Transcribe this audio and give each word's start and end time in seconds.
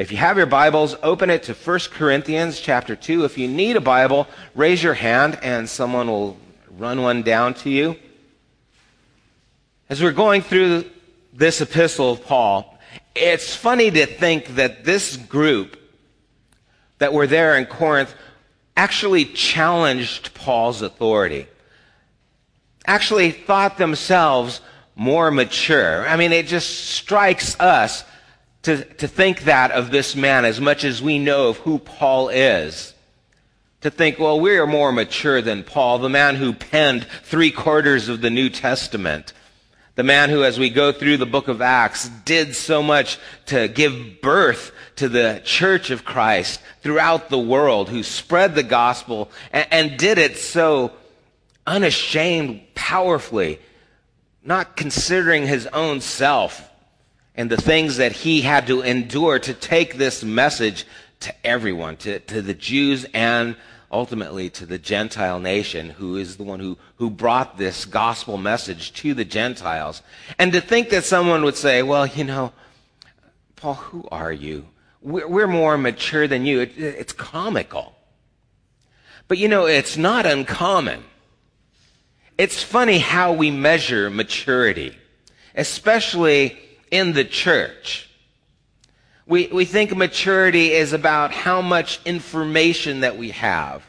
If 0.00 0.10
you 0.10 0.16
have 0.16 0.38
your 0.38 0.46
Bibles, 0.46 0.96
open 1.02 1.28
it 1.28 1.42
to 1.42 1.52
1 1.52 1.78
Corinthians 1.92 2.58
chapter 2.58 2.96
2. 2.96 3.26
If 3.26 3.36
you 3.36 3.46
need 3.46 3.76
a 3.76 3.82
Bible, 3.82 4.26
raise 4.54 4.82
your 4.82 4.94
hand 4.94 5.38
and 5.42 5.68
someone 5.68 6.08
will 6.08 6.38
run 6.78 7.02
one 7.02 7.20
down 7.20 7.52
to 7.56 7.68
you. 7.68 7.96
As 9.90 10.02
we're 10.02 10.12
going 10.12 10.40
through 10.40 10.86
this 11.34 11.60
epistle 11.60 12.12
of 12.12 12.24
Paul, 12.24 12.78
it's 13.14 13.54
funny 13.54 13.90
to 13.90 14.06
think 14.06 14.54
that 14.54 14.86
this 14.86 15.18
group 15.18 15.78
that 16.96 17.12
were 17.12 17.26
there 17.26 17.58
in 17.58 17.66
Corinth 17.66 18.14
actually 18.78 19.26
challenged 19.26 20.32
Paul's 20.32 20.80
authority, 20.80 21.46
actually 22.86 23.32
thought 23.32 23.76
themselves 23.76 24.62
more 24.96 25.30
mature. 25.30 26.08
I 26.08 26.16
mean, 26.16 26.32
it 26.32 26.46
just 26.46 26.86
strikes 26.88 27.60
us 27.60 28.02
to, 28.62 28.84
to 28.84 29.08
think 29.08 29.44
that 29.44 29.70
of 29.70 29.90
this 29.90 30.14
man 30.14 30.44
as 30.44 30.60
much 30.60 30.84
as 30.84 31.02
we 31.02 31.18
know 31.18 31.48
of 31.48 31.58
who 31.58 31.78
Paul 31.78 32.28
is. 32.28 32.94
To 33.82 33.90
think, 33.90 34.18
well, 34.18 34.38
we 34.38 34.58
are 34.58 34.66
more 34.66 34.92
mature 34.92 35.40
than 35.40 35.64
Paul, 35.64 35.98
the 35.98 36.10
man 36.10 36.36
who 36.36 36.52
penned 36.52 37.06
three 37.22 37.50
quarters 37.50 38.10
of 38.10 38.20
the 38.20 38.28
New 38.28 38.50
Testament. 38.50 39.32
The 39.94 40.02
man 40.02 40.28
who, 40.28 40.44
as 40.44 40.58
we 40.58 40.68
go 40.68 40.92
through 40.92 41.16
the 41.16 41.26
book 41.26 41.48
of 41.48 41.62
Acts, 41.62 42.08
did 42.26 42.54
so 42.54 42.82
much 42.82 43.18
to 43.46 43.68
give 43.68 44.20
birth 44.20 44.72
to 44.96 45.08
the 45.08 45.40
church 45.44 45.90
of 45.90 46.04
Christ 46.04 46.60
throughout 46.82 47.30
the 47.30 47.38
world, 47.38 47.88
who 47.88 48.02
spread 48.02 48.54
the 48.54 48.62
gospel 48.62 49.30
and, 49.50 49.66
and 49.70 49.98
did 49.98 50.18
it 50.18 50.36
so 50.36 50.92
unashamed, 51.66 52.60
powerfully, 52.74 53.60
not 54.44 54.76
considering 54.76 55.46
his 55.46 55.66
own 55.68 56.02
self 56.02 56.69
and 57.40 57.48
the 57.48 57.56
things 57.56 57.96
that 57.96 58.12
he 58.12 58.42
had 58.42 58.66
to 58.66 58.82
endure 58.82 59.38
to 59.38 59.54
take 59.54 59.94
this 59.94 60.22
message 60.22 60.84
to 61.20 61.34
everyone, 61.42 61.96
to, 61.96 62.18
to 62.20 62.42
the 62.42 62.52
Jews 62.52 63.06
and 63.14 63.56
ultimately 63.90 64.50
to 64.50 64.66
the 64.66 64.76
Gentile 64.76 65.40
nation, 65.40 65.88
who 65.88 66.16
is 66.16 66.36
the 66.36 66.42
one 66.42 66.60
who, 66.60 66.76
who 66.96 67.08
brought 67.08 67.56
this 67.56 67.86
gospel 67.86 68.36
message 68.36 68.92
to 68.92 69.14
the 69.14 69.24
Gentiles. 69.24 70.02
And 70.38 70.52
to 70.52 70.60
think 70.60 70.90
that 70.90 71.04
someone 71.04 71.42
would 71.44 71.56
say, 71.56 71.82
well, 71.82 72.06
you 72.06 72.24
know, 72.24 72.52
Paul, 73.56 73.74
who 73.74 74.06
are 74.12 74.32
you? 74.32 74.66
We're, 75.00 75.26
we're 75.26 75.46
more 75.46 75.78
mature 75.78 76.28
than 76.28 76.44
you. 76.44 76.60
It, 76.60 76.76
it's 76.76 77.14
comical. 77.14 77.94
But 79.28 79.38
you 79.38 79.48
know, 79.48 79.64
it's 79.64 79.96
not 79.96 80.26
uncommon 80.26 81.04
it's 82.38 82.62
funny 82.62 82.98
how 82.98 83.34
we 83.34 83.50
measure 83.50 84.08
maturity, 84.08 84.96
especially 85.54 86.58
in 86.90 87.12
the 87.12 87.24
church. 87.24 88.08
We, 89.26 89.46
we 89.46 89.64
think 89.64 89.96
maturity 89.96 90.72
is 90.72 90.92
about 90.92 91.30
how 91.30 91.62
much 91.62 92.00
information 92.04 93.00
that 93.00 93.16
we 93.16 93.30
have, 93.30 93.84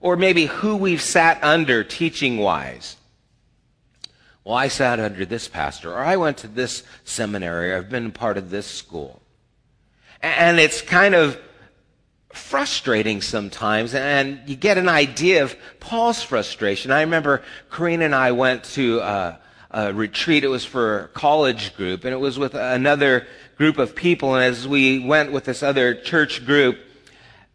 or 0.00 0.16
maybe 0.16 0.46
who 0.46 0.76
we've 0.76 1.02
sat 1.02 1.42
under 1.44 1.84
teaching 1.84 2.38
wise. 2.38 2.96
Well, 4.42 4.56
I 4.56 4.68
sat 4.68 5.00
under 5.00 5.24
this 5.24 5.48
pastor, 5.48 5.92
or 5.92 6.04
I 6.04 6.16
went 6.16 6.38
to 6.38 6.48
this 6.48 6.82
seminary, 7.04 7.72
or 7.72 7.78
I've 7.78 7.88
been 7.88 8.10
part 8.10 8.36
of 8.36 8.50
this 8.50 8.66
school. 8.66 9.22
And 10.20 10.58
it's 10.58 10.82
kind 10.82 11.14
of 11.14 11.38
frustrating 12.32 13.22
sometimes, 13.22 13.94
and 13.94 14.40
you 14.46 14.56
get 14.56 14.76
an 14.76 14.88
idea 14.88 15.44
of 15.44 15.56
Paul's 15.78 16.22
frustration. 16.22 16.90
I 16.90 17.02
remember 17.02 17.42
Karina 17.70 18.06
and 18.06 18.14
I 18.14 18.32
went 18.32 18.64
to 18.74 18.98
a, 18.98 19.38
a 19.74 19.92
retreat. 19.92 20.44
It 20.44 20.48
was 20.48 20.64
for 20.64 21.00
a 21.00 21.08
college 21.08 21.76
group, 21.76 22.04
and 22.04 22.14
it 22.14 22.18
was 22.18 22.38
with 22.38 22.54
another 22.54 23.26
group 23.58 23.76
of 23.76 23.94
people. 23.94 24.34
And 24.36 24.44
as 24.44 24.66
we 24.66 25.00
went 25.00 25.32
with 25.32 25.44
this 25.44 25.62
other 25.62 25.94
church 25.94 26.46
group, 26.46 26.78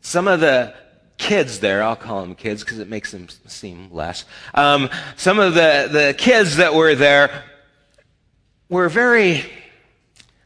some 0.01 0.27
of 0.27 0.41
the 0.41 0.75
kids 1.17 1.59
there, 1.59 1.81
I'll 1.81 1.95
call 1.95 2.21
them 2.21 2.35
kids 2.35 2.63
because 2.63 2.79
it 2.79 2.89
makes 2.89 3.11
them 3.11 3.29
seem 3.47 3.89
less. 3.91 4.25
Um, 4.53 4.89
some 5.15 5.39
of 5.39 5.53
the, 5.53 5.87
the 5.91 6.15
kids 6.17 6.57
that 6.57 6.75
were 6.75 6.93
there 6.93 7.43
were 8.67 8.89
very 8.89 9.45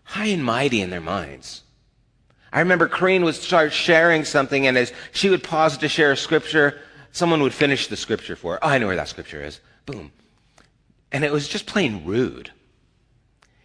high 0.04 0.28
and 0.28 0.46
mighty 0.46 0.80
in 0.82 0.92
their 0.92 1.02
minds. 1.02 1.64
I 2.52 2.60
remember 2.60 2.88
Corrine 2.88 3.24
would 3.24 3.34
start 3.34 3.74
sharing 3.74 4.26
something, 4.26 4.68
and 4.68 4.78
as 4.78 4.94
she 5.12 5.30
would 5.30 5.44
pause 5.44 5.80
to 5.80 5.90
share 5.90 6.12
a 6.12 6.18
scripture, 6.18 6.80
someone 7.12 7.42
would 7.42 7.54
finish 7.54 7.88
the 7.88 7.98
scripture 7.98 8.36
for 8.36 8.54
her. 8.54 8.60
Oh, 8.64 8.70
I 8.70 8.78
know 8.78 8.86
where 8.86 8.96
that 8.96 9.08
scripture 9.08 9.44
is. 9.44 9.60
Boom. 9.88 10.12
And 11.14 11.24
it 11.24 11.32
was 11.32 11.48
just 11.48 11.66
plain 11.68 12.04
rude. 12.06 12.52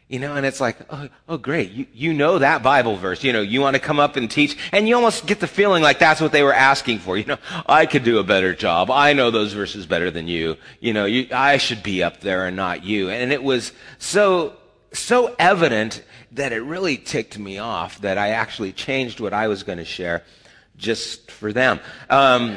You 0.09 0.19
know, 0.19 0.36
and 0.36 0.47
it's 0.47 0.59
like, 0.59 0.78
oh, 0.88 1.09
oh, 1.28 1.36
great. 1.36 1.70
You, 1.70 1.86
you 1.92 2.14
know 2.14 2.38
that 2.38 2.62
Bible 2.62 2.97
verse. 2.97 3.22
You 3.22 3.34
know, 3.34 3.42
you 3.42 3.60
want 3.60 3.75
to 3.75 3.81
come 3.81 4.00
up 4.00 4.16
and 4.16 4.31
teach. 4.31 4.56
And 4.72 4.88
you 4.88 4.94
almost 4.94 5.26
get 5.26 5.38
the 5.38 5.47
feeling 5.47 5.82
like 5.82 5.98
that's 5.98 6.19
what 6.19 6.32
they 6.32 6.42
were 6.42 6.54
asking 6.54 7.00
for. 7.00 7.19
You 7.19 7.26
know, 7.26 7.37
I 7.66 7.84
could 7.84 8.04
do 8.04 8.19
a 8.19 8.25
better 8.25 8.54
job. 8.54 8.91
I 8.91 9.12
know 9.12 9.31
those 9.31 9.53
verses 9.53 9.84
better 9.84 10.10
than 10.10 10.26
you. 10.26 10.56
You 10.81 10.94
know, 10.94 11.04
you, 11.04 11.28
I 11.31 11.58
should 11.58 11.82
be 11.82 12.03
up 12.03 12.20
there 12.20 12.47
and 12.47 12.56
not 12.56 12.84
you. 12.84 13.10
And 13.10 13.32
it 13.32 13.42
was 13.42 13.72
so, 13.98 14.56
so 14.92 15.37
evident 15.38 16.03
that 16.32 16.53
it 16.53 16.60
really 16.60 16.97
ticked 16.97 17.38
me 17.38 17.58
off 17.58 18.00
that 18.00 18.16
I 18.16 18.31
actually 18.31 18.72
changed 18.72 19.20
what 19.20 19.34
I 19.34 19.48
was 19.48 19.62
going 19.62 19.78
to 19.78 19.84
share 19.84 20.22
just 20.78 21.31
for 21.31 21.53
them. 21.53 21.81
Um, 22.08 22.56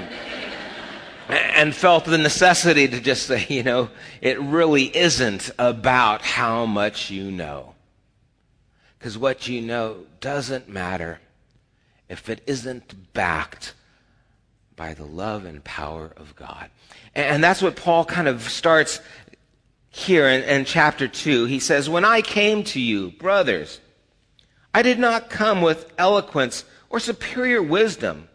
and 1.31 1.73
felt 1.73 2.05
the 2.05 2.17
necessity 2.17 2.87
to 2.87 2.99
just 2.99 3.25
say, 3.25 3.45
you 3.49 3.63
know, 3.63 3.89
it 4.21 4.39
really 4.39 4.95
isn't 4.95 5.51
about 5.57 6.21
how 6.21 6.65
much 6.65 7.09
you 7.09 7.31
know. 7.31 7.75
Because 8.97 9.17
what 9.17 9.47
you 9.47 9.61
know 9.61 9.97
doesn't 10.19 10.69
matter 10.69 11.19
if 12.09 12.29
it 12.29 12.43
isn't 12.45 13.13
backed 13.13 13.73
by 14.75 14.93
the 14.93 15.05
love 15.05 15.45
and 15.45 15.63
power 15.63 16.11
of 16.17 16.35
God. 16.35 16.69
And 17.15 17.43
that's 17.43 17.61
what 17.61 17.75
Paul 17.75 18.05
kind 18.05 18.27
of 18.27 18.43
starts 18.49 18.99
here 19.89 20.27
in, 20.27 20.43
in 20.43 20.65
chapter 20.65 21.07
2. 21.07 21.45
He 21.45 21.59
says, 21.59 21.89
When 21.89 22.05
I 22.05 22.21
came 22.21 22.63
to 22.65 22.79
you, 22.79 23.11
brothers, 23.11 23.79
I 24.73 24.81
did 24.81 24.99
not 24.99 25.29
come 25.29 25.61
with 25.61 25.91
eloquence 25.97 26.65
or 26.89 26.99
superior 26.99 27.61
wisdom 27.61 28.27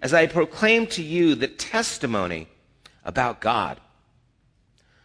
as 0.00 0.14
I 0.14 0.26
proclaimed 0.26 0.90
to 0.92 1.02
you 1.02 1.34
the 1.34 1.48
testimony 1.48 2.48
about 3.04 3.40
God. 3.40 3.80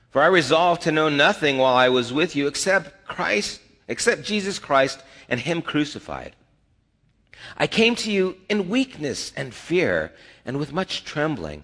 For 0.09 0.21
I 0.21 0.27
resolved 0.27 0.81
to 0.83 0.91
know 0.91 1.07
nothing 1.09 1.57
while 1.57 1.75
I 1.75 1.89
was 1.89 2.11
with 2.11 2.35
you 2.35 2.47
except 2.47 3.07
Christ, 3.07 3.61
except 3.87 4.23
Jesus 4.23 4.59
Christ 4.59 5.01
and 5.29 5.39
Him 5.39 5.61
crucified. 5.61 6.35
I 7.57 7.67
came 7.67 7.95
to 7.95 8.11
you 8.11 8.37
in 8.49 8.69
weakness 8.69 9.31
and 9.35 9.53
fear 9.53 10.11
and 10.45 10.57
with 10.57 10.73
much 10.73 11.03
trembling. 11.03 11.63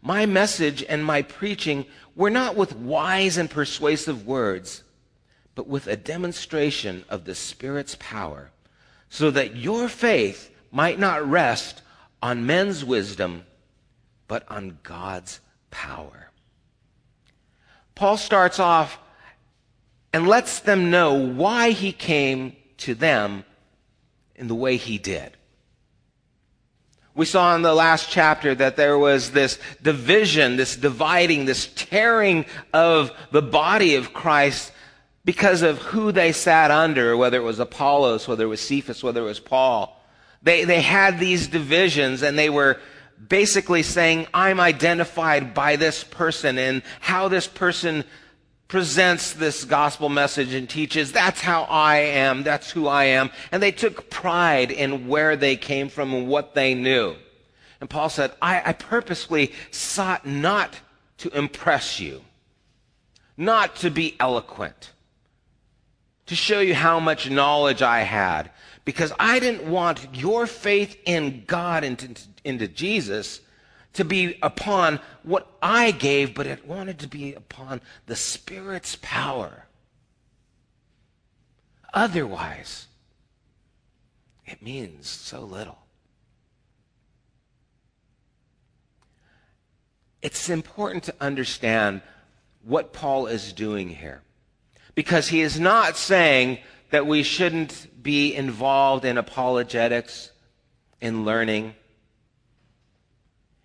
My 0.00 0.26
message 0.26 0.82
and 0.88 1.04
my 1.04 1.22
preaching 1.22 1.86
were 2.16 2.30
not 2.30 2.56
with 2.56 2.74
wise 2.74 3.36
and 3.36 3.48
persuasive 3.50 4.26
words, 4.26 4.82
but 5.54 5.68
with 5.68 5.86
a 5.86 5.96
demonstration 5.96 7.04
of 7.08 7.24
the 7.24 7.34
Spirit's 7.34 7.96
power, 8.00 8.50
so 9.08 9.30
that 9.30 9.56
your 9.56 9.88
faith 9.88 10.50
might 10.70 10.98
not 10.98 11.28
rest 11.28 11.82
on 12.22 12.46
men's 12.46 12.84
wisdom, 12.84 13.44
but 14.28 14.48
on 14.48 14.78
God's 14.82 15.40
power. 15.70 16.30
Paul 17.94 18.16
starts 18.16 18.58
off 18.58 18.98
and 20.12 20.28
lets 20.28 20.60
them 20.60 20.90
know 20.90 21.14
why 21.14 21.70
he 21.70 21.92
came 21.92 22.56
to 22.78 22.94
them 22.94 23.44
in 24.36 24.48
the 24.48 24.54
way 24.54 24.76
he 24.76 24.98
did. 24.98 25.36
We 27.14 27.26
saw 27.26 27.54
in 27.54 27.62
the 27.62 27.74
last 27.74 28.08
chapter 28.08 28.54
that 28.54 28.76
there 28.76 28.98
was 28.98 29.32
this 29.32 29.58
division, 29.82 30.56
this 30.56 30.76
dividing, 30.76 31.44
this 31.44 31.66
tearing 31.74 32.46
of 32.72 33.12
the 33.30 33.42
body 33.42 33.96
of 33.96 34.14
Christ 34.14 34.72
because 35.24 35.62
of 35.62 35.78
who 35.78 36.10
they 36.10 36.32
sat 36.32 36.70
under, 36.70 37.16
whether 37.16 37.36
it 37.36 37.44
was 37.44 37.58
Apollos, 37.58 38.26
whether 38.26 38.44
it 38.44 38.48
was 38.48 38.62
Cephas, 38.62 39.02
whether 39.02 39.20
it 39.20 39.26
was 39.26 39.40
Paul. 39.40 40.01
They, 40.42 40.64
they 40.64 40.80
had 40.80 41.18
these 41.18 41.46
divisions 41.48 42.22
and 42.22 42.38
they 42.38 42.50
were 42.50 42.80
basically 43.28 43.82
saying, 43.82 44.26
I'm 44.34 44.60
identified 44.60 45.54
by 45.54 45.76
this 45.76 46.04
person 46.04 46.58
and 46.58 46.82
how 47.00 47.28
this 47.28 47.46
person 47.46 48.04
presents 48.72 49.34
this 49.34 49.64
gospel 49.64 50.08
message 50.08 50.54
and 50.54 50.68
teaches, 50.68 51.12
that's 51.12 51.42
how 51.42 51.64
I 51.64 51.96
am, 51.96 52.42
that's 52.42 52.70
who 52.70 52.88
I 52.88 53.04
am. 53.04 53.30
And 53.52 53.62
they 53.62 53.70
took 53.70 54.08
pride 54.08 54.70
in 54.70 55.08
where 55.08 55.36
they 55.36 55.56
came 55.56 55.90
from 55.90 56.14
and 56.14 56.26
what 56.26 56.54
they 56.54 56.72
knew. 56.72 57.14
And 57.82 57.90
Paul 57.90 58.08
said, 58.08 58.32
I, 58.40 58.62
I 58.64 58.72
purposely 58.72 59.52
sought 59.70 60.24
not 60.24 60.80
to 61.18 61.36
impress 61.36 62.00
you, 62.00 62.22
not 63.36 63.76
to 63.76 63.90
be 63.90 64.16
eloquent, 64.18 64.92
to 66.26 66.34
show 66.34 66.60
you 66.60 66.74
how 66.74 66.98
much 66.98 67.28
knowledge 67.28 67.82
I 67.82 68.00
had, 68.00 68.50
because 68.84 69.12
I 69.18 69.38
didn't 69.38 69.70
want 69.70 70.08
your 70.12 70.46
faith 70.46 70.96
in 71.04 71.44
God 71.46 71.84
and 71.84 72.02
into, 72.02 72.22
into 72.44 72.68
Jesus 72.68 73.40
to 73.94 74.04
be 74.04 74.38
upon 74.42 75.00
what 75.22 75.46
I 75.62 75.90
gave, 75.90 76.34
but 76.34 76.46
it 76.46 76.66
wanted 76.66 76.98
to 77.00 77.08
be 77.08 77.34
upon 77.34 77.80
the 78.06 78.16
Spirit's 78.16 78.96
power. 79.00 79.66
Otherwise, 81.92 82.86
it 84.46 84.62
means 84.62 85.08
so 85.08 85.40
little. 85.40 85.78
It's 90.22 90.48
important 90.48 91.04
to 91.04 91.14
understand 91.20 92.00
what 92.62 92.92
Paul 92.92 93.26
is 93.26 93.52
doing 93.52 93.88
here. 93.88 94.22
Because 94.94 95.28
he 95.28 95.40
is 95.40 95.58
not 95.58 95.96
saying 95.96 96.58
that 96.90 97.06
we 97.06 97.22
shouldn't 97.22 97.88
be 98.02 98.34
involved 98.34 99.04
in 99.04 99.18
apologetics, 99.18 100.30
in 101.00 101.24
learning, 101.24 101.74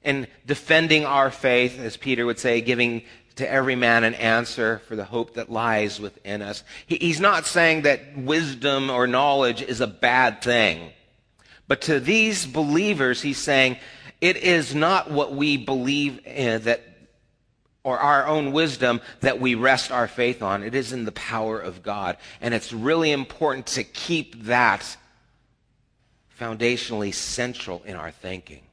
in 0.04 0.28
defending 0.46 1.06
our 1.06 1.32
faith, 1.32 1.80
as 1.80 1.98
Peter 1.98 2.26
would 2.26 2.40
say, 2.40 2.62
giving 2.62 3.04
to 3.36 3.50
every 3.50 3.76
man 3.76 4.04
an 4.04 4.16
answer 4.16 4.82
for 4.88 4.96
the 4.96 5.04
hope 5.04 5.36
that 5.36 5.52
lies 5.52 6.00
within 6.00 6.42
us. 6.42 6.64
he's 6.88 7.20
not 7.20 7.46
saying 7.46 7.84
that 7.84 8.18
wisdom 8.18 8.90
or 8.90 9.06
knowledge 9.08 9.62
is 9.62 9.80
a 9.80 9.88
bad 9.88 10.42
thing. 10.42 10.92
But 11.68 11.82
to 11.82 12.00
these 12.00 12.46
believers, 12.46 13.22
he's 13.22 13.38
saying 13.38 13.78
it 14.22 14.38
is 14.38 14.74
not 14.74 15.12
what 15.12 15.36
we 15.36 15.58
believe 15.58 16.26
in 16.26 16.64
that 16.64 16.87
or 17.88 18.00
our 18.00 18.28
own 18.28 18.52
wisdom 18.52 19.00
that 19.22 19.40
we 19.40 19.56
rest 19.56 19.94
our 19.94 20.10
faith 20.10 20.44
on. 20.44 20.62
It 20.62 20.76
is 20.76 20.92
in 20.92 21.06
the 21.06 21.12
power 21.14 21.58
of 21.58 21.84
God. 21.84 22.18
And 22.42 22.54
it's 22.54 22.74
really 22.74 23.14
important 23.14 23.66
to 23.68 23.84
keep 23.86 24.44
that 24.44 24.98
foundationally 26.38 27.14
central 27.14 27.82
in 27.86 27.96
our 27.96 28.12
thinking. 28.12 28.64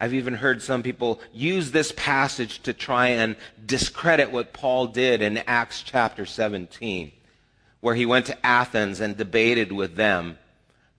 I've 0.00 0.14
even 0.14 0.34
heard 0.34 0.62
some 0.62 0.82
people 0.82 1.20
use 1.32 1.70
this 1.70 1.92
passage 1.96 2.60
to 2.64 2.72
try 2.72 3.06
and 3.06 3.36
discredit 3.64 4.32
what 4.32 4.52
Paul 4.52 4.88
did 4.88 5.22
in 5.22 5.38
Acts 5.38 5.84
chapter 5.84 6.26
17, 6.26 7.12
where 7.82 7.94
he 7.94 8.04
went 8.04 8.26
to 8.26 8.44
Athens 8.44 8.98
and 8.98 9.16
debated 9.16 9.70
with 9.70 9.94
them 9.94 10.38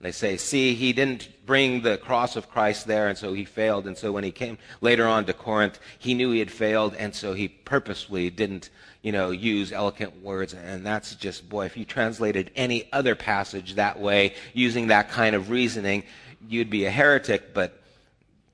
they 0.00 0.12
say, 0.12 0.36
see, 0.36 0.74
he 0.74 0.92
didn't 0.92 1.28
bring 1.46 1.80
the 1.80 1.96
cross 1.96 2.36
of 2.36 2.50
Christ 2.50 2.86
there, 2.86 3.08
and 3.08 3.16
so 3.16 3.32
he 3.32 3.44
failed. 3.44 3.86
And 3.86 3.96
so 3.96 4.12
when 4.12 4.24
he 4.24 4.32
came 4.32 4.58
later 4.80 5.06
on 5.06 5.24
to 5.26 5.32
Corinth, 5.32 5.78
he 5.98 6.14
knew 6.14 6.30
he 6.30 6.40
had 6.40 6.50
failed, 6.50 6.94
and 6.94 7.14
so 7.14 7.32
he 7.32 7.48
purposely 7.48 8.28
didn't, 8.28 8.70
you 9.02 9.12
know, 9.12 9.30
use 9.30 9.72
eloquent 9.72 10.22
words. 10.22 10.52
And 10.52 10.84
that's 10.84 11.14
just, 11.14 11.48
boy, 11.48 11.64
if 11.66 11.76
you 11.76 11.84
translated 11.84 12.50
any 12.54 12.88
other 12.92 13.14
passage 13.14 13.76
that 13.76 13.98
way, 13.98 14.34
using 14.52 14.88
that 14.88 15.08
kind 15.10 15.34
of 15.34 15.48
reasoning, 15.48 16.02
you'd 16.48 16.70
be 16.70 16.84
a 16.84 16.90
heretic, 16.90 17.54
but 17.54 17.80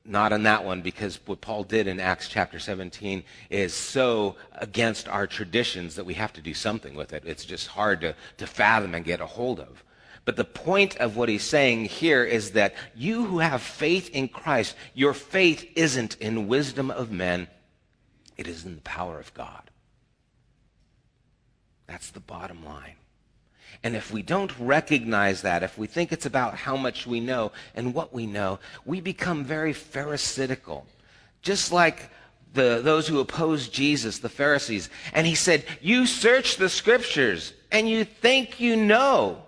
not 0.04 0.32
on 0.32 0.44
that 0.44 0.64
one, 0.64 0.82
because 0.82 1.18
what 1.26 1.40
Paul 1.40 1.64
did 1.64 1.86
in 1.86 2.00
Acts 2.00 2.28
chapter 2.28 2.58
17 2.58 3.22
is 3.50 3.74
so 3.74 4.36
against 4.54 5.08
our 5.08 5.26
traditions 5.26 5.96
that 5.96 6.06
we 6.06 6.14
have 6.14 6.32
to 6.34 6.40
do 6.40 6.54
something 6.54 6.94
with 6.94 7.12
it. 7.12 7.24
It's 7.26 7.44
just 7.44 7.68
hard 7.68 8.00
to, 8.02 8.14
to 8.38 8.46
fathom 8.46 8.94
and 8.94 9.04
get 9.04 9.20
a 9.20 9.26
hold 9.26 9.58
of. 9.58 9.84
But 10.24 10.36
the 10.36 10.44
point 10.44 10.96
of 10.98 11.16
what 11.16 11.28
he's 11.28 11.44
saying 11.44 11.86
here 11.86 12.24
is 12.24 12.52
that 12.52 12.74
you 12.94 13.24
who 13.24 13.38
have 13.38 13.62
faith 13.62 14.10
in 14.10 14.28
Christ, 14.28 14.76
your 14.94 15.14
faith 15.14 15.66
isn't 15.74 16.16
in 16.16 16.48
wisdom 16.48 16.90
of 16.90 17.10
men, 17.10 17.48
it 18.36 18.46
is 18.46 18.64
in 18.64 18.74
the 18.76 18.82
power 18.82 19.18
of 19.18 19.32
God. 19.34 19.70
That's 21.86 22.10
the 22.10 22.20
bottom 22.20 22.64
line. 22.64 22.94
And 23.82 23.96
if 23.96 24.12
we 24.12 24.22
don't 24.22 24.52
recognize 24.58 25.42
that, 25.42 25.62
if 25.62 25.78
we 25.78 25.86
think 25.86 26.12
it's 26.12 26.26
about 26.26 26.54
how 26.54 26.76
much 26.76 27.06
we 27.06 27.20
know 27.20 27.52
and 27.74 27.94
what 27.94 28.12
we 28.12 28.26
know, 28.26 28.58
we 28.84 29.00
become 29.00 29.44
very 29.44 29.72
pharisaical. 29.72 30.86
Just 31.40 31.72
like 31.72 32.10
the, 32.52 32.80
those 32.82 33.08
who 33.08 33.20
opposed 33.20 33.72
Jesus, 33.72 34.18
the 34.18 34.28
Pharisees. 34.28 34.90
And 35.12 35.26
he 35.26 35.34
said, 35.34 35.64
You 35.80 36.06
search 36.06 36.56
the 36.56 36.68
scriptures 36.68 37.52
and 37.72 37.88
you 37.88 38.04
think 38.04 38.60
you 38.60 38.76
know. 38.76 39.44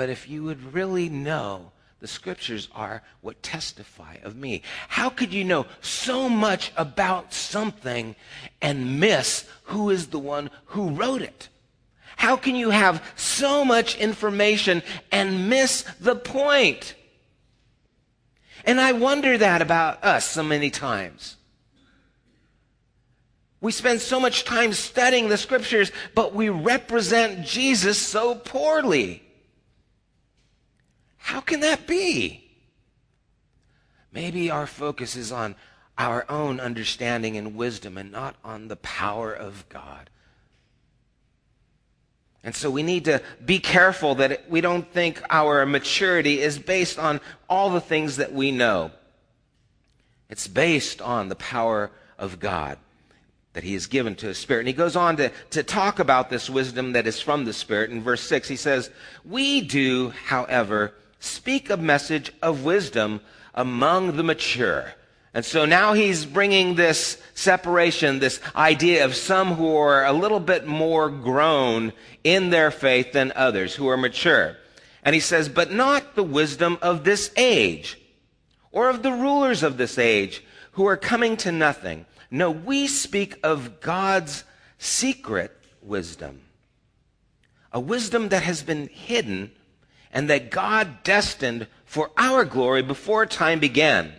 But 0.00 0.08
if 0.08 0.30
you 0.30 0.44
would 0.44 0.72
really 0.72 1.10
know, 1.10 1.72
the 1.98 2.06
scriptures 2.06 2.70
are 2.74 3.02
what 3.20 3.42
testify 3.42 4.16
of 4.22 4.34
me. 4.34 4.62
How 4.88 5.10
could 5.10 5.30
you 5.30 5.44
know 5.44 5.66
so 5.82 6.26
much 6.26 6.72
about 6.74 7.34
something 7.34 8.16
and 8.62 8.98
miss 8.98 9.46
who 9.64 9.90
is 9.90 10.06
the 10.06 10.18
one 10.18 10.48
who 10.68 10.88
wrote 10.88 11.20
it? 11.20 11.50
How 12.16 12.38
can 12.38 12.56
you 12.56 12.70
have 12.70 13.04
so 13.14 13.62
much 13.62 13.98
information 13.98 14.82
and 15.12 15.50
miss 15.50 15.82
the 16.00 16.16
point? 16.16 16.94
And 18.64 18.80
I 18.80 18.92
wonder 18.92 19.36
that 19.36 19.60
about 19.60 20.02
us 20.02 20.24
so 20.24 20.42
many 20.42 20.70
times. 20.70 21.36
We 23.60 23.70
spend 23.70 24.00
so 24.00 24.18
much 24.18 24.44
time 24.44 24.72
studying 24.72 25.28
the 25.28 25.36
scriptures, 25.36 25.92
but 26.14 26.34
we 26.34 26.48
represent 26.48 27.44
Jesus 27.44 27.98
so 27.98 28.34
poorly. 28.34 29.24
How 31.20 31.40
can 31.40 31.60
that 31.60 31.86
be? 31.86 32.50
Maybe 34.12 34.50
our 34.50 34.66
focus 34.66 35.14
is 35.14 35.30
on 35.30 35.54
our 35.96 36.24
own 36.28 36.58
understanding 36.58 37.36
and 37.36 37.54
wisdom 37.54 37.96
and 37.96 38.10
not 38.10 38.34
on 38.42 38.68
the 38.68 38.76
power 38.76 39.32
of 39.32 39.68
God. 39.68 40.10
And 42.42 42.54
so 42.54 42.70
we 42.70 42.82
need 42.82 43.04
to 43.04 43.22
be 43.44 43.58
careful 43.58 44.14
that 44.16 44.50
we 44.50 44.62
don't 44.62 44.90
think 44.90 45.22
our 45.28 45.66
maturity 45.66 46.40
is 46.40 46.58
based 46.58 46.98
on 46.98 47.20
all 47.48 47.70
the 47.70 47.82
things 47.82 48.16
that 48.16 48.32
we 48.32 48.50
know. 48.50 48.90
It's 50.30 50.48
based 50.48 51.02
on 51.02 51.28
the 51.28 51.36
power 51.36 51.90
of 52.18 52.40
God 52.40 52.78
that 53.52 53.64
he 53.64 53.74
has 53.74 53.86
given 53.86 54.14
to 54.14 54.28
his 54.28 54.38
spirit. 54.38 54.60
And 54.60 54.68
he 54.68 54.74
goes 54.74 54.96
on 54.96 55.16
to, 55.16 55.30
to 55.50 55.62
talk 55.62 55.98
about 55.98 56.30
this 56.30 56.48
wisdom 56.48 56.92
that 56.92 57.06
is 57.06 57.20
from 57.20 57.44
the 57.44 57.52
spirit. 57.52 57.90
In 57.90 58.02
verse 58.02 58.22
6, 58.22 58.48
he 58.48 58.56
says, 58.56 58.90
We 59.24 59.60
do, 59.60 60.10
however, 60.26 60.94
speak 61.20 61.70
a 61.70 61.76
message 61.76 62.32
of 62.42 62.64
wisdom 62.64 63.20
among 63.54 64.16
the 64.16 64.22
mature. 64.24 64.94
And 65.32 65.44
so 65.44 65.64
now 65.64 65.92
he's 65.92 66.26
bringing 66.26 66.74
this 66.74 67.22
separation, 67.34 68.18
this 68.18 68.40
idea 68.56 69.04
of 69.04 69.14
some 69.14 69.54
who 69.54 69.76
are 69.76 70.04
a 70.04 70.12
little 70.12 70.40
bit 70.40 70.66
more 70.66 71.08
grown 71.08 71.92
in 72.24 72.50
their 72.50 72.72
faith 72.72 73.12
than 73.12 73.32
others, 73.36 73.76
who 73.76 73.88
are 73.88 73.96
mature. 73.96 74.56
And 75.04 75.14
he 75.14 75.20
says, 75.20 75.48
but 75.48 75.70
not 75.70 76.16
the 76.16 76.24
wisdom 76.24 76.78
of 76.82 77.04
this 77.04 77.30
age 77.36 78.00
or 78.72 78.90
of 78.90 79.02
the 79.02 79.12
rulers 79.12 79.62
of 79.62 79.76
this 79.76 79.98
age 79.98 80.44
who 80.72 80.86
are 80.86 80.96
coming 80.96 81.36
to 81.38 81.52
nothing. 81.52 82.06
No, 82.30 82.50
we 82.50 82.86
speak 82.86 83.38
of 83.42 83.80
God's 83.80 84.44
secret 84.78 85.56
wisdom, 85.82 86.40
a 87.72 87.78
wisdom 87.80 88.30
that 88.30 88.42
has 88.42 88.62
been 88.62 88.88
hidden 88.88 89.52
and 90.12 90.28
that 90.30 90.50
God 90.50 91.02
destined 91.02 91.66
for 91.84 92.10
our 92.16 92.44
glory 92.44 92.82
before 92.82 93.26
time 93.26 93.60
began. 93.60 94.12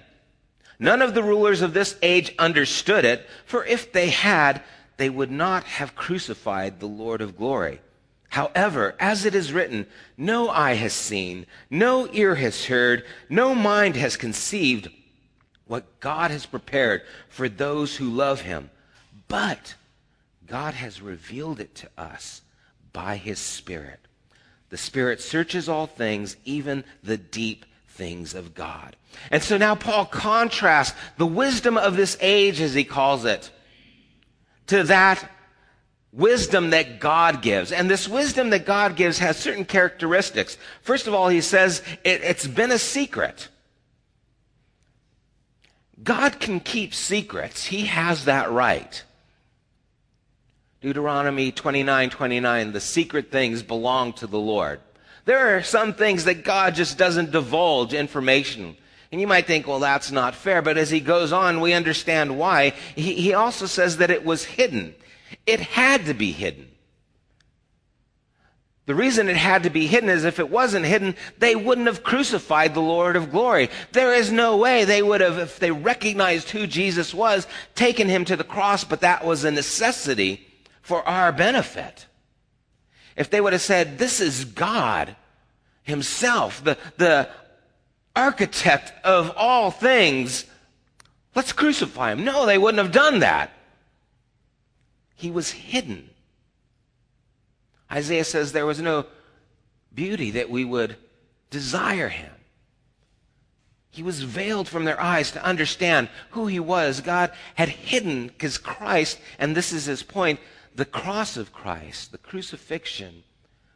None 0.79 1.01
of 1.01 1.13
the 1.13 1.23
rulers 1.23 1.61
of 1.61 1.73
this 1.73 1.95
age 2.01 2.33
understood 2.39 3.05
it, 3.05 3.27
for 3.45 3.63
if 3.65 3.91
they 3.91 4.09
had, 4.09 4.63
they 4.97 5.09
would 5.09 5.31
not 5.31 5.63
have 5.63 5.95
crucified 5.95 6.79
the 6.79 6.87
Lord 6.87 7.21
of 7.21 7.37
glory. 7.37 7.81
However, 8.29 8.95
as 8.99 9.25
it 9.25 9.35
is 9.35 9.51
written, 9.51 9.87
no 10.17 10.49
eye 10.49 10.75
has 10.75 10.93
seen, 10.93 11.45
no 11.69 12.07
ear 12.13 12.35
has 12.35 12.65
heard, 12.65 13.03
no 13.29 13.53
mind 13.53 13.95
has 13.95 14.15
conceived 14.15 14.89
what 15.65 15.99
God 15.99 16.31
has 16.31 16.45
prepared 16.45 17.01
for 17.29 17.47
those 17.47 17.95
who 17.95 18.09
love 18.09 18.41
him. 18.41 18.69
But 19.27 19.75
God 20.47 20.73
has 20.73 21.01
revealed 21.01 21.59
it 21.59 21.75
to 21.75 21.89
us 21.97 22.41
by 22.91 23.17
his 23.17 23.39
Spirit. 23.39 24.00
The 24.71 24.77
Spirit 24.77 25.21
searches 25.21 25.69
all 25.69 25.85
things, 25.85 26.37
even 26.45 26.83
the 27.03 27.17
deep 27.17 27.65
things 27.89 28.33
of 28.33 28.55
God. 28.55 28.95
And 29.29 29.43
so 29.43 29.57
now 29.57 29.75
Paul 29.75 30.05
contrasts 30.05 30.97
the 31.17 31.25
wisdom 31.27 31.77
of 31.77 31.95
this 31.95 32.17
age, 32.21 32.59
as 32.61 32.73
he 32.73 32.85
calls 32.85 33.25
it, 33.25 33.51
to 34.67 34.83
that 34.83 35.29
wisdom 36.13 36.69
that 36.71 37.01
God 37.01 37.41
gives. 37.41 37.73
And 37.73 37.89
this 37.89 38.07
wisdom 38.07 38.49
that 38.51 38.65
God 38.65 38.95
gives 38.95 39.19
has 39.19 39.37
certain 39.37 39.65
characteristics. 39.65 40.57
First 40.81 41.05
of 41.05 41.13
all, 41.13 41.27
he 41.27 41.41
says 41.41 41.83
it, 42.03 42.23
has 42.23 42.47
been 42.47 42.71
a 42.71 42.79
secret. 42.79 43.49
God 46.01 46.39
can 46.39 46.61
keep 46.61 46.93
secrets. 46.93 47.65
He 47.65 47.85
has 47.85 48.25
that 48.25 48.49
right. 48.51 49.03
Deuteronomy 50.81 51.51
29 51.51 52.09
29, 52.09 52.71
the 52.71 52.81
secret 52.81 53.31
things 53.31 53.61
belong 53.61 54.13
to 54.13 54.25
the 54.25 54.39
Lord. 54.39 54.79
There 55.25 55.55
are 55.55 55.61
some 55.61 55.93
things 55.93 56.23
that 56.23 56.43
God 56.43 56.73
just 56.73 56.97
doesn't 56.97 57.31
divulge 57.31 57.93
information. 57.93 58.75
And 59.11 59.21
you 59.21 59.27
might 59.27 59.45
think, 59.45 59.67
well, 59.67 59.79
that's 59.79 60.11
not 60.11 60.33
fair. 60.33 60.63
But 60.63 60.77
as 60.77 60.89
he 60.89 60.99
goes 60.99 61.31
on, 61.31 61.61
we 61.61 61.73
understand 61.73 62.39
why. 62.39 62.73
He, 62.95 63.13
he 63.13 63.33
also 63.33 63.67
says 63.67 63.97
that 63.97 64.09
it 64.09 64.25
was 64.25 64.43
hidden. 64.43 64.95
It 65.45 65.59
had 65.59 66.05
to 66.05 66.15
be 66.15 66.31
hidden. 66.31 66.69
The 68.87 68.95
reason 68.95 69.29
it 69.29 69.37
had 69.37 69.63
to 69.63 69.69
be 69.69 69.85
hidden 69.85 70.09
is 70.09 70.23
if 70.23 70.39
it 70.39 70.49
wasn't 70.49 70.85
hidden, 70.85 71.15
they 71.37 71.55
wouldn't 71.55 71.87
have 71.87 72.03
crucified 72.03 72.73
the 72.73 72.81
Lord 72.81 73.15
of 73.15 73.31
glory. 73.31 73.69
There 73.91 74.13
is 74.13 74.31
no 74.31 74.57
way 74.57 74.85
they 74.85 75.03
would 75.03 75.21
have, 75.21 75.37
if 75.37 75.59
they 75.59 75.71
recognized 75.71 76.49
who 76.49 76.65
Jesus 76.65 77.13
was, 77.13 77.45
taken 77.75 78.09
him 78.09 78.25
to 78.25 78.35
the 78.35 78.43
cross, 78.43 78.83
but 78.83 79.01
that 79.01 79.23
was 79.23 79.43
a 79.43 79.51
necessity 79.51 80.47
for 80.81 81.07
our 81.07 81.31
benefit. 81.31 82.07
if 83.15 83.29
they 83.29 83.41
would 83.41 83.53
have 83.53 83.61
said, 83.61 83.97
This 83.97 84.19
is 84.19 84.45
God 84.45 85.15
Himself, 85.83 86.63
the, 86.63 86.77
the 86.97 87.29
architect 88.15 88.93
of 89.05 89.33
all 89.35 89.71
things, 89.71 90.45
let's 91.35 91.53
crucify 91.53 92.11
Him. 92.11 92.23
No, 92.23 92.45
they 92.45 92.57
wouldn't 92.57 92.83
have 92.83 92.91
done 92.91 93.19
that. 93.19 93.51
He 95.15 95.29
was 95.31 95.51
hidden. 95.51 96.09
Isaiah 97.91 98.23
says 98.23 98.51
there 98.51 98.65
was 98.65 98.81
no 98.81 99.05
beauty 99.93 100.31
that 100.31 100.49
we 100.49 100.65
would 100.65 100.95
desire 101.49 102.09
Him. 102.09 102.31
He 103.91 104.03
was 104.03 104.23
veiled 104.23 104.69
from 104.69 104.85
their 104.85 104.99
eyes 104.99 105.31
to 105.31 105.43
understand 105.43 106.07
who 106.31 106.47
he 106.47 106.61
was. 106.61 107.01
God 107.01 107.31
had 107.55 107.67
hidden 107.67 108.31
his 108.39 108.57
Christ, 108.57 109.19
and 109.37 109.53
this 109.53 109.73
is 109.73 109.85
his 109.85 110.01
point. 110.01 110.39
The 110.75 110.85
cross 110.85 111.37
of 111.37 111.53
Christ, 111.53 112.11
the 112.11 112.17
crucifixion, 112.17 113.23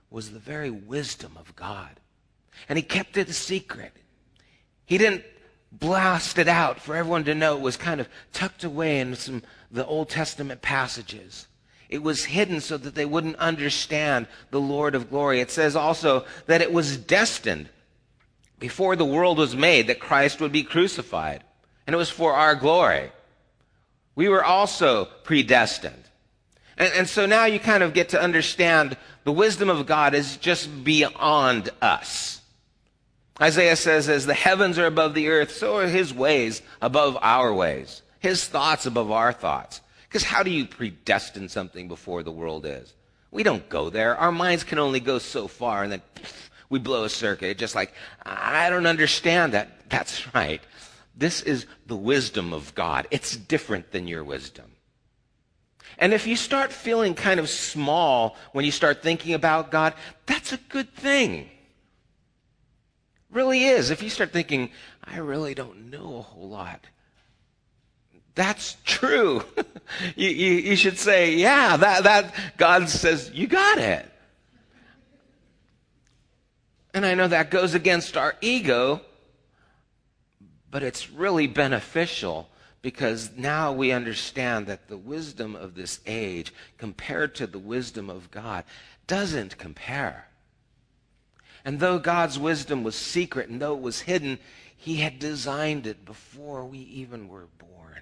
was 0.09 0.31
the 0.31 0.39
very 0.39 0.69
wisdom 0.69 1.33
of 1.37 1.55
God. 1.55 1.99
And 2.69 2.77
he 2.77 2.83
kept 2.83 3.17
it 3.17 3.29
a 3.29 3.33
secret. 3.33 3.93
He 4.85 4.97
didn't 4.97 5.23
blast 5.71 6.37
it 6.37 6.47
out 6.47 6.79
for 6.79 6.95
everyone 6.95 7.25
to 7.25 7.35
know. 7.35 7.57
It 7.57 7.61
was 7.61 7.75
kind 7.75 7.99
of 7.99 8.07
tucked 8.31 8.63
away 8.63 8.99
in 8.99 9.15
some 9.15 9.43
the 9.71 9.85
Old 9.85 10.09
Testament 10.09 10.61
passages. 10.61 11.47
It 11.89 12.01
was 12.01 12.25
hidden 12.25 12.61
so 12.61 12.77
that 12.77 12.95
they 12.95 13.05
wouldn't 13.05 13.35
understand 13.35 14.27
the 14.49 14.59
Lord 14.59 14.95
of 14.95 15.09
glory. 15.09 15.41
It 15.41 15.51
says 15.51 15.75
also 15.75 16.25
that 16.47 16.61
it 16.61 16.71
was 16.71 16.97
destined 16.97 17.69
before 18.57 18.95
the 18.95 19.05
world 19.05 19.37
was 19.37 19.55
made 19.55 19.87
that 19.87 19.99
Christ 19.99 20.39
would 20.39 20.51
be 20.51 20.63
crucified. 20.63 21.43
And 21.85 21.93
it 21.93 21.97
was 21.97 22.09
for 22.09 22.33
our 22.33 22.55
glory. 22.55 23.11
We 24.15 24.29
were 24.29 24.43
also 24.43 25.05
predestined. 25.23 26.04
And, 26.77 26.93
and, 26.93 27.09
so 27.09 27.25
now 27.25 27.45
you 27.45 27.59
kind 27.59 27.83
of 27.83 27.93
get 27.93 28.09
to 28.09 28.21
understand 28.21 28.97
the 29.23 29.31
wisdom 29.31 29.69
of 29.69 29.85
God 29.85 30.13
is 30.13 30.37
just 30.37 30.83
beyond 30.83 31.69
us. 31.81 32.41
Isaiah 33.41 33.75
says, 33.75 34.07
as 34.07 34.25
the 34.25 34.33
heavens 34.33 34.77
are 34.77 34.85
above 34.85 35.13
the 35.13 35.29
earth, 35.29 35.51
so 35.51 35.77
are 35.77 35.87
his 35.87 36.13
ways 36.13 36.61
above 36.81 37.17
our 37.21 37.53
ways, 37.53 38.01
his 38.19 38.45
thoughts 38.45 38.85
above 38.85 39.11
our 39.11 39.33
thoughts. 39.33 39.81
Because 40.07 40.23
how 40.23 40.43
do 40.43 40.51
you 40.51 40.65
predestine 40.65 41.49
something 41.49 41.87
before 41.87 42.23
the 42.23 42.31
world 42.31 42.65
is? 42.65 42.93
We 43.31 43.43
don't 43.43 43.67
go 43.67 43.89
there. 43.89 44.15
Our 44.15 44.31
minds 44.31 44.63
can 44.63 44.79
only 44.79 45.01
go 45.01 45.19
so 45.19 45.47
far, 45.47 45.83
and 45.83 45.91
then 45.91 46.01
we 46.69 46.79
blow 46.79 47.03
a 47.03 47.09
circuit. 47.09 47.57
Just 47.57 47.75
like, 47.75 47.93
I 48.25 48.69
don't 48.69 48.85
understand 48.85 49.53
that. 49.53 49.89
That's 49.89 50.33
right. 50.33 50.61
This 51.17 51.41
is 51.41 51.65
the 51.85 51.97
wisdom 51.97 52.53
of 52.53 52.73
God. 52.75 53.07
It's 53.11 53.35
different 53.35 53.91
than 53.91 54.07
your 54.07 54.23
wisdom. 54.23 54.74
And 55.97 56.13
if 56.13 56.27
you 56.27 56.35
start 56.35 56.73
feeling 56.73 57.13
kind 57.13 57.39
of 57.39 57.49
small 57.49 58.35
when 58.51 58.65
you 58.65 58.71
start 58.71 59.01
thinking 59.01 59.33
about 59.33 59.71
God, 59.71 59.93
that's 60.25 60.51
a 60.51 60.57
good 60.57 60.93
thing. 60.93 61.49
Really 63.31 63.65
is. 63.65 63.89
If 63.89 64.03
you 64.03 64.09
start 64.09 64.31
thinking, 64.31 64.71
I 65.03 65.17
really 65.17 65.53
don't 65.53 65.89
know 65.89 66.17
a 66.17 66.21
whole 66.21 66.49
lot, 66.49 66.85
that's 68.33 68.75
true. 68.83 69.43
you, 70.15 70.29
you, 70.29 70.51
you, 70.53 70.75
should 70.75 70.97
say, 70.97 71.35
yeah, 71.35 71.77
that, 71.77 72.03
that 72.03 72.35
God 72.57 72.89
says, 72.89 73.31
you 73.33 73.47
got 73.47 73.77
it. 73.77 74.11
And 76.93 77.05
I 77.05 77.13
know 77.13 77.27
that 77.27 77.51
goes 77.51 77.73
against 77.73 78.15
our 78.15 78.35
ego, 78.41 79.01
but 80.69 80.83
it's 80.83 81.09
really 81.09 81.47
beneficial 81.47 82.49
because 82.85 83.31
now 83.35 83.71
we 83.71 83.91
understand 83.91 84.67
that 84.67 84.89
the 84.89 84.97
wisdom 84.97 85.55
of 85.55 85.73
this 85.73 86.01
age 86.05 86.53
compared 86.77 87.33
to 87.33 87.47
the 87.47 87.57
wisdom 87.57 88.11
of 88.11 88.29
God 88.29 88.63
doesn't 89.07 89.57
compare. 89.57 90.27
And 91.65 91.79
though 91.79 91.97
God's 91.97 92.37
wisdom 92.37 92.83
was 92.83 92.93
secret 92.95 93.49
and 93.49 93.59
though 93.59 93.73
it 93.73 93.81
was 93.81 94.01
hidden, 94.01 94.37
he 94.77 94.97
had 94.97 95.17
designed 95.17 95.87
it 95.87 96.05
before 96.05 96.63
we 96.63 96.77
even 96.77 97.27
were 97.27 97.47
born. 97.57 98.01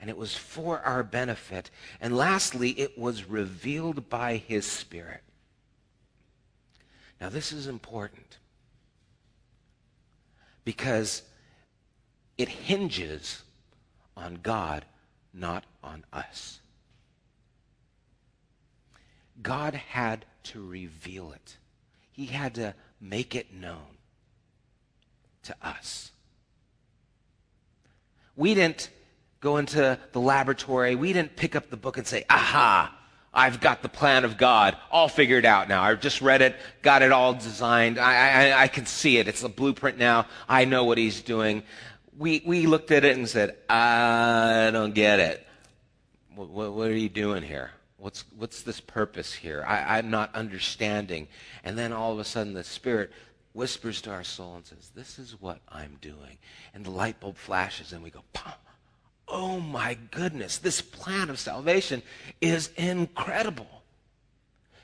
And 0.00 0.10
it 0.10 0.16
was 0.16 0.34
for 0.34 0.80
our 0.80 1.04
benefit. 1.04 1.70
And 2.00 2.16
lastly, 2.16 2.70
it 2.70 2.98
was 2.98 3.28
revealed 3.28 4.10
by 4.10 4.38
his 4.38 4.66
Spirit. 4.66 5.22
Now, 7.20 7.28
this 7.28 7.52
is 7.52 7.68
important 7.68 8.38
because 10.64 11.22
it 12.38 12.48
hinges 12.48 13.42
on 14.16 14.38
God, 14.42 14.84
not 15.34 15.64
on 15.82 16.04
us. 16.12 16.60
God 19.42 19.74
had 19.74 20.24
to 20.44 20.66
reveal 20.66 21.32
it, 21.32 21.56
He 22.12 22.26
had 22.26 22.54
to 22.54 22.74
make 23.00 23.34
it 23.34 23.52
known 23.52 23.98
to 25.42 25.54
us. 25.62 26.12
We 28.34 28.54
didn't 28.54 28.90
go 29.40 29.56
into 29.56 29.98
the 30.12 30.20
laboratory, 30.20 30.94
we 30.94 31.12
didn't 31.12 31.36
pick 31.36 31.54
up 31.54 31.70
the 31.70 31.76
book 31.76 31.98
and 31.98 32.06
say, 32.06 32.24
aha, 32.30 32.94
I've 33.32 33.60
got 33.60 33.82
the 33.82 33.88
plan 33.88 34.24
of 34.24 34.36
God 34.36 34.76
all 34.90 35.08
figured 35.08 35.44
out 35.44 35.68
now. 35.68 35.82
I've 35.82 36.00
just 36.00 36.20
read 36.20 36.42
it, 36.42 36.56
got 36.82 37.02
it 37.02 37.12
all 37.12 37.34
designed. 37.34 37.98
I, 37.98 38.50
I, 38.50 38.62
I 38.62 38.68
can 38.68 38.86
see 38.86 39.18
it. 39.18 39.28
It's 39.28 39.42
a 39.42 39.48
blueprint 39.48 39.98
now. 39.98 40.26
I 40.48 40.64
know 40.64 40.84
what 40.84 40.98
he's 40.98 41.20
doing. 41.20 41.62
We, 42.18 42.42
we 42.44 42.66
looked 42.66 42.90
at 42.90 43.04
it 43.04 43.16
and 43.16 43.28
said, 43.28 43.56
I 43.68 44.70
don't 44.72 44.94
get 44.94 45.20
it. 45.20 45.46
What, 46.34 46.72
what, 46.72 46.88
are 46.88 46.96
you 46.96 47.08
doing 47.08 47.42
here? 47.42 47.70
What's, 47.96 48.24
what's 48.36 48.62
this 48.62 48.80
purpose 48.80 49.32
here? 49.32 49.64
I, 49.66 49.98
I'm 49.98 50.10
not 50.10 50.34
understanding. 50.34 51.28
And 51.64 51.78
then 51.78 51.92
all 51.92 52.12
of 52.12 52.18
a 52.18 52.24
sudden 52.24 52.54
the 52.54 52.64
Spirit 52.64 53.12
whispers 53.52 54.00
to 54.02 54.10
our 54.10 54.24
soul 54.24 54.56
and 54.56 54.66
says, 54.66 54.90
This 54.94 55.18
is 55.18 55.40
what 55.40 55.60
I'm 55.68 55.96
doing. 56.00 56.38
And 56.74 56.84
the 56.84 56.90
light 56.90 57.20
bulb 57.20 57.36
flashes 57.36 57.92
and 57.92 58.02
we 58.02 58.10
go, 58.10 58.22
oh 59.30 59.60
my 59.60 59.96
goodness, 60.10 60.58
this 60.58 60.80
plan 60.80 61.30
of 61.30 61.38
salvation 61.38 62.02
is 62.40 62.70
incredible. 62.76 63.77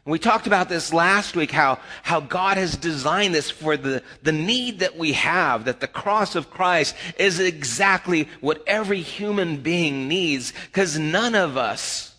And 0.04 0.12
we 0.12 0.18
talked 0.18 0.46
about 0.46 0.68
this 0.68 0.92
last 0.92 1.34
week, 1.34 1.50
how, 1.50 1.78
how 2.02 2.20
God 2.20 2.58
has 2.58 2.76
designed 2.76 3.34
this 3.34 3.50
for 3.50 3.76
the, 3.76 4.02
the 4.22 4.32
need 4.32 4.80
that 4.80 4.98
we 4.98 5.12
have, 5.12 5.64
that 5.64 5.80
the 5.80 5.86
cross 5.86 6.34
of 6.34 6.50
Christ 6.50 6.94
is 7.18 7.40
exactly 7.40 8.28
what 8.40 8.62
every 8.66 9.00
human 9.00 9.58
being 9.58 10.06
needs, 10.06 10.52
because 10.66 10.98
none 10.98 11.34
of 11.34 11.56
us 11.56 12.14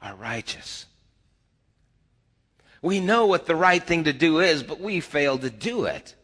are 0.00 0.14
righteous. 0.14 0.86
We 2.80 3.00
know 3.00 3.26
what 3.26 3.46
the 3.46 3.56
right 3.56 3.82
thing 3.82 4.04
to 4.04 4.12
do 4.12 4.40
is, 4.40 4.62
but 4.62 4.80
we 4.80 5.00
fail 5.00 5.38
to 5.38 5.50
do 5.50 5.84
it. 5.84 6.14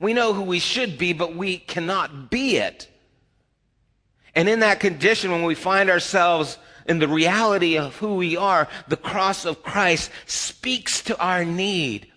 We 0.00 0.12
know 0.12 0.32
who 0.32 0.42
we 0.42 0.58
should 0.58 0.98
be, 0.98 1.12
but 1.12 1.34
we 1.34 1.58
cannot 1.58 2.30
be 2.30 2.56
it. 2.56 2.88
And 4.34 4.48
in 4.48 4.60
that 4.60 4.80
condition, 4.80 5.30
when 5.32 5.42
we 5.42 5.54
find 5.54 5.90
ourselves 5.90 6.58
in 6.88 6.98
the 6.98 7.06
reality 7.06 7.76
of 7.76 7.96
who 7.96 8.14
we 8.14 8.36
are, 8.36 8.66
the 8.88 8.96
cross 8.96 9.44
of 9.44 9.62
Christ 9.62 10.10
speaks 10.26 11.02
to 11.02 11.18
our 11.20 11.44
need 11.44 12.10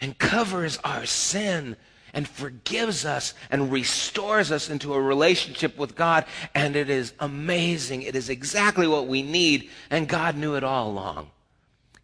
and 0.00 0.18
covers 0.18 0.78
our 0.82 1.04
sin 1.06 1.76
and 2.14 2.26
forgives 2.26 3.04
us 3.04 3.34
and 3.50 3.70
restores 3.70 4.50
us 4.50 4.70
into 4.70 4.94
a 4.94 5.00
relationship 5.00 5.76
with 5.76 5.94
God. 5.94 6.24
And 6.54 6.76
it 6.76 6.88
is 6.88 7.12
amazing. 7.20 8.02
It 8.02 8.16
is 8.16 8.30
exactly 8.30 8.86
what 8.86 9.06
we 9.06 9.22
need. 9.22 9.68
And 9.90 10.08
God 10.08 10.36
knew 10.36 10.54
it 10.54 10.64
all 10.64 10.88
along. 10.90 11.30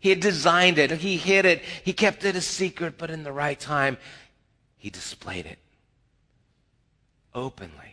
He 0.01 0.11
had 0.11 0.21
designed 0.21 0.79
it. 0.79 0.91
He 0.91 1.17
hid 1.17 1.47
it. 1.47 1.63
He 1.85 1.93
kept 1.93 2.25
it 2.25 2.37
a 2.37 2.41
secret, 2.41 2.99
but 2.99 3.11
in 3.11 3.23
the 3.23 3.33
right 3.33 3.59
time, 3.59 3.99
he 4.77 4.91
displayed 4.91 5.47
it 5.47 5.59
openly 7.35 7.90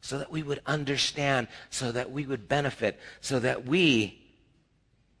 so 0.00 0.18
that 0.18 0.30
we 0.30 0.42
would 0.42 0.60
understand, 0.66 1.48
so 1.68 1.92
that 1.92 2.10
we 2.10 2.26
would 2.26 2.48
benefit, 2.48 2.98
so 3.20 3.38
that 3.38 3.66
we 3.66 4.20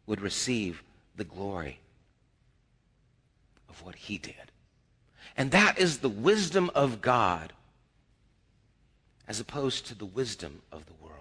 would 0.06 0.20
receive 0.20 0.82
the 1.16 1.24
glory 1.24 1.80
of 3.68 3.82
what 3.82 3.94
he 3.94 4.18
did. 4.18 4.34
And 5.36 5.50
that 5.50 5.78
is 5.78 5.98
the 5.98 6.08
wisdom 6.08 6.70
of 6.74 7.00
God 7.00 7.52
as 9.28 9.38
opposed 9.38 9.86
to 9.86 9.94
the 9.94 10.04
wisdom 10.04 10.60
of 10.72 10.86
the 10.86 10.92
world. 10.94 11.20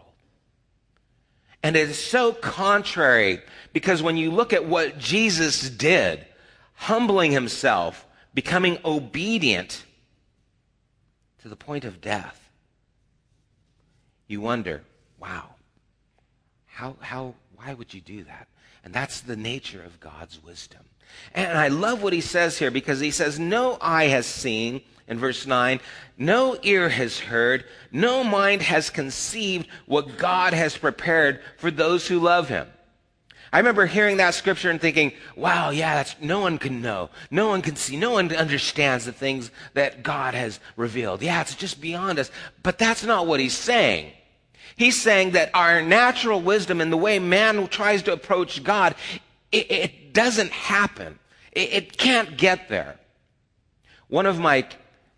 And 1.62 1.76
it 1.76 1.90
is 1.90 2.04
so 2.04 2.34
contrary 2.34 3.42
because 3.72 4.02
when 4.02 4.18
you 4.18 4.32
look 4.32 4.52
at 4.52 4.66
what 4.66 4.98
Jesus 4.98 5.70
did, 5.70 6.26
humbling 6.74 7.32
himself, 7.32 8.08
becoming 8.34 8.80
obedient 8.84 9.84
to 11.42 11.50
the 11.50 11.56
point 11.56 11.86
of 11.86 12.02
death, 12.02 12.49
you 14.30 14.40
wonder, 14.40 14.84
wow, 15.20 15.50
how, 16.68 16.96
how, 17.02 17.36
Why 17.56 17.74
would 17.74 17.94
you 17.94 18.00
do 18.00 18.24
that? 18.24 18.48
And 18.86 18.94
that's 18.94 19.20
the 19.20 19.36
nature 19.36 19.84
of 19.84 20.00
God's 20.00 20.42
wisdom. 20.42 20.82
And 21.34 21.58
I 21.58 21.68
love 21.68 22.02
what 22.02 22.14
he 22.14 22.22
says 22.22 22.58
here 22.58 22.72
because 22.72 23.02
he 23.02 23.12
says, 23.12 23.38
No 23.38 23.78
eye 23.82 24.06
has 24.06 24.26
seen, 24.26 24.82
in 25.08 25.18
verse 25.20 25.46
9, 25.46 25.82
no 26.18 26.58
ear 26.62 26.88
has 26.88 27.20
heard, 27.20 27.66
no 27.92 28.24
mind 28.24 28.62
has 28.62 28.90
conceived 28.92 29.68
what 29.88 30.18
God 30.18 30.54
has 30.54 30.78
prepared 30.78 31.42
for 31.58 31.72
those 31.72 32.08
who 32.08 32.20
love 32.20 32.48
him. 32.48 32.68
I 33.52 33.58
remember 33.58 33.88
hearing 33.88 34.18
that 34.18 34.36
scripture 34.36 34.70
and 34.70 34.80
thinking, 34.80 35.12
wow, 35.36 35.72
yeah, 35.72 35.96
that's, 35.96 36.16
no 36.22 36.40
one 36.40 36.60
can 36.60 36.82
know. 36.82 37.10
No 37.32 37.48
one 37.48 37.64
can 37.64 37.76
see. 37.76 37.98
No 37.98 38.12
one 38.12 38.34
understands 38.36 39.06
the 39.06 39.12
things 39.12 39.50
that 39.74 40.04
God 40.04 40.36
has 40.36 40.60
revealed. 40.76 41.24
Yeah, 41.24 41.42
it's 41.42 41.56
just 41.56 41.82
beyond 41.82 42.20
us. 42.20 42.30
But 42.62 42.78
that's 42.78 43.04
not 43.04 43.26
what 43.26 43.40
he's 43.40 43.58
saying. 43.58 44.12
He's 44.80 45.02
saying 45.02 45.32
that 45.32 45.52
our 45.54 45.82
natural 45.82 46.40
wisdom 46.40 46.80
and 46.80 46.90
the 46.90 46.96
way 46.96 47.20
man 47.20 47.68
tries 47.68 48.02
to 48.04 48.14
approach 48.14 48.64
God, 48.64 48.96
it, 49.52 49.70
it 49.70 50.14
doesn't 50.14 50.52
happen. 50.52 51.20
It, 51.52 51.74
it 51.74 51.98
can't 51.98 52.38
get 52.38 52.70
there. 52.70 52.98
One 54.08 54.26
of 54.26 54.40
my 54.40 54.66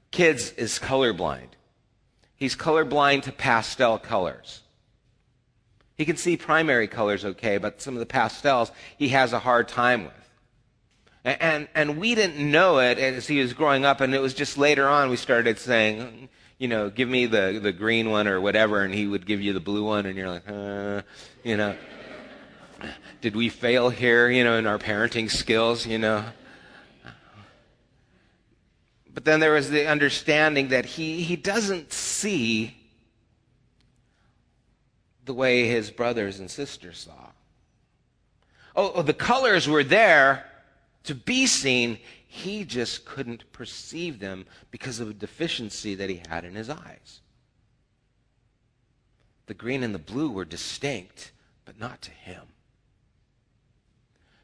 kids 0.09 0.51
is 0.53 0.79
colorblind. 0.79 1.49
He's 2.35 2.55
colorblind 2.55 3.21
to 3.23 3.31
pastel 3.31 3.99
colors. 3.99 4.61
He 5.95 6.05
can 6.05 6.17
see 6.17 6.37
primary 6.37 6.87
colors 6.87 7.23
okay, 7.23 7.59
but 7.59 7.83
some 7.83 7.93
of 7.93 7.99
the 7.99 8.07
pastels 8.07 8.71
he 8.97 9.09
has 9.09 9.31
a 9.31 9.37
hard 9.37 9.67
time 9.67 10.05
with. 10.05 10.29
And, 11.23 11.39
and, 11.39 11.67
and, 11.75 11.97
we 11.99 12.15
didn't 12.15 12.49
know 12.49 12.79
it 12.79 12.97
as 12.97 13.27
he 13.27 13.39
was 13.39 13.53
growing 13.53 13.85
up, 13.85 14.01
and 14.01 14.15
it 14.15 14.21
was 14.21 14.33
just 14.33 14.57
later 14.57 14.87
on 14.87 15.11
we 15.11 15.17
started 15.17 15.59
saying, 15.59 16.29
you 16.61 16.67
know, 16.67 16.91
give 16.91 17.09
me 17.09 17.25
the, 17.25 17.59
the 17.59 17.71
green 17.71 18.11
one 18.11 18.27
or 18.27 18.39
whatever, 18.39 18.83
and 18.83 18.93
he 18.93 19.07
would 19.07 19.25
give 19.25 19.41
you 19.41 19.51
the 19.51 19.59
blue 19.59 19.83
one, 19.83 20.05
and 20.05 20.15
you're 20.15 20.29
like, 20.29 20.47
uh, 20.47 21.01
you 21.43 21.57
know. 21.57 21.75
Did 23.19 23.35
we 23.35 23.49
fail 23.49 23.89
here, 23.89 24.29
you 24.29 24.43
know, 24.43 24.59
in 24.59 24.67
our 24.67 24.77
parenting 24.77 25.29
skills, 25.31 25.87
you 25.87 25.97
know? 25.97 26.23
But 29.11 29.25
then 29.25 29.39
there 29.39 29.53
was 29.53 29.71
the 29.71 29.87
understanding 29.87 30.67
that 30.67 30.85
he, 30.85 31.23
he 31.23 31.35
doesn't 31.35 31.91
see 31.91 32.77
the 35.25 35.33
way 35.33 35.65
his 35.67 35.89
brothers 35.89 36.39
and 36.39 36.49
sisters 36.49 36.99
saw. 36.99 37.31
Oh, 38.75 38.91
oh, 38.95 39.01
the 39.01 39.15
colors 39.15 39.67
were 39.67 39.83
there 39.83 40.45
to 41.05 41.15
be 41.15 41.47
seen. 41.47 41.97
He 42.33 42.63
just 42.63 43.03
couldn't 43.03 43.51
perceive 43.51 44.19
them 44.19 44.45
because 44.71 45.01
of 45.01 45.09
a 45.09 45.13
deficiency 45.13 45.95
that 45.95 46.09
he 46.09 46.21
had 46.29 46.45
in 46.45 46.55
his 46.55 46.69
eyes. 46.69 47.19
The 49.47 49.53
green 49.53 49.83
and 49.83 49.93
the 49.93 49.99
blue 49.99 50.31
were 50.31 50.45
distinct, 50.45 51.33
but 51.65 51.77
not 51.77 52.01
to 52.03 52.11
him. 52.11 52.43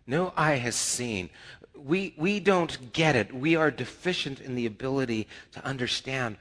No 0.06 0.34
eye 0.36 0.56
has 0.56 0.76
seen. 0.76 1.30
We, 1.78 2.14
we 2.18 2.42
don't 2.42 2.92
get 2.92 3.16
it. 3.16 3.34
We 3.34 3.56
are 3.56 3.72
deficient 3.72 4.42
in 4.42 4.56
the 4.56 4.66
ability 4.66 5.30
to 5.54 5.64
understand 5.66 6.36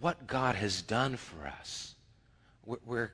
what 0.00 0.26
God 0.26 0.54
has 0.54 0.80
done 0.80 1.18
for 1.18 1.46
us. 1.46 1.94
We're, 2.64 2.78
we're 2.86 3.12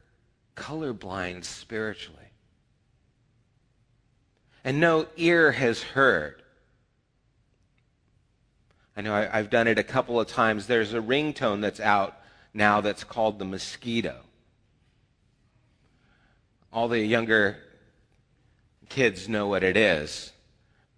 colorblind 0.55 1.45
spiritually. 1.45 2.19
And 4.62 4.79
no 4.79 5.09
ear 5.17 5.51
has 5.51 5.83
heard. 5.83 6.41
I 8.96 9.00
know 9.00 9.14
I, 9.14 9.37
have 9.37 9.50
done 9.50 9.68
it 9.68 9.78
a 9.78 9.82
couple 9.82 10.20
of 10.20 10.28
times. 10.28 10.66
There's 10.66 10.92
a 10.92 11.00
ringtone 11.00 11.61
that's 11.61 11.80
out 11.80 12.18
now 12.52 12.80
that's 12.80 13.04
called 13.04 13.38
the 13.38 13.44
mosquito. 13.44 14.16
All 16.72 16.88
the 16.88 17.00
younger 17.00 17.56
kids 18.88 19.28
know 19.28 19.46
what 19.46 19.62
it 19.62 19.76
is. 19.76 20.32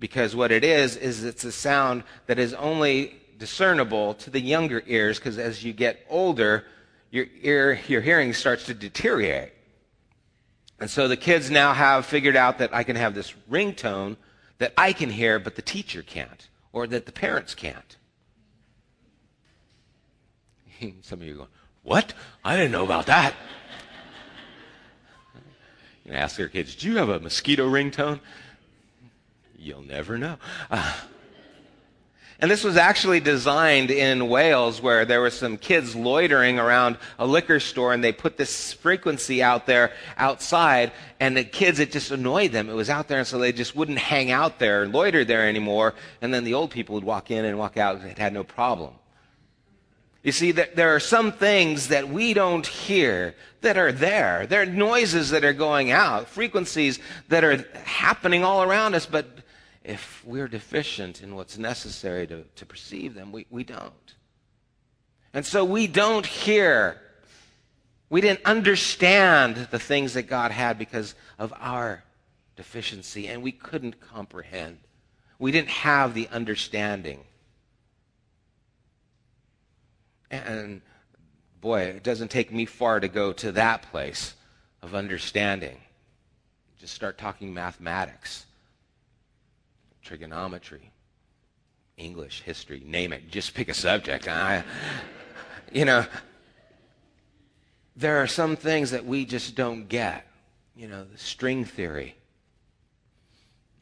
Because 0.01 0.35
what 0.35 0.51
it 0.51 0.65
is, 0.65 0.97
is 0.97 1.25
it's 1.25 1.45
a 1.45 1.53
sound 1.53 2.03
that 2.27 2.39
is 2.39 2.53
only 2.55 3.15
discernible 3.39 4.15
to 4.15 4.31
the 4.31 4.41
younger 4.41 4.83
ears, 4.87 5.19
because 5.19 5.39
as 5.39 5.65
you 5.65 5.73
get 5.73 6.05
older, 6.09 6.65
your 7.11 7.27
ear, 7.43 7.81
your 7.87 8.01
hearing 8.01 8.33
starts 8.33 8.67
to 8.67 8.75
deteriorate. 8.75 9.53
And 10.81 10.91
so 10.91 11.07
the 11.07 11.17
kids 11.17 11.51
now 11.51 11.73
have 11.73 12.05
figured 12.05 12.37
out 12.37 12.59
that 12.59 12.75
I 12.75 12.83
can 12.83 12.97
have 12.97 13.15
this 13.15 13.33
ringtone 13.51 14.17
that 14.59 14.73
I 14.77 14.93
can 14.93 15.11
hear, 15.11 15.39
but 15.39 15.55
the 15.55 15.63
teacher 15.63 16.03
can't, 16.03 16.49
or 16.75 16.87
that 16.89 17.07
the 17.07 17.13
parents 17.13 17.55
can't. 17.55 17.97
Some 21.03 21.21
of 21.21 21.27
you 21.27 21.35
are 21.35 21.37
going, 21.37 21.49
What? 21.85 22.13
I 22.45 22.57
didn't 22.57 22.73
know 22.73 22.85
about 22.85 23.07
that. 23.07 23.33
You 26.05 26.13
ask 26.13 26.37
your 26.37 26.49
kids, 26.49 26.75
Do 26.75 26.89
you 26.89 26.97
have 26.99 27.09
a 27.09 27.21
mosquito 27.21 27.67
ringtone? 27.71 28.21
You'll 29.57 29.83
never 29.83 30.19
know. 30.19 30.37
Uh, 30.69 30.93
and 32.41 32.51
this 32.51 32.65
was 32.65 32.77
actually 32.77 33.21
designed 33.21 33.91
in 33.91 34.29
Wales 34.29 34.83
where 34.83 35.05
there 35.05 35.21
were 35.21 35.31
some 35.31 35.57
kids 35.57 35.95
loitering 35.95 36.59
around 36.59 36.99
a 37.19 37.27
liquor 37.27 37.61
store 37.61 37.95
and 37.95 38.03
they 38.03 38.13
put 38.13 38.37
this 38.37 38.73
frequency 38.73 39.43
out 39.43 39.67
there 39.67 39.93
outside 40.17 40.91
and 41.21 41.37
the 41.37 41.45
kids, 41.45 41.79
it 41.79 41.93
just 41.93 42.11
annoyed 42.11 42.51
them. 42.51 42.69
It 42.69 42.75
was 42.75 42.91
out 42.91 43.07
there 43.07 43.19
and 43.19 43.27
so 43.27 43.39
they 43.39 43.53
just 43.53 43.77
wouldn't 43.77 43.99
hang 43.99 44.33
out 44.33 44.59
there 44.59 44.83
and 44.83 44.93
loiter 44.93 45.25
there 45.25 45.49
anymore. 45.49 45.95
And 46.21 46.35
then 46.35 46.43
the 46.43 46.55
old 46.55 46.71
people 46.71 46.97
would 46.97 47.05
walk 47.05 47.31
in 47.31 47.45
and 47.45 47.57
walk 47.57 47.77
out 47.77 48.01
and 48.01 48.11
it 48.11 48.19
had 48.19 48.33
no 48.33 48.43
problem. 48.43 48.95
You 50.25 50.33
see, 50.33 50.53
there 50.53 50.95
are 50.95 51.01
some 51.01 51.33
things 51.33 51.89
that 51.89 52.09
we 52.09 52.33
don't 52.33 52.67
hear 52.67 53.35
that 53.61 53.77
are 53.77 53.93
there. 53.93 54.47
There 54.47 54.63
are 54.63 54.67
noises 54.67 55.31
that 55.31 55.45
are 55.45 55.53
going 55.53 55.91
out, 55.91 56.29
frequencies 56.29 56.99
that 57.29 57.45
are 57.45 57.65
happening 57.85 58.43
all 58.43 58.63
around 58.63 58.95
us, 58.95 59.05
but 59.05 59.44
if 59.85 60.23
we're 60.25 60.49
deficient 60.49 61.23
in 61.23 61.35
what's 61.35 61.59
necessary 61.59 62.27
to, 62.27 62.45
to 62.57 62.67
perceive 62.67 63.15
them, 63.15 63.31
we, 63.31 63.47
we 63.51 63.63
don't. 63.63 64.15
And 65.35 65.45
so 65.45 65.65
we 65.65 65.87
don't 65.87 66.25
hear. 66.25 67.01
We 68.09 68.21
didn't 68.21 68.45
understand 68.45 69.69
the 69.71 69.79
things 69.79 70.15
that 70.15 70.23
God 70.23 70.53
had 70.53 70.79
because 70.79 71.15
of 71.39 71.53
our 71.59 72.05
deficiency, 72.57 73.29
and 73.29 73.43
we 73.43 73.53
couldn't 73.53 74.01
comprehend. 74.01 74.79
We 75.39 75.53
didn't 75.53 75.71
have 75.71 76.15
the 76.15 76.29
understanding. 76.29 77.21
And 80.31 80.81
boy, 81.61 81.83
it 81.83 82.03
doesn't 82.03 82.31
take 82.31 82.53
me 82.53 82.65
far 82.65 83.01
to 83.01 83.09
go 83.09 83.33
to 83.35 83.53
that 83.53 83.83
place 83.91 84.35
of 84.83 84.95
understanding. 84.95 85.79
Just 86.79 86.95
start 86.95 87.19
talking 87.19 87.53
mathematics, 87.53 88.47
trigonometry, 90.05 90.93
English, 91.97 92.43
history, 92.43 92.83
name 92.85 93.13
it. 93.13 93.31
Just 93.31 93.55
pick 93.55 93.69
a 93.69 93.75
subject. 93.75 94.29
I, 94.29 94.63
you 95.73 95.85
know, 95.85 96.05
there 97.97 98.23
are 98.23 98.27
some 98.27 98.57
things 98.57 98.91
that 98.91 99.05
we 99.05 99.25
just 99.25 99.55
don't 99.55 99.89
get. 99.89 100.27
You 100.77 100.89
know, 100.89 101.05
the 101.05 101.19
string 101.19 101.65
theory. 101.65 102.17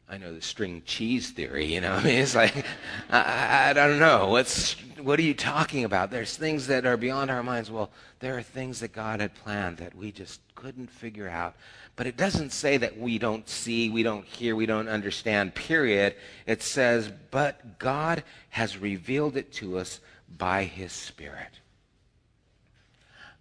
I 0.07 0.17
know 0.17 0.33
the 0.33 0.41
string 0.41 0.83
cheese 0.85 1.31
theory, 1.31 1.73
you 1.73 1.81
know. 1.81 1.93
I 1.93 2.03
mean, 2.03 2.19
it's 2.19 2.35
like, 2.35 2.65
I, 3.09 3.69
I, 3.69 3.73
don't 3.73 3.99
know. 3.99 4.27
What's, 4.27 4.73
what 5.01 5.17
are 5.17 5.23
you 5.23 5.33
talking 5.33 5.85
about? 5.85 6.11
There's 6.11 6.37
things 6.37 6.67
that 6.67 6.85
are 6.85 6.97
beyond 6.97 7.31
our 7.31 7.41
minds. 7.41 7.71
Well, 7.71 7.89
there 8.19 8.37
are 8.37 8.43
things 8.43 8.79
that 8.81 8.93
God 8.93 9.21
had 9.21 9.33
planned 9.33 9.77
that 9.77 9.95
we 9.95 10.11
just 10.11 10.39
couldn't 10.63 10.89
figure 10.89 11.27
out. 11.27 11.55
But 11.97 12.07
it 12.07 12.15
doesn't 12.15 12.53
say 12.53 12.77
that 12.77 12.97
we 12.97 13.19
don't 13.19 13.49
see, 13.49 13.89
we 13.89 14.01
don't 14.01 14.25
hear, 14.25 14.55
we 14.55 14.65
don't 14.65 14.87
understand, 14.87 15.53
period. 15.53 16.15
It 16.47 16.63
says, 16.63 17.11
but 17.31 17.79
God 17.79 18.23
has 18.49 18.77
revealed 18.77 19.35
it 19.35 19.51
to 19.55 19.77
us 19.77 19.99
by 20.37 20.63
his 20.63 20.93
Spirit. 20.93 21.59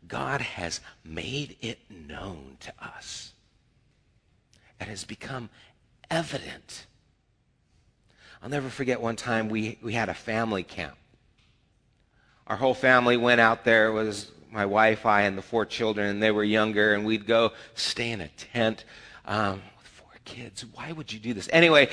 God 0.09 0.41
has 0.41 0.81
made 1.05 1.57
it 1.61 1.79
known 1.89 2.57
to 2.59 2.73
us. 2.85 3.33
It 4.81 4.89
has 4.89 5.05
become 5.05 5.49
evident. 6.11 6.87
I'll 8.43 8.51
never 8.51 8.69
forget 8.69 9.01
one 9.01 9.15
time 9.15 9.49
we, 9.49 9.79
we 9.81 9.93
had 9.93 10.09
a 10.09 10.15
family 10.15 10.65
camp. 10.65 10.97
Our 12.49 12.57
whole 12.57 12.75
family 12.75 13.17
went 13.17 13.41
out 13.41 13.65
there. 13.65 13.87
It 13.87 13.93
was 13.93 14.33
my 14.53 14.67
wife, 14.67 15.07
I, 15.07 15.23
and 15.23 15.37
the 15.37 15.43
four 15.43 15.65
children, 15.65 16.09
and 16.09 16.23
they 16.23 16.31
were 16.31 16.45
younger, 16.45 16.95
and 16.95 17.05
we'd 17.05 17.27
go 17.27 17.53
stay 17.75 18.13
in 18.13 18.21
a 18.21 18.29
tent 18.29 18.85
um, 19.25 19.63
with 19.79 19.87
four 19.87 20.13
kids. 20.25 20.65
Why 20.75 20.93
would 20.93 21.13
you 21.13 21.19
do 21.19 21.33
this? 21.33 21.49
Anyway, 21.53 21.89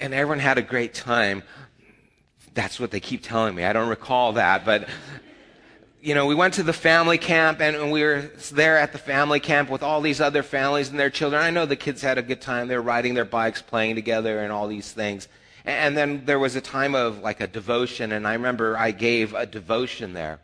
and 0.00 0.12
everyone 0.12 0.40
had 0.40 0.58
a 0.58 0.62
great 0.62 0.92
time. 0.92 1.42
That's 2.54 2.80
what 2.80 2.90
they 2.90 3.00
keep 3.00 3.22
telling 3.22 3.54
me. 3.54 3.64
I 3.64 3.72
don't 3.72 3.88
recall 3.88 4.32
that, 4.34 4.64
but 4.64 4.88
you 6.00 6.14
know, 6.14 6.26
we 6.26 6.34
went 6.34 6.54
to 6.54 6.62
the 6.62 6.72
family 6.72 7.18
camp 7.18 7.60
and 7.60 7.90
we 7.90 8.02
were 8.04 8.30
there 8.52 8.78
at 8.78 8.92
the 8.92 8.98
family 8.98 9.40
camp 9.40 9.68
with 9.68 9.82
all 9.82 10.00
these 10.00 10.20
other 10.20 10.44
families 10.44 10.88
and 10.88 11.00
their 11.00 11.10
children. 11.10 11.42
I 11.42 11.50
know 11.50 11.66
the 11.66 11.74
kids 11.74 12.00
had 12.00 12.16
a 12.16 12.22
good 12.22 12.40
time. 12.40 12.68
They 12.68 12.76
were 12.76 12.82
riding 12.82 13.14
their 13.14 13.24
bikes, 13.24 13.60
playing 13.60 13.96
together, 13.96 14.38
and 14.38 14.52
all 14.52 14.68
these 14.68 14.92
things. 14.92 15.26
And 15.64 15.96
then 15.96 16.24
there 16.24 16.38
was 16.38 16.54
a 16.54 16.60
time 16.60 16.94
of 16.94 17.18
like 17.18 17.40
a 17.40 17.48
devotion, 17.48 18.12
and 18.12 18.26
I 18.26 18.34
remember 18.34 18.78
I 18.78 18.92
gave 18.92 19.34
a 19.34 19.46
devotion 19.46 20.12
there. 20.12 20.38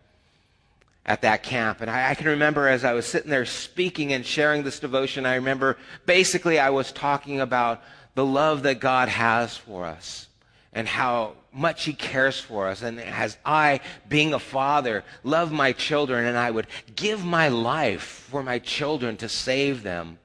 At 1.05 1.23
that 1.23 1.43
camp. 1.43 1.81
And 1.81 1.91
I, 1.91 2.11
I, 2.11 2.15
can 2.15 2.29
remember 2.29 2.69
as 2.69 2.85
I 2.85 2.93
was 2.93 3.07
sitting 3.07 3.31
there 3.31 3.45
speaking 3.45 4.13
and 4.13 4.25
sharing 4.25 4.63
this 4.63 4.79
devotion, 4.79 5.27
I 5.27 5.35
remember 5.35 5.77
basically 6.07 6.59
I 6.59 6.71
was 6.71 6.93
talking 6.93 7.41
about 7.41 7.83
the 8.15 8.25
love 8.25 8.63
that 8.63 8.79
God 8.79 9.09
has 9.09 9.57
for 9.57 9.85
us 9.85 10.29
and 10.73 10.87
how 10.87 11.35
much 11.53 11.85
He 11.85 11.93
cares 11.93 12.39
for 12.39 12.69
us. 12.69 12.83
And 12.83 13.01
as 13.01 13.37
I, 13.45 13.81
being 14.09 14.33
a 14.33 14.39
father, 14.39 15.05
love 15.25 15.51
my 15.51 15.73
children 15.73 16.25
and 16.25 16.39
I 16.39 16.51
would 16.51 16.69
give 16.95 17.25
my 17.25 17.49
life 17.49 18.03
for 18.31 18.43
my 18.43 18.59
children 18.59 19.17
to 19.19 19.29
save 19.29 19.83
them, 19.83 20.19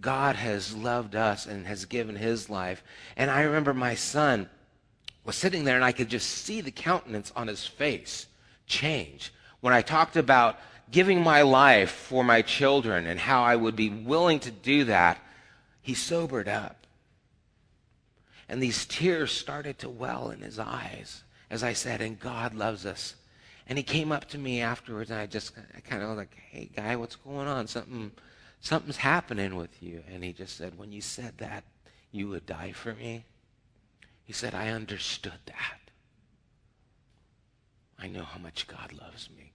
God 0.00 0.36
has 0.36 0.74
loved 0.74 1.16
us 1.16 1.46
and 1.46 1.66
has 1.66 1.84
given 1.84 2.16
His 2.16 2.48
life. 2.48 2.84
And 3.16 3.30
I 3.30 3.42
remember 3.42 3.74
my 3.74 3.96
son 3.96 4.48
was 5.24 5.36
sitting 5.36 5.64
there 5.64 5.76
and 5.76 5.84
I 5.84 5.92
could 5.92 6.08
just 6.08 6.28
see 6.28 6.60
the 6.60 6.70
countenance 6.70 7.32
on 7.36 7.48
his 7.48 7.66
face 7.66 8.26
change 8.66 9.32
when 9.62 9.72
I 9.72 9.80
talked 9.80 10.16
about 10.16 10.58
giving 10.90 11.22
my 11.22 11.42
life 11.42 11.90
for 11.90 12.22
my 12.22 12.42
children 12.42 13.06
and 13.06 13.18
how 13.18 13.42
I 13.42 13.56
would 13.56 13.76
be 13.76 13.88
willing 13.88 14.40
to 14.40 14.50
do 14.50 14.84
that, 14.84 15.18
he 15.80 15.94
sobered 15.94 16.48
up. 16.48 16.86
And 18.48 18.60
these 18.60 18.84
tears 18.84 19.32
started 19.32 19.78
to 19.78 19.88
well 19.88 20.30
in 20.30 20.42
his 20.42 20.58
eyes, 20.58 21.22
as 21.48 21.62
I 21.62 21.72
said, 21.72 22.02
and 22.02 22.20
God 22.20 22.54
loves 22.54 22.84
us. 22.84 23.14
And 23.68 23.78
he 23.78 23.84
came 23.84 24.10
up 24.10 24.26
to 24.30 24.38
me 24.38 24.60
afterwards, 24.60 25.10
and 25.10 25.20
I 25.20 25.26
just 25.26 25.52
I 25.76 25.80
kind 25.80 26.02
of 26.02 26.08
was 26.08 26.18
like, 26.18 26.36
hey, 26.50 26.68
guy, 26.74 26.96
what's 26.96 27.16
going 27.16 27.46
on? 27.46 27.68
Something, 27.68 28.10
something's 28.60 28.96
happening 28.96 29.54
with 29.54 29.80
you. 29.80 30.02
And 30.12 30.24
he 30.24 30.32
just 30.32 30.56
said, 30.56 30.76
when 30.76 30.90
you 30.90 31.00
said 31.00 31.38
that, 31.38 31.62
you 32.10 32.28
would 32.28 32.46
die 32.46 32.72
for 32.72 32.94
me. 32.94 33.24
He 34.24 34.32
said, 34.32 34.54
I 34.54 34.70
understood 34.70 35.38
that. 35.46 35.78
I 37.98 38.08
know 38.08 38.24
how 38.24 38.40
much 38.40 38.66
God 38.66 38.92
loves 38.92 39.30
me. 39.30 39.51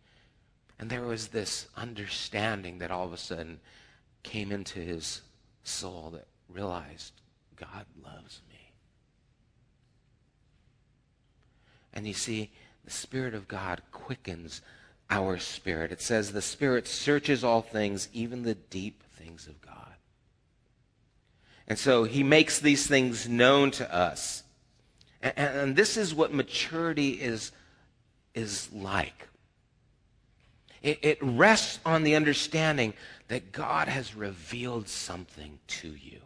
And 0.80 0.90
there 0.90 1.06
was 1.06 1.30
this 1.30 1.68
understanding 1.76 2.80
that 2.80 2.92
all 2.92 3.06
of 3.06 3.14
a 3.14 3.18
sudden 3.18 3.60
came 4.24 4.52
into 4.52 4.80
his 4.80 5.22
soul 5.64 6.12
that 6.14 6.28
realized 6.50 7.14
God 7.56 7.86
loves 8.04 8.42
me. 8.50 8.72
And 11.94 12.08
you 12.08 12.14
see, 12.14 12.52
the 12.86 12.92
Spirit 12.92 13.34
of 13.34 13.48
God 13.48 13.82
quickens 13.92 14.62
our 15.10 15.38
spirit. 15.38 15.92
It 15.92 16.02
says 16.02 16.32
the 16.32 16.42
Spirit 16.42 16.88
searches 16.88 17.44
all 17.44 17.62
things, 17.62 18.08
even 18.14 18.44
the 18.44 18.56
deep 18.56 19.04
things 19.18 19.48
of 19.48 19.60
God. 19.62 19.74
And 21.68 21.78
so 21.78 22.04
he 22.04 22.24
makes 22.24 22.60
these 22.60 22.88
things 22.88 23.28
known 23.28 23.72
to 23.72 23.94
us. 23.94 24.44
And, 25.22 25.34
and 25.38 25.76
this 25.76 25.98
is 25.98 26.14
what 26.14 26.34
maturity 26.34 27.12
is, 27.12 27.52
is 28.34 28.72
like. 28.72 29.28
It, 30.82 31.00
it 31.02 31.18
rests 31.22 31.80
on 31.86 32.04
the 32.04 32.16
understanding 32.16 32.94
that 33.28 33.52
God 33.52 33.88
has 33.88 34.16
revealed 34.16 34.88
something 34.88 35.60
to 35.68 35.90
you. 35.90 36.22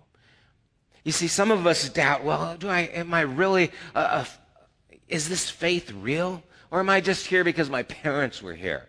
You 1.04 1.12
see, 1.12 1.28
some 1.28 1.52
of 1.52 1.66
us 1.66 1.90
doubt, 1.90 2.24
well, 2.24 2.56
do 2.58 2.70
I, 2.70 2.82
am 2.82 3.14
I 3.14 3.22
really, 3.22 3.72
uh, 3.96 3.98
uh, 3.98 4.26
is 5.08 5.28
this 5.28 5.50
faith 5.50 5.92
real? 5.92 6.44
Or 6.70 6.80
am 6.80 6.90
I 6.90 7.02
just 7.02 7.28
here 7.28 7.44
because 7.44 7.70
my 7.70 7.84
parents 7.84 8.42
were 8.42 8.54
here? 8.54 8.88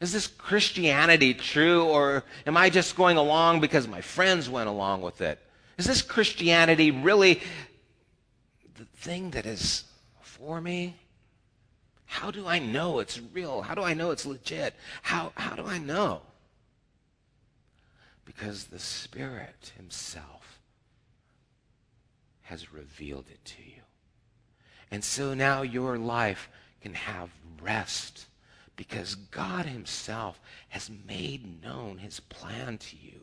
Is 0.00 0.12
this 0.12 0.26
Christianity 0.26 1.34
true? 1.34 1.84
Or 1.84 2.24
am 2.46 2.56
I 2.56 2.70
just 2.70 2.96
going 2.96 3.16
along 3.16 3.60
because 3.60 3.86
my 3.86 4.00
friends 4.00 4.48
went 4.50 4.68
along 4.68 5.02
with 5.02 5.20
it? 5.20 5.38
Is 5.78 5.86
this 5.86 6.02
Christianity 6.02 6.90
really 6.90 7.40
the 8.76 8.84
thing 8.96 9.30
that 9.30 9.46
is 9.46 9.84
for 10.20 10.60
me? 10.60 10.96
How 12.10 12.32
do 12.32 12.48
I 12.48 12.58
know 12.58 12.98
it's 12.98 13.20
real? 13.32 13.62
How 13.62 13.76
do 13.76 13.82
I 13.82 13.94
know 13.94 14.10
it's 14.10 14.26
legit? 14.26 14.74
How, 15.02 15.32
how 15.36 15.54
do 15.54 15.64
I 15.64 15.78
know? 15.78 16.22
Because 18.24 18.64
the 18.64 18.80
Spirit 18.80 19.72
Himself 19.76 20.60
has 22.42 22.72
revealed 22.72 23.26
it 23.30 23.44
to 23.44 23.62
you. 23.62 23.82
And 24.90 25.04
so 25.04 25.34
now 25.34 25.62
your 25.62 25.98
life 25.98 26.50
can 26.80 26.94
have 26.94 27.30
rest 27.62 28.26
because 28.74 29.14
God 29.14 29.66
Himself 29.66 30.40
has 30.70 30.90
made 31.06 31.62
known 31.62 31.98
His 31.98 32.18
plan 32.18 32.76
to 32.78 32.96
you. 32.96 33.19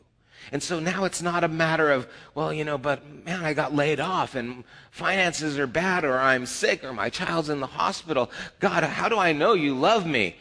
And 0.52 0.62
so 0.62 0.80
now 0.80 1.04
it's 1.04 1.20
not 1.20 1.44
a 1.44 1.48
matter 1.48 1.90
of, 1.90 2.08
well, 2.34 2.52
you 2.52 2.64
know, 2.64 2.78
but 2.78 3.04
man, 3.24 3.44
I 3.44 3.52
got 3.52 3.74
laid 3.74 4.00
off 4.00 4.34
and 4.34 4.64
finances 4.90 5.58
are 5.58 5.66
bad 5.66 6.04
or 6.04 6.18
I'm 6.18 6.46
sick 6.46 6.84
or 6.84 6.92
my 6.92 7.10
child's 7.10 7.48
in 7.48 7.60
the 7.60 7.66
hospital. 7.66 8.30
God, 8.60 8.82
how 8.84 9.08
do 9.08 9.18
I 9.18 9.32
know 9.32 9.52
you 9.52 9.74
love 9.74 10.06
me? 10.06 10.36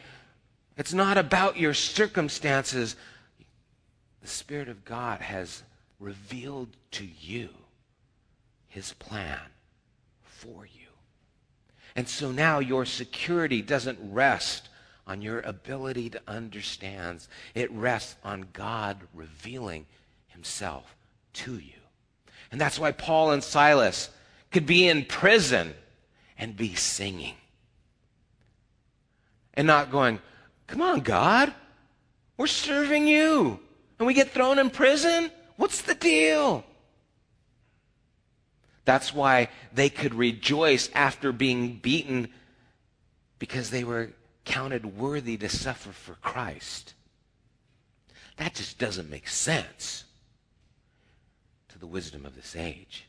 It's 0.78 0.94
not 0.94 1.18
about 1.18 1.58
your 1.58 1.74
circumstances. 1.74 2.96
The 4.22 4.28
Spirit 4.28 4.70
of 4.70 4.86
God 4.86 5.22
has 5.22 5.64
revealed 6.00 6.70
to 6.92 7.06
you 7.06 7.50
his 8.68 8.94
plan 8.94 9.40
for 10.22 10.66
you. 10.66 10.88
And 11.96 12.08
so 12.08 12.32
now 12.32 12.60
your 12.60 12.86
security 12.86 13.64
doesn't 13.64 13.98
rest 14.02 14.70
on 15.08 15.22
your 15.22 15.40
ability 15.40 16.10
to 16.12 16.22
understand. 16.28 17.26
It 17.56 17.72
rests 17.72 18.16
on 18.24 18.50
God 18.54 18.98
revealing 19.14 19.86
himself 20.28 20.96
to 21.34 21.56
you. 21.58 21.74
And 22.52 22.62
that's 22.62 22.78
why 22.78 22.92
Paul 22.92 23.32
and 23.32 23.44
Silas 23.44 24.10
could 24.52 24.66
be 24.66 24.88
in 24.88 25.06
prison 25.06 25.74
and 26.38 26.56
be 26.56 26.76
singing. 26.76 27.36
And 29.54 29.66
not 29.66 29.92
going, 29.92 30.20
come 30.68 30.82
on, 30.82 31.00
God, 31.00 31.54
we're 32.38 32.48
serving 32.48 33.08
you. 33.08 33.60
And 33.98 34.06
we 34.06 34.14
get 34.14 34.32
thrown 34.32 34.60
in 34.60 34.70
prison? 34.70 35.32
What's 35.56 35.82
the 35.82 35.96
deal? 35.96 36.64
That's 38.86 39.14
why 39.14 39.50
they 39.74 39.90
could 39.90 40.14
rejoice 40.14 40.90
after 40.94 41.32
being 41.32 41.78
beaten 41.78 42.30
because 43.40 43.70
they 43.70 43.84
were 43.84 44.12
counted 44.48 44.98
worthy 44.98 45.38
to 45.38 45.50
suffer 45.50 45.92
for 45.92 46.14
Christ. 46.16 46.94
That 48.38 48.56
just 48.56 48.80
doesn't 48.80 49.10
make 49.10 49.28
sense 49.28 50.06
to 51.70 51.78
the 51.78 51.86
wisdom 51.86 52.26
of 52.26 52.36
this 52.36 52.56
age. 52.56 53.06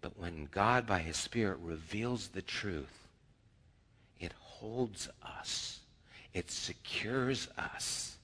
But 0.00 0.18
when 0.18 0.48
God, 0.50 0.86
by 0.86 0.98
His 0.98 1.16
Spirit, 1.16 1.58
reveals 1.62 2.28
the 2.28 2.42
truth, 2.42 3.06
it 4.18 4.32
holds 4.38 5.08
us, 5.22 5.78
it 6.34 6.50
secures 6.50 7.48
us, 7.56 8.16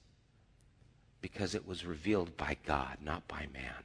because 1.21 1.55
it 1.55 1.67
was 1.67 1.85
revealed 1.85 2.35
by 2.35 2.57
God, 2.65 2.97
not 3.03 3.27
by 3.27 3.47
man. 3.53 3.83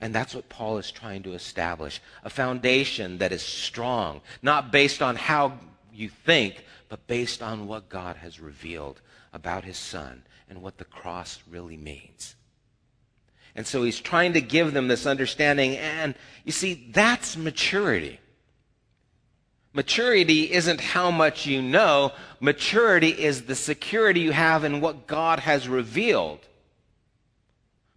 And 0.00 0.14
that's 0.14 0.34
what 0.34 0.48
Paul 0.48 0.78
is 0.78 0.90
trying 0.90 1.22
to 1.24 1.34
establish 1.34 2.00
a 2.24 2.30
foundation 2.30 3.18
that 3.18 3.32
is 3.32 3.42
strong, 3.42 4.22
not 4.42 4.72
based 4.72 5.02
on 5.02 5.16
how 5.16 5.58
you 5.94 6.08
think, 6.08 6.64
but 6.88 7.06
based 7.06 7.42
on 7.42 7.66
what 7.66 7.88
God 7.88 8.16
has 8.16 8.40
revealed 8.40 9.00
about 9.32 9.64
his 9.64 9.76
son 9.76 10.22
and 10.48 10.62
what 10.62 10.78
the 10.78 10.84
cross 10.84 11.40
really 11.48 11.76
means. 11.76 12.34
And 13.56 13.66
so 13.66 13.84
he's 13.84 14.00
trying 14.00 14.32
to 14.32 14.40
give 14.40 14.72
them 14.72 14.88
this 14.88 15.06
understanding. 15.06 15.76
And 15.76 16.14
you 16.44 16.52
see, 16.52 16.90
that's 16.92 17.36
maturity. 17.36 18.20
Maturity 19.72 20.52
isn't 20.52 20.80
how 20.80 21.10
much 21.10 21.46
you 21.46 21.60
know. 21.60 22.12
Maturity 22.40 23.10
is 23.10 23.42
the 23.42 23.54
security 23.54 24.20
you 24.20 24.32
have 24.32 24.64
in 24.64 24.80
what 24.80 25.06
God 25.06 25.40
has 25.40 25.68
revealed. 25.68 26.40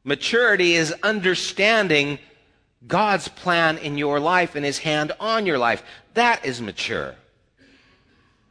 Maturity 0.04 0.74
is 0.74 0.94
understanding 1.04 2.18
God's 2.88 3.28
plan 3.28 3.78
in 3.78 3.98
your 3.98 4.20
life 4.20 4.56
and 4.56 4.64
his 4.64 4.80
hand 4.80 5.12
on 5.20 5.46
your 5.46 5.58
life. 5.58 5.84
That 6.14 6.46
is 6.46 6.62
mature. 6.62 7.16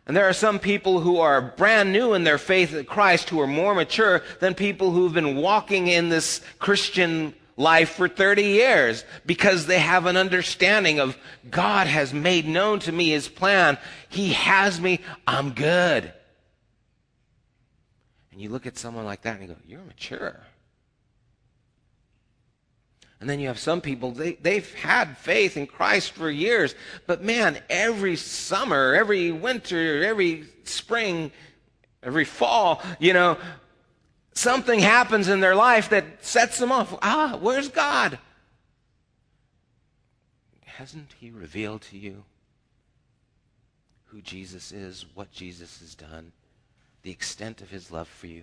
And 0.07 0.17
there 0.17 0.29
are 0.29 0.33
some 0.33 0.61
people 0.61 1.01
who 1.01 1.19
are 1.19 1.41
brand 1.41 1.93
new 1.93 2.15
in 2.15 2.23
their 2.23 2.39
faith 2.39 2.73
in 2.73 2.85
Christ 2.85 3.29
who 3.29 3.41
are 3.41 3.47
more 3.47 3.75
mature 3.75 4.23
than 4.39 4.55
people 4.55 4.93
who've 4.93 5.13
been 5.13 5.37
walking 5.37 5.89
in 5.89 6.09
this 6.09 6.41
Christian 6.61 7.35
life 7.57 7.91
for 7.91 8.09
30 8.09 8.43
years 8.43 9.05
because 9.25 9.67
they 9.67 9.81
have 9.81 10.07
an 10.07 10.17
understanding 10.17 11.01
of 11.01 11.17
God 11.51 11.89
has 11.89 12.13
made 12.13 12.47
known 12.47 12.79
to 12.81 12.93
me 12.93 13.11
his 13.11 13.29
plan. 13.29 13.79
He 14.09 14.33
has 14.35 14.81
me. 14.81 15.01
I'm 15.27 15.51
good. 15.51 16.13
And 18.31 18.41
you 18.41 18.51
look 18.51 18.67
at 18.67 18.77
someone 18.77 19.07
like 19.07 19.23
that 19.23 19.41
and 19.41 19.49
you 19.49 19.55
go, 19.55 19.61
You're 19.67 19.81
mature. 19.81 20.41
And 23.21 23.31
then 23.31 23.41
you 23.41 23.49
have 23.49 23.59
some 23.59 23.81
people, 23.81 24.11
they, 24.13 24.35
they've 24.35 24.75
had 24.75 25.17
faith 25.17 25.57
in 25.57 25.67
Christ 25.67 26.13
for 26.13 26.31
years, 26.31 26.75
but 27.07 27.23
man, 27.23 27.59
every 27.71 28.17
summer, 28.17 28.95
every 28.95 29.33
winter, 29.33 30.05
every 30.05 30.45
spring, 30.65 31.33
every 32.03 32.27
fall, 32.27 32.83
you 32.99 33.15
know, 33.15 33.39
something 34.35 34.81
happens 34.81 35.29
in 35.29 35.41
their 35.41 35.55
life 35.55 35.89
that 35.89 36.25
sets 36.25 36.59
them 36.59 36.71
off. 36.71 36.95
Ah, 37.01 37.39
where's 37.41 37.69
God? 37.69 38.19
Hasn't 40.67 41.15
He 41.19 41.31
revealed 41.31 41.83
to 41.83 41.97
you 41.97 42.25
who 44.05 44.21
Jesus 44.21 44.73
is, 44.73 45.07
what 45.15 45.33
Jesus 45.33 45.81
has 45.81 45.95
done? 45.95 46.33
the 47.07 47.13
extent 47.13 47.63
of 47.63 47.71
his 47.71 47.93
love 47.93 48.09
for 48.09 48.27
you. 48.27 48.43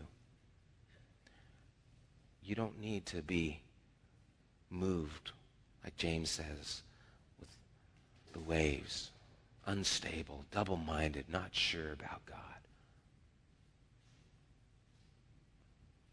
You 2.42 2.56
don't 2.56 2.80
need 2.80 3.06
to 3.08 3.22
be 3.22 3.60
moved, 4.74 5.32
like 5.84 5.96
James 5.96 6.30
says, 6.30 6.82
with 7.40 7.50
the 8.34 8.40
waves, 8.40 9.12
unstable, 9.66 10.46
double 10.52 10.78
minded, 10.78 11.26
not 11.30 11.54
sure 11.54 11.94
about 11.94 12.26
God. 12.26 12.40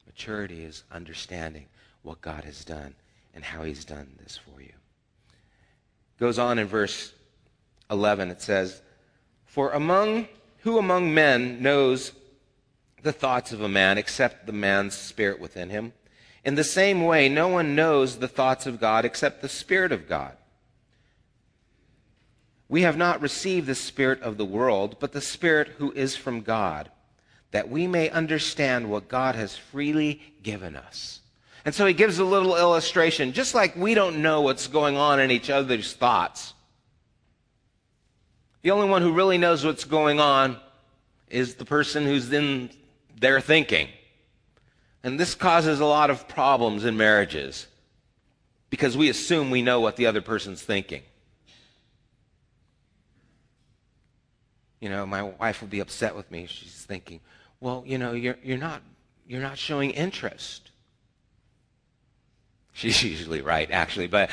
Maturity 0.07 0.65
is 0.65 0.85
understanding 0.93 1.67
what 2.03 2.21
God 2.21 2.45
has 2.45 2.65
done 2.65 2.95
and 3.35 3.45
how 3.45 3.63
he's 3.63 3.85
done 3.85 4.09
this 4.23 4.37
for 4.37 4.61
you. 4.61 4.73
Goes 6.19 6.39
on 6.39 6.59
in 6.59 6.67
verse 6.67 7.13
11, 7.91 8.31
it 8.31 8.43
says, 8.43 8.83
For 9.47 9.71
among 9.71 10.29
who 10.59 10.79
among 10.79 11.15
men 11.15 11.63
knows 11.63 12.13
the 13.03 13.13
thoughts 13.13 13.53
of 13.53 13.63
a 13.63 13.69
man 13.69 13.97
except 13.97 14.47
the 14.47 14.53
man's 14.53 14.95
spirit 14.95 15.41
within 15.41 15.71
him? 15.71 15.93
In 16.45 16.55
the 16.55 16.65
same 16.65 17.05
way, 17.05 17.29
no 17.29 17.49
one 17.49 17.75
knows 17.75 18.17
the 18.17 18.29
thoughts 18.29 18.67
of 18.67 18.81
God 18.81 19.05
except 19.05 19.43
the 19.43 19.49
Spirit 19.49 19.93
of 19.93 20.09
God. 20.09 20.37
We 22.69 22.83
have 22.83 22.97
not 22.97 23.21
received 23.21 23.67
the 23.67 23.75
Spirit 23.75 24.23
of 24.23 24.37
the 24.37 24.45
world, 24.45 24.97
but 25.01 25.13
the 25.13 25.21
Spirit 25.21 25.69
who 25.79 25.93
is 25.93 26.17
from 26.17 26.41
God, 26.41 26.91
that 27.51 27.69
we 27.69 27.87
may 27.87 28.09
understand 28.11 28.91
what 28.91 29.09
God 29.09 29.35
has 29.35 29.57
freely 29.57 30.23
given 30.43 30.77
us. 30.77 31.21
And 31.65 31.75
so 31.75 31.85
he 31.85 31.93
gives 31.93 32.19
a 32.19 32.25
little 32.25 32.57
illustration, 32.57 33.33
just 33.33 33.55
like 33.55 33.77
we 33.77 33.93
don't 33.95 34.23
know 34.23 34.41
what's 34.41 34.67
going 34.67 34.97
on 34.97 35.21
in 35.21 35.31
each 35.31 35.51
other's 35.51 35.93
thoughts. 35.93 36.55
The 38.63 38.71
only 38.71 38.89
one 38.89 39.03
who 39.03 39.13
really 39.13 39.37
knows 39.37 39.65
what's 39.65 39.85
going 39.85 40.21
on 40.21 40.57
is 41.29 41.57
the 41.57 41.65
person 41.65 42.05
who's 42.05 42.33
in 42.33 42.71
their 43.19 43.41
thinking. 43.41 43.89
And 45.03 45.19
this 45.19 45.35
causes 45.35 45.81
a 45.81 45.87
lot 45.87 46.11
of 46.11 46.29
problems 46.29 46.85
in 46.85 46.97
marriages 46.97 47.67
because 48.69 48.97
we 48.97 49.09
assume 49.09 49.51
we 49.51 49.63
know 49.63 49.81
what 49.81 49.97
the 49.97 50.07
other 50.07 50.21
person's 50.21 50.63
thinking. 50.63 51.03
You 54.81 54.89
know, 54.89 55.07
my 55.07 55.23
wife 55.23 55.61
will 55.61 55.69
be 55.69 55.81
upset 55.81 56.17
with 56.17 56.31
me. 56.31 56.47
She's 56.47 56.85
thinking, 56.85 57.21
well, 57.61 57.83
you 57.87 57.99
know, 57.99 58.13
you're, 58.13 58.39
you're, 58.43 58.59
not, 58.59 58.83
you're 59.27 59.43
not 59.43 59.59
showing 59.59 59.91
interest. 59.91 60.71
She's 62.73 63.03
usually 63.03 63.43
right, 63.43 63.71
actually, 63.71 64.07
but 64.07 64.31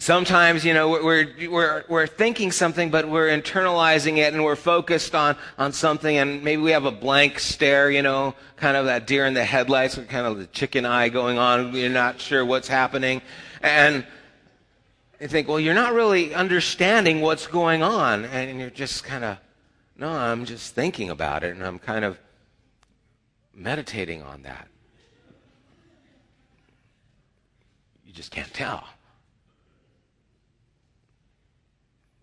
Sometimes, 0.00 0.64
you 0.64 0.74
know, 0.74 0.90
we're, 0.90 1.28
we're, 1.50 1.84
we're 1.88 2.06
thinking 2.06 2.52
something, 2.52 2.88
but 2.90 3.08
we're 3.08 3.28
internalizing 3.28 4.18
it 4.18 4.32
and 4.32 4.44
we're 4.44 4.54
focused 4.54 5.12
on, 5.12 5.36
on 5.58 5.72
something 5.72 6.16
and 6.16 6.44
maybe 6.44 6.62
we 6.62 6.70
have 6.70 6.84
a 6.84 6.92
blank 6.92 7.40
stare, 7.40 7.90
you 7.90 8.02
know, 8.02 8.34
kind 8.56 8.76
of 8.76 8.86
that 8.86 9.08
deer 9.08 9.26
in 9.26 9.34
the 9.34 9.44
headlights, 9.44 9.96
kind 9.96 10.24
of 10.24 10.38
the 10.38 10.46
chicken 10.46 10.86
eye 10.86 11.08
going 11.08 11.36
on. 11.36 11.74
You're 11.74 11.90
not 11.90 12.20
sure 12.20 12.44
what's 12.44 12.68
happening. 12.68 13.22
And 13.60 14.06
you 15.20 15.26
think, 15.26 15.48
well, 15.48 15.58
you're 15.58 15.74
not 15.74 15.92
really 15.94 16.32
understanding 16.32 17.20
what's 17.20 17.48
going 17.48 17.82
on. 17.82 18.24
And 18.26 18.60
you're 18.60 18.70
just 18.70 19.02
kind 19.02 19.24
of, 19.24 19.38
no, 19.96 20.08
I'm 20.08 20.44
just 20.44 20.76
thinking 20.76 21.10
about 21.10 21.42
it 21.42 21.56
and 21.56 21.64
I'm 21.64 21.80
kind 21.80 22.04
of 22.04 22.16
meditating 23.52 24.22
on 24.22 24.42
that. 24.42 24.68
You 28.06 28.12
just 28.12 28.30
can't 28.30 28.52
tell. 28.54 28.84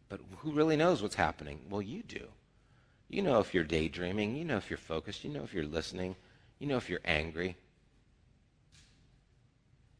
But 0.07 0.19
who 0.45 0.51
really 0.51 0.75
knows 0.75 1.01
what's 1.01 1.15
happening? 1.15 1.59
Well, 1.69 1.81
you 1.81 2.03
do. 2.03 2.27
You 3.09 3.23
know 3.23 3.39
if 3.39 3.53
you're 3.53 3.63
daydreaming. 3.63 4.35
You 4.35 4.45
know 4.45 4.57
if 4.57 4.69
you're 4.69 4.77
focused. 4.77 5.23
You 5.23 5.31
know 5.31 5.43
if 5.43 5.55
you're 5.55 5.65
listening. 5.65 6.15
You 6.59 6.67
know 6.67 6.77
if 6.77 6.87
you're 6.87 7.01
angry. 7.03 7.57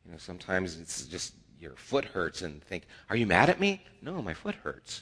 You 0.06 0.12
know, 0.12 0.18
sometimes 0.20 0.80
it's 0.80 1.08
just 1.08 1.34
your 1.60 1.72
foot 1.72 2.06
hurts 2.06 2.44
and 2.44 2.64
think, 2.64 2.84
Are 3.10 3.16
you 3.16 3.26
mad 3.26 3.50
at 3.50 3.60
me? 3.60 3.84
No, 4.04 4.22
my 4.22 4.36
foot 4.36 4.54
hurts. 4.54 5.02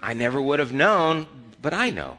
I 0.00 0.14
never 0.14 0.40
would 0.40 0.58
have 0.58 0.72
known, 0.72 1.26
but 1.60 1.74
I 1.74 1.90
know 1.90 2.18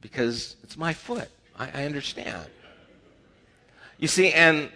because 0.00 0.56
it's 0.62 0.78
my 0.78 0.94
foot. 0.94 1.28
I, 1.58 1.82
I 1.82 1.84
understand. 1.84 2.46
You 3.98 4.08
see, 4.08 4.32
and 4.32 4.70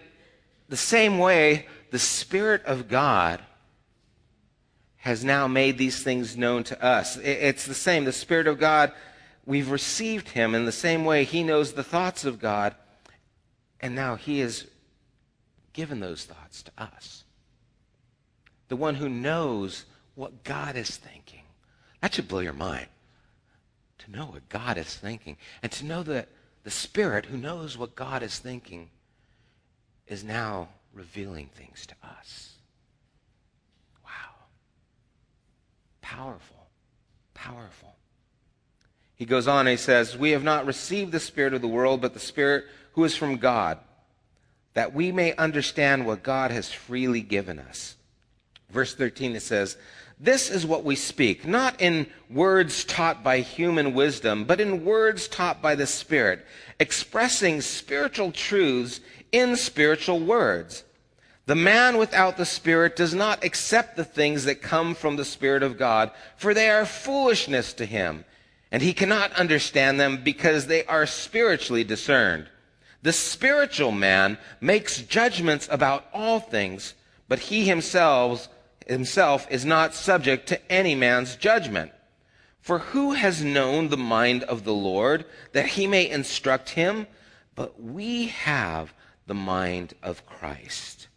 the 0.68 0.76
same 0.76 1.18
way, 1.18 1.66
the 1.90 1.98
Spirit 1.98 2.62
of 2.66 2.88
God 2.88 3.40
has 5.00 5.24
now 5.24 5.48
made 5.48 5.78
these 5.78 6.02
things 6.02 6.36
known 6.36 6.62
to 6.64 6.84
us. 6.84 7.16
It's 7.16 7.66
the 7.66 7.74
same. 7.74 8.04
The 8.04 8.12
Spirit 8.12 8.46
of 8.46 8.58
God, 8.58 8.92
we've 9.46 9.70
received 9.70 10.28
Him 10.28 10.54
in 10.54 10.66
the 10.66 10.72
same 10.72 11.04
way 11.04 11.24
He 11.24 11.42
knows 11.42 11.72
the 11.72 11.82
thoughts 11.82 12.24
of 12.24 12.38
God, 12.38 12.74
and 13.80 13.94
now 13.94 14.14
He 14.16 14.40
has 14.40 14.66
given 15.72 16.00
those 16.00 16.24
thoughts 16.24 16.62
to 16.62 16.72
us. 16.76 17.24
The 18.68 18.76
one 18.76 18.96
who 18.96 19.08
knows 19.08 19.86
what 20.14 20.44
God 20.44 20.76
is 20.76 20.96
thinking. 20.96 21.42
That 22.02 22.14
should 22.14 22.28
blow 22.28 22.40
your 22.40 22.52
mind. 22.52 22.86
To 23.98 24.10
know 24.10 24.26
what 24.26 24.48
God 24.48 24.76
is 24.76 24.94
thinking, 24.94 25.36
and 25.62 25.72
to 25.72 25.86
know 25.86 26.02
that 26.02 26.28
the 26.62 26.70
Spirit 26.70 27.26
who 27.26 27.38
knows 27.38 27.78
what 27.78 27.96
God 27.96 28.22
is 28.22 28.38
thinking 28.38 28.90
is 30.06 30.22
now 30.22 30.68
revealing 30.92 31.48
things 31.54 31.86
to 31.86 31.94
us. 32.02 32.49
Powerful. 36.10 36.66
Powerful. 37.34 37.94
He 39.14 39.24
goes 39.24 39.46
on 39.46 39.68
he 39.68 39.76
says, 39.76 40.18
We 40.18 40.32
have 40.32 40.42
not 40.42 40.66
received 40.66 41.12
the 41.12 41.20
Spirit 41.20 41.54
of 41.54 41.62
the 41.62 41.68
world, 41.68 42.00
but 42.00 42.14
the 42.14 42.20
Spirit 42.20 42.64
who 42.94 43.04
is 43.04 43.14
from 43.14 43.36
God, 43.36 43.78
that 44.74 44.92
we 44.92 45.12
may 45.12 45.36
understand 45.36 46.04
what 46.04 46.24
God 46.24 46.50
has 46.50 46.72
freely 46.72 47.20
given 47.20 47.60
us. 47.60 47.94
Verse 48.70 48.92
13 48.92 49.36
it 49.36 49.42
says, 49.42 49.76
This 50.18 50.50
is 50.50 50.66
what 50.66 50.82
we 50.82 50.96
speak, 50.96 51.46
not 51.46 51.80
in 51.80 52.08
words 52.28 52.84
taught 52.84 53.22
by 53.22 53.38
human 53.38 53.94
wisdom, 53.94 54.46
but 54.46 54.60
in 54.60 54.84
words 54.84 55.28
taught 55.28 55.62
by 55.62 55.76
the 55.76 55.86
Spirit, 55.86 56.44
expressing 56.80 57.60
spiritual 57.60 58.32
truths 58.32 59.00
in 59.30 59.54
spiritual 59.54 60.18
words. 60.18 60.82
The 61.50 61.56
man 61.56 61.96
without 61.96 62.36
the 62.36 62.46
Spirit 62.46 62.94
does 62.94 63.12
not 63.12 63.42
accept 63.42 63.96
the 63.96 64.04
things 64.04 64.44
that 64.44 64.62
come 64.62 64.94
from 64.94 65.16
the 65.16 65.24
Spirit 65.24 65.64
of 65.64 65.76
God, 65.76 66.12
for 66.36 66.54
they 66.54 66.70
are 66.70 66.86
foolishness 66.86 67.72
to 67.72 67.86
him, 67.86 68.24
and 68.70 68.80
he 68.80 68.92
cannot 68.92 69.32
understand 69.32 69.98
them 69.98 70.22
because 70.22 70.68
they 70.68 70.84
are 70.84 71.06
spiritually 71.06 71.82
discerned. 71.82 72.46
The 73.02 73.12
spiritual 73.12 73.90
man 73.90 74.38
makes 74.60 75.02
judgments 75.02 75.66
about 75.72 76.06
all 76.14 76.38
things, 76.38 76.94
but 77.26 77.40
he 77.40 77.64
himself, 77.64 78.46
himself 78.86 79.48
is 79.50 79.64
not 79.64 79.92
subject 79.92 80.46
to 80.50 80.72
any 80.72 80.94
man's 80.94 81.34
judgment. 81.34 81.90
For 82.60 82.78
who 82.78 83.14
has 83.14 83.42
known 83.42 83.88
the 83.88 83.96
mind 83.96 84.44
of 84.44 84.62
the 84.62 84.72
Lord 84.72 85.24
that 85.50 85.66
he 85.66 85.88
may 85.88 86.08
instruct 86.08 86.68
him? 86.68 87.08
But 87.56 87.82
we 87.82 88.28
have 88.28 88.94
the 89.26 89.34
mind 89.34 89.94
of 90.00 90.24
Christ. 90.26 91.08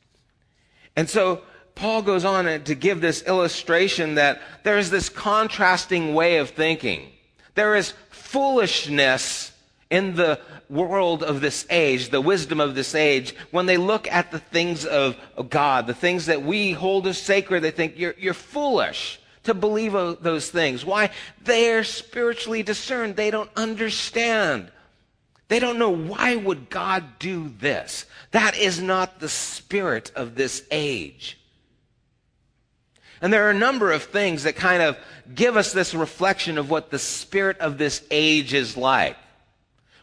And 0.96 1.10
so 1.10 1.42
Paul 1.76 2.02
goes 2.02 2.26
on 2.26 2.46
to 2.64 2.76
give 2.76 3.02
this 3.02 3.24
illustration 3.24 4.16
that 4.16 4.42
there 4.64 4.78
is 4.78 4.90
this 4.90 5.10
contrasting 5.10 6.14
way 6.14 6.38
of 6.38 6.52
thinking. 6.52 7.10
There 7.56 7.76
is 7.76 7.94
foolishness 8.10 9.52
in 9.90 10.16
the 10.16 10.40
world 10.70 11.24
of 11.24 11.40
this 11.40 11.68
age, 11.70 12.10
the 12.10 12.22
wisdom 12.22 12.60
of 12.60 12.74
this 12.74 12.96
age, 12.96 13.36
when 13.52 13.68
they 13.68 13.78
look 13.78 14.08
at 14.12 14.32
the 14.32 14.40
things 14.40 14.86
of 14.86 15.16
God, 15.50 15.86
the 15.86 15.94
things 15.94 16.26
that 16.26 16.42
we 16.42 16.72
hold 16.72 17.06
as 17.06 17.18
sacred, 17.20 17.62
they 17.62 17.72
think 17.72 17.98
you're, 17.98 18.16
you're 18.18 18.34
foolish 18.34 19.20
to 19.44 19.54
believe 19.54 19.94
those 19.94 20.50
things. 20.50 20.84
Why? 20.84 21.12
They're 21.44 21.84
spiritually 21.84 22.64
discerned. 22.64 23.16
They 23.16 23.30
don't 23.30 23.52
understand 23.56 24.72
they 25.48 25.60
don't 25.60 25.80
know 25.80 25.90
why 25.90 26.36
would 26.36 26.70
God 26.70 27.20
do 27.20 27.50
this. 27.60 28.06
That 28.32 28.58
is 28.58 28.82
not 28.82 29.20
the 29.20 29.30
spirit 29.30 30.12
of 30.16 30.36
this 30.36 30.64
age. 30.72 31.38
And 33.22 33.32
there 33.32 33.48
are 33.48 33.52
a 33.52 33.58
number 33.58 33.92
of 33.92 34.04
things 34.04 34.44
that 34.44 34.56
kind 34.56 34.82
of 34.82 34.98
give 35.34 35.56
us 35.56 35.72
this 35.72 35.94
reflection 35.94 36.58
of 36.58 36.70
what 36.70 36.92
the 36.92 37.00
spirit 37.00 37.58
of 37.60 37.78
this 37.78 38.04
age 38.12 38.54
is 38.54 38.76
like. 38.76 39.18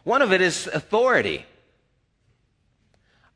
One 0.03 0.21
of 0.21 0.31
it 0.33 0.41
is 0.41 0.67
authority. 0.67 1.45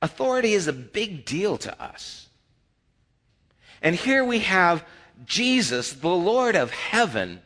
Authority 0.02 0.54
is 0.54 0.68
a 0.68 0.74
big 0.74 1.26
deal 1.26 1.58
to 1.58 1.82
us. 1.82 2.28
And 3.82 3.96
here 3.96 4.24
we 4.24 4.40
have 4.40 4.84
Jesus, 5.26 5.94
the 5.94 6.10
Lord 6.10 6.56
of 6.56 6.72
heaven, 6.72 7.42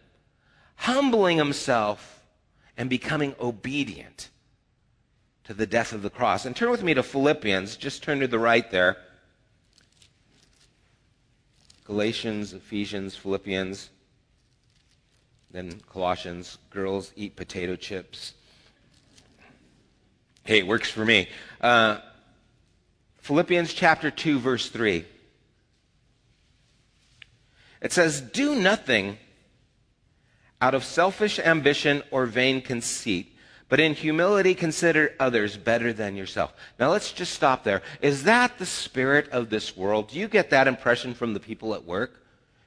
humbling 0.76 1.38
himself 1.38 2.22
and 2.78 2.89
becoming 2.89 3.36
obedient 3.39 4.30
to 5.50 5.56
the 5.56 5.66
death 5.66 5.94
of 5.94 6.04
the 6.04 6.12
cross. 6.12 6.46
And 6.46 6.56
turn 6.56 6.70
with 6.70 6.84
me 6.84 6.94
to 6.94 7.02
Philippians. 7.02 7.76
Just 7.76 8.04
turn 8.04 8.20
to 8.20 8.28
the 8.28 8.38
right 8.38 8.70
there. 8.70 8.98
Galatians, 11.86 12.54
Ephesians, 12.54 13.16
Philippians. 13.16 13.90
Then 15.50 15.82
Colossians, 15.92 16.60
girls 16.70 17.12
eat 17.16 17.36
potato 17.36 17.76
chips. 17.76 18.36
Hey, 20.44 20.60
it 20.60 20.68
works 20.68 20.92
for 20.92 21.04
me. 21.04 21.28
Uh, 21.60 21.98
Philippians 23.18 23.74
chapter 23.74 24.12
2, 24.12 24.38
verse 24.38 24.70
3. 24.70 25.04
It 27.82 27.92
says, 27.92 28.22
Do 28.22 28.54
nothing 28.54 29.18
out 30.62 30.76
of 30.76 30.84
selfish 30.84 31.40
ambition 31.40 32.04
or 32.12 32.28
vain 32.28 32.62
conceit, 32.62 33.36
but 33.70 33.80
in 33.80 33.94
humility 33.94 34.56
consider 34.56 35.14
others 35.20 35.56
better 35.56 35.94
than 35.94 36.16
yourself. 36.16 36.54
Now 36.80 36.90
let's 36.90 37.14
just 37.14 37.34
stop 37.34 37.64
there. 37.64 37.84
Is 38.02 38.24
that 38.24 38.58
the 38.58 38.66
spirit 38.66 39.30
of 39.30 39.50
this 39.50 39.78
world? 39.78 40.10
Do 40.10 40.18
you 40.18 40.28
get 40.28 40.50
that 40.50 40.68
impression 40.68 41.14
from 41.14 41.34
the 41.34 41.40
people 41.40 41.76
at 41.76 41.86
work? 41.86 42.26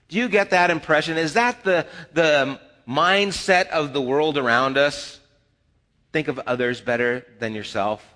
Do 0.09 0.17
you 0.17 0.29
get 0.29 0.51
that 0.51 0.71
impression? 0.71 1.19
Is 1.19 1.35
that 1.35 1.65
the, 1.65 1.87
the 2.13 2.61
mindset 2.89 3.69
of 3.69 3.93
the 3.93 4.01
world 4.01 4.39
around 4.39 4.79
us? 4.79 5.19
Think 6.13 6.29
of 6.29 6.39
others 6.47 6.81
better 6.81 7.27
than 7.41 7.55
yourself. 7.55 8.07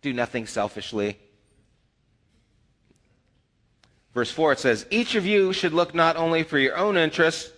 Do 0.00 0.12
nothing 0.12 0.46
selfishly. 0.46 1.18
Verse 4.14 4.30
4, 4.30 4.52
it 4.52 4.58
says, 4.60 4.86
Each 4.90 5.14
of 5.14 5.26
you 5.26 5.52
should 5.52 5.74
look 5.74 5.94
not 5.94 6.16
only 6.16 6.42
for 6.42 6.58
your 6.58 6.76
own 6.76 6.96
interests, 6.96 7.52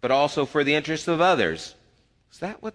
but 0.00 0.10
also 0.10 0.46
for 0.46 0.62
the 0.62 0.74
interests 0.74 1.08
of 1.08 1.20
others. 1.20 1.74
Is 2.30 2.38
that 2.38 2.62
what 2.62 2.74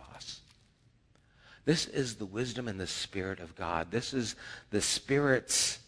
This 1.65 1.85
is 1.85 2.15
the 2.15 2.25
wisdom 2.25 2.67
and 2.67 2.79
the 2.79 2.87
Spirit 2.87 3.39
of 3.39 3.55
God. 3.55 3.91
This 3.91 4.13
is 4.13 4.35
the 4.71 4.81
Spirit's 4.81 5.79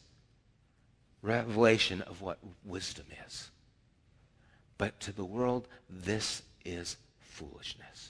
revelation 1.22 2.02
of 2.02 2.22
what 2.22 2.38
wisdom 2.64 3.06
is. 3.26 3.50
But 4.78 5.00
to 5.02 5.12
the 5.12 5.26
world, 5.26 5.68
this 5.90 6.44
is 6.64 6.98
foolishness. 7.20 8.10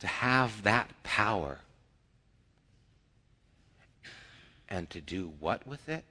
To 0.00 0.06
have 0.06 0.62
that 0.62 0.90
power 1.02 1.58
and 4.68 4.88
to 4.90 5.00
do 5.00 5.32
what 5.38 5.66
with 5.66 5.88
it? 5.88 6.04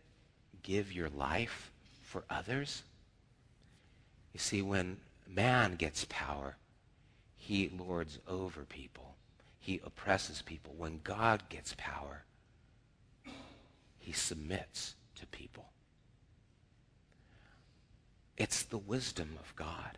Give 0.62 0.92
your 0.92 1.10
life 1.10 1.72
for 2.04 2.24
others? 2.30 2.84
You 4.34 4.40
see, 4.40 4.62
when 4.62 4.98
man 5.28 5.76
gets 5.76 6.06
power, 6.10 6.56
he 7.44 7.70
lords 7.78 8.20
over 8.28 8.64
people, 8.64 9.16
he 9.60 9.82
oppresses 9.86 10.42
people. 10.42 10.74
When 10.78 11.00
God 11.04 11.44
gets 11.50 11.76
power, 11.78 12.24
he 14.00 14.12
submits 14.12 14.96
to 15.16 15.26
people. 15.28 15.66
It's 18.38 18.64
the 18.64 18.78
wisdom 18.78 19.38
of 19.40 19.56
God. 19.56 19.98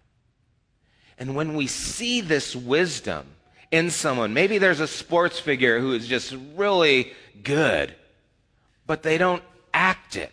And 1.17 1.35
when 1.35 1.55
we 1.55 1.67
see 1.67 2.21
this 2.21 2.55
wisdom 2.55 3.25
in 3.71 3.89
someone, 3.89 4.33
maybe 4.33 4.57
there's 4.57 4.81
a 4.81 4.87
sports 4.87 5.39
figure 5.39 5.79
who 5.79 5.93
is 5.93 6.07
just 6.07 6.35
really 6.55 7.13
good 7.41 7.95
but 8.87 9.03
they 9.03 9.17
don't 9.17 9.43
act 9.73 10.15
it. 10.15 10.31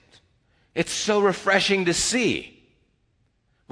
It's 0.75 0.93
so 0.93 1.21
refreshing 1.21 1.87
to 1.87 1.95
see. 1.95 2.62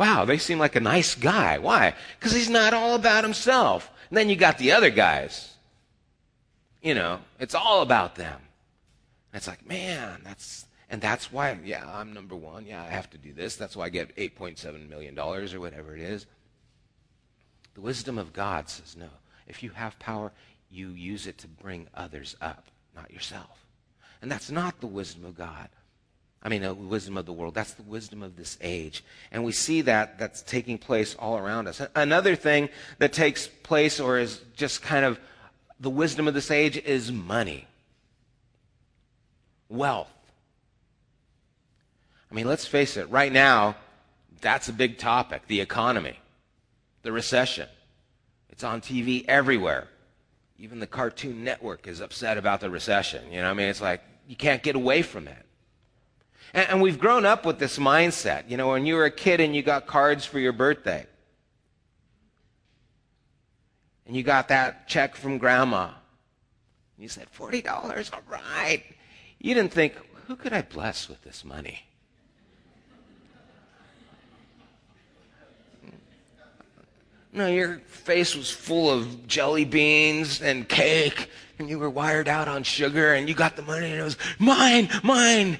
Wow, 0.00 0.24
they 0.24 0.38
seem 0.38 0.58
like 0.58 0.76
a 0.76 0.80
nice 0.80 1.14
guy. 1.14 1.58
Why? 1.58 1.94
Because 2.18 2.32
he's 2.32 2.48
not 2.48 2.72
all 2.72 2.94
about 2.94 3.22
himself. 3.22 3.90
And 4.08 4.16
then 4.16 4.30
you 4.30 4.34
got 4.34 4.56
the 4.56 4.72
other 4.72 4.88
guys. 4.88 5.52
You 6.80 6.94
know, 6.94 7.20
it's 7.38 7.54
all 7.54 7.82
about 7.82 8.14
them. 8.14 8.40
And 9.30 9.38
it's 9.38 9.46
like, 9.46 9.68
man, 9.68 10.22
that's, 10.24 10.64
and 10.88 11.02
that's 11.02 11.30
why, 11.30 11.58
yeah, 11.62 11.84
I'm 11.86 12.14
number 12.14 12.34
one. 12.34 12.64
Yeah, 12.64 12.82
I 12.82 12.86
have 12.86 13.10
to 13.10 13.18
do 13.18 13.34
this. 13.34 13.56
That's 13.56 13.76
why 13.76 13.84
I 13.84 13.88
get 13.90 14.16
$8.7 14.16 14.88
million 14.88 15.18
or 15.18 15.60
whatever 15.60 15.94
it 15.94 16.00
is. 16.00 16.24
The 17.74 17.82
wisdom 17.82 18.16
of 18.16 18.32
God 18.32 18.70
says, 18.70 18.96
no. 18.96 19.10
If 19.46 19.62
you 19.62 19.68
have 19.68 19.98
power, 19.98 20.32
you 20.70 20.88
use 20.92 21.26
it 21.26 21.36
to 21.36 21.46
bring 21.46 21.88
others 21.94 22.36
up, 22.40 22.68
not 22.96 23.10
yourself. 23.10 23.66
And 24.22 24.32
that's 24.32 24.50
not 24.50 24.80
the 24.80 24.86
wisdom 24.86 25.26
of 25.26 25.36
God. 25.36 25.68
I 26.42 26.48
mean, 26.48 26.62
the 26.62 26.72
wisdom 26.72 27.18
of 27.18 27.26
the 27.26 27.32
world. 27.32 27.54
That's 27.54 27.74
the 27.74 27.82
wisdom 27.82 28.22
of 28.22 28.36
this 28.36 28.56
age. 28.62 29.04
And 29.30 29.44
we 29.44 29.52
see 29.52 29.82
that 29.82 30.18
that's 30.18 30.42
taking 30.42 30.78
place 30.78 31.14
all 31.18 31.36
around 31.36 31.68
us. 31.68 31.82
Another 31.94 32.34
thing 32.34 32.70
that 32.98 33.12
takes 33.12 33.46
place 33.46 34.00
or 34.00 34.18
is 34.18 34.40
just 34.56 34.80
kind 34.80 35.04
of 35.04 35.20
the 35.78 35.90
wisdom 35.90 36.28
of 36.28 36.34
this 36.34 36.50
age 36.50 36.78
is 36.78 37.12
money, 37.12 37.66
wealth. 39.68 40.10
I 42.30 42.34
mean, 42.34 42.46
let's 42.46 42.66
face 42.66 42.96
it, 42.96 43.10
right 43.10 43.32
now, 43.32 43.76
that's 44.40 44.68
a 44.68 44.72
big 44.72 44.98
topic 44.98 45.46
the 45.46 45.60
economy, 45.60 46.18
the 47.02 47.12
recession. 47.12 47.68
It's 48.50 48.64
on 48.64 48.80
TV 48.80 49.24
everywhere. 49.26 49.88
Even 50.58 50.80
the 50.80 50.86
Cartoon 50.86 51.44
Network 51.44 51.86
is 51.86 52.00
upset 52.00 52.36
about 52.36 52.60
the 52.60 52.70
recession. 52.70 53.32
You 53.32 53.40
know, 53.40 53.50
I 53.50 53.54
mean, 53.54 53.68
it's 53.68 53.80
like 53.80 54.02
you 54.28 54.36
can't 54.36 54.62
get 54.62 54.76
away 54.76 55.02
from 55.02 55.28
it. 55.28 55.46
And, 56.54 56.68
and 56.68 56.82
we've 56.82 56.98
grown 56.98 57.24
up 57.24 57.44
with 57.44 57.58
this 57.58 57.78
mindset. 57.78 58.48
You 58.48 58.56
know, 58.56 58.68
when 58.68 58.86
you 58.86 58.94
were 58.94 59.04
a 59.04 59.10
kid 59.10 59.40
and 59.40 59.54
you 59.54 59.62
got 59.62 59.86
cards 59.86 60.24
for 60.24 60.38
your 60.38 60.52
birthday, 60.52 61.06
and 64.06 64.16
you 64.16 64.22
got 64.22 64.48
that 64.48 64.88
check 64.88 65.14
from 65.14 65.38
grandma, 65.38 65.90
you 66.98 67.08
said, 67.08 67.28
$40, 67.36 68.12
all 68.12 68.20
right. 68.28 68.82
You 69.38 69.54
didn't 69.54 69.72
think, 69.72 69.94
who 70.26 70.36
could 70.36 70.52
I 70.52 70.62
bless 70.62 71.08
with 71.08 71.22
this 71.22 71.44
money? 71.44 71.84
No, 77.32 77.46
your 77.46 77.78
face 77.86 78.34
was 78.34 78.50
full 78.50 78.90
of 78.90 79.28
jelly 79.28 79.64
beans 79.64 80.42
and 80.42 80.68
cake 80.68 81.30
and 81.60 81.68
you 81.68 81.78
were 81.78 81.90
wired 81.90 82.26
out 82.26 82.48
on 82.48 82.64
sugar 82.64 83.14
and 83.14 83.28
you 83.28 83.34
got 83.34 83.54
the 83.54 83.62
money 83.62 83.90
and 83.90 84.00
it 84.00 84.02
was 84.02 84.16
mine, 84.38 84.88
mine. 85.04 85.58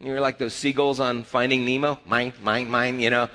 You 0.00 0.12
were 0.12 0.20
like 0.20 0.36
those 0.36 0.52
seagulls 0.52 1.00
on 1.00 1.22
Finding 1.22 1.64
Nemo, 1.64 1.98
mine, 2.04 2.34
mine, 2.42 2.70
mine, 2.70 3.00
you 3.00 3.08
know. 3.08 3.30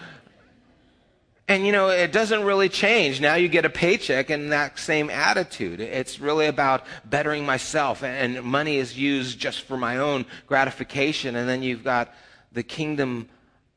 And 1.48 1.66
you 1.66 1.72
know, 1.72 1.90
it 1.90 2.12
doesn't 2.12 2.44
really 2.44 2.70
change. 2.70 3.20
Now 3.20 3.36
you 3.36 3.50
get 3.50 3.66
a 3.66 3.70
paycheck 3.70 4.30
and 4.30 4.52
that 4.52 4.78
same 4.78 5.10
attitude. 5.10 5.82
It's 5.82 6.20
really 6.20 6.46
about 6.46 6.86
bettering 7.04 7.46
myself 7.46 8.04
and 8.04 8.44
money 8.44 8.78
is 8.78 8.98
used 8.98 9.40
just 9.40 9.64
for 9.64 9.76
my 9.76 9.98
own 9.98 10.26
gratification. 10.46 11.36
And 11.36 11.50
then 11.50 11.64
you've 11.64 11.84
got 11.84 12.14
the 12.52 12.64
kingdom 12.64 13.28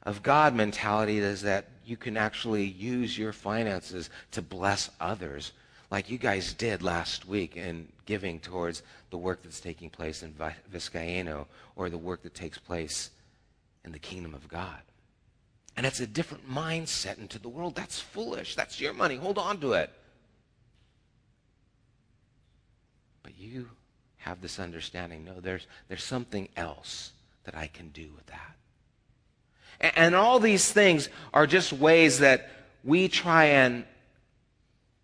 of 0.02 0.22
God 0.22 0.54
mentality 0.54 1.18
is 1.18 1.42
that 1.42 1.66
you 1.86 1.96
can 1.96 2.16
actually 2.16 2.64
use 2.64 3.16
your 3.18 3.32
finances 3.32 4.10
to 4.32 4.42
bless 4.42 4.90
others 5.00 5.52
like 5.90 6.10
you 6.10 6.18
guys 6.18 6.52
did 6.52 6.82
last 6.82 7.26
week 7.26 7.56
in 7.56 7.88
giving 8.04 8.40
towards 8.40 8.82
the 9.14 9.18
work 9.18 9.44
that's 9.44 9.60
taking 9.60 9.88
place 9.88 10.24
in 10.24 10.34
Vizcaino 10.72 11.46
or 11.76 11.88
the 11.88 11.96
work 11.96 12.24
that 12.24 12.34
takes 12.34 12.58
place 12.58 13.10
in 13.84 13.92
the 13.92 13.98
kingdom 14.00 14.34
of 14.34 14.48
God. 14.48 14.80
And 15.76 15.86
it's 15.86 16.00
a 16.00 16.06
different 16.08 16.50
mindset 16.50 17.18
into 17.18 17.38
the 17.38 17.48
world. 17.48 17.76
That's 17.76 18.00
foolish. 18.00 18.56
That's 18.56 18.80
your 18.80 18.92
money. 18.92 19.14
Hold 19.14 19.38
on 19.38 19.60
to 19.60 19.74
it. 19.74 19.88
But 23.22 23.38
you 23.38 23.68
have 24.16 24.40
this 24.40 24.58
understanding. 24.58 25.24
No, 25.24 25.38
there's, 25.38 25.68
there's 25.86 26.02
something 26.02 26.48
else 26.56 27.12
that 27.44 27.56
I 27.56 27.68
can 27.68 27.90
do 27.90 28.08
with 28.16 28.26
that. 28.26 28.56
And, 29.80 29.92
and 29.96 30.14
all 30.16 30.40
these 30.40 30.72
things 30.72 31.08
are 31.32 31.46
just 31.46 31.72
ways 31.72 32.18
that 32.18 32.50
we 32.82 33.06
try 33.06 33.44
and 33.44 33.84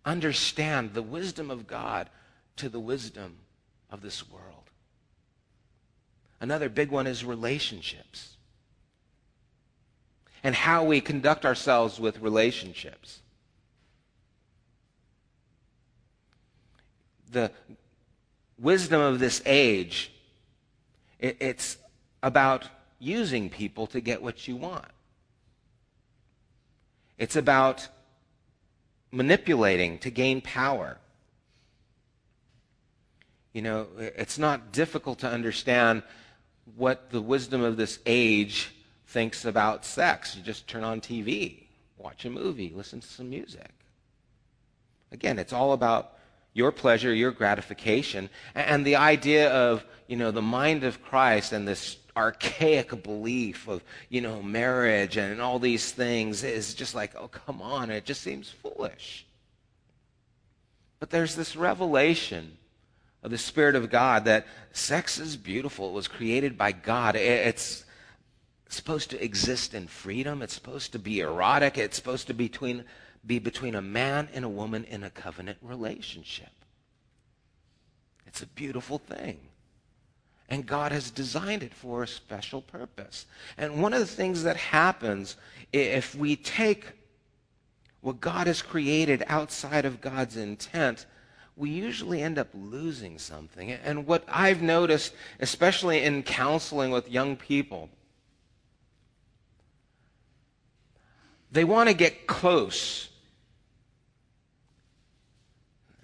understand 0.03 0.95
the 0.95 1.01
wisdom 1.01 1.49
of 1.49 1.65
God 1.65 2.09
to 2.57 2.67
the 2.67 2.77
wisdom 2.77 3.37
of 3.91 4.01
this 4.01 4.29
world. 4.29 4.45
Another 6.39 6.69
big 6.69 6.89
one 6.89 7.05
is 7.05 7.23
relationships 7.23 8.37
and 10.43 10.55
how 10.55 10.83
we 10.83 11.01
conduct 11.01 11.45
ourselves 11.45 11.99
with 11.99 12.19
relationships. 12.19 13.19
The 17.29 17.51
wisdom 18.57 19.01
of 19.01 19.19
this 19.19 19.41
age, 19.45 20.11
it's 21.19 21.77
about 22.23 22.67
using 22.99 23.49
people 23.49 23.87
to 23.87 24.01
get 24.01 24.21
what 24.21 24.47
you 24.47 24.55
want. 24.55 24.85
It's 27.17 27.35
about 27.35 27.87
manipulating 29.11 29.99
to 29.99 30.09
gain 30.09 30.41
power. 30.41 30.97
You 33.53 33.61
know, 33.61 33.87
it's 33.97 34.37
not 34.37 34.71
difficult 34.71 35.19
to 35.19 35.27
understand 35.27 36.03
what 36.75 37.09
the 37.09 37.21
wisdom 37.21 37.63
of 37.63 37.77
this 37.77 37.99
age 38.05 38.73
thinks 39.07 39.43
about 39.45 39.85
sex. 39.85 40.35
You 40.35 40.41
just 40.41 40.67
turn 40.67 40.83
on 40.83 41.01
TV, 41.01 41.63
watch 41.97 42.23
a 42.25 42.29
movie, 42.29 42.71
listen 42.73 43.01
to 43.01 43.07
some 43.07 43.29
music. 43.29 43.71
Again, 45.11 45.37
it's 45.37 45.51
all 45.51 45.73
about 45.73 46.13
your 46.53 46.71
pleasure, 46.71 47.13
your 47.13 47.31
gratification, 47.31 48.29
and 48.55 48.85
the 48.85 48.95
idea 48.95 49.51
of, 49.51 49.83
you 50.07 50.15
know, 50.15 50.31
the 50.31 50.41
mind 50.41 50.83
of 50.83 51.01
Christ 51.03 51.51
and 51.51 51.67
this 51.67 51.97
archaic 52.15 53.03
belief 53.03 53.67
of, 53.67 53.83
you 54.09 54.21
know, 54.21 54.41
marriage 54.41 55.17
and 55.17 55.41
all 55.41 55.59
these 55.59 55.91
things 55.91 56.43
is 56.43 56.73
just 56.73 56.95
like, 56.95 57.15
oh, 57.15 57.27
come 57.27 57.61
on, 57.61 57.89
it 57.89 58.05
just 58.05 58.21
seems 58.21 58.49
foolish. 58.49 59.25
But 60.99 61.09
there's 61.09 61.35
this 61.35 61.55
revelation 61.55 62.57
of 63.23 63.31
the 63.31 63.37
Spirit 63.37 63.75
of 63.75 63.89
God 63.89 64.25
that 64.25 64.47
sex 64.71 65.19
is 65.19 65.37
beautiful. 65.37 65.89
It 65.89 65.93
was 65.93 66.07
created 66.07 66.57
by 66.57 66.71
God. 66.71 67.15
It's 67.15 67.85
supposed 68.69 69.09
to 69.11 69.23
exist 69.23 69.73
in 69.73 69.87
freedom. 69.87 70.41
It's 70.41 70.53
supposed 70.53 70.91
to 70.93 70.99
be 70.99 71.19
erotic. 71.19 71.77
It's 71.77 71.97
supposed 71.97 72.27
to 72.27 72.33
be 72.33 72.47
between, 72.47 72.85
be 73.25 73.39
between 73.39 73.75
a 73.75 73.81
man 73.81 74.29
and 74.33 74.45
a 74.45 74.49
woman 74.49 74.85
in 74.85 75.03
a 75.03 75.09
covenant 75.09 75.59
relationship. 75.61 76.49
It's 78.25 78.41
a 78.41 78.47
beautiful 78.47 78.97
thing. 78.97 79.39
And 80.49 80.65
God 80.65 80.91
has 80.91 81.11
designed 81.11 81.63
it 81.63 81.73
for 81.73 82.03
a 82.03 82.07
special 82.07 82.61
purpose. 82.61 83.25
And 83.57 83.81
one 83.81 83.93
of 83.93 83.99
the 83.99 84.05
things 84.05 84.43
that 84.43 84.57
happens 84.57 85.37
if 85.71 86.15
we 86.15 86.35
take 86.35 86.87
what 88.01 88.19
God 88.19 88.47
has 88.47 88.61
created 88.61 89.23
outside 89.27 89.85
of 89.85 90.01
God's 90.01 90.35
intent, 90.35 91.05
we 91.55 91.69
usually 91.69 92.21
end 92.21 92.37
up 92.37 92.47
losing 92.53 93.19
something. 93.19 93.71
And 93.71 94.07
what 94.07 94.23
I've 94.27 94.61
noticed, 94.61 95.13
especially 95.39 96.03
in 96.03 96.23
counseling 96.23 96.91
with 96.91 97.09
young 97.09 97.35
people, 97.35 97.89
they 101.51 101.63
want 101.63 101.89
to 101.89 101.95
get 101.95 102.27
close. 102.27 103.09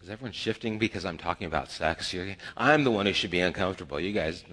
Is 0.03 0.09
everyone 0.09 0.33
shifting 0.33 0.77
because 0.77 1.05
I'm 1.05 1.17
talking 1.17 1.47
about 1.47 1.71
sex? 1.71 2.13
I'm 2.55 2.83
the 2.83 2.91
one 2.91 3.05
who 3.05 3.13
should 3.13 3.31
be 3.31 3.39
uncomfortable. 3.39 3.99
You 3.99 4.13
guys. 4.13 4.43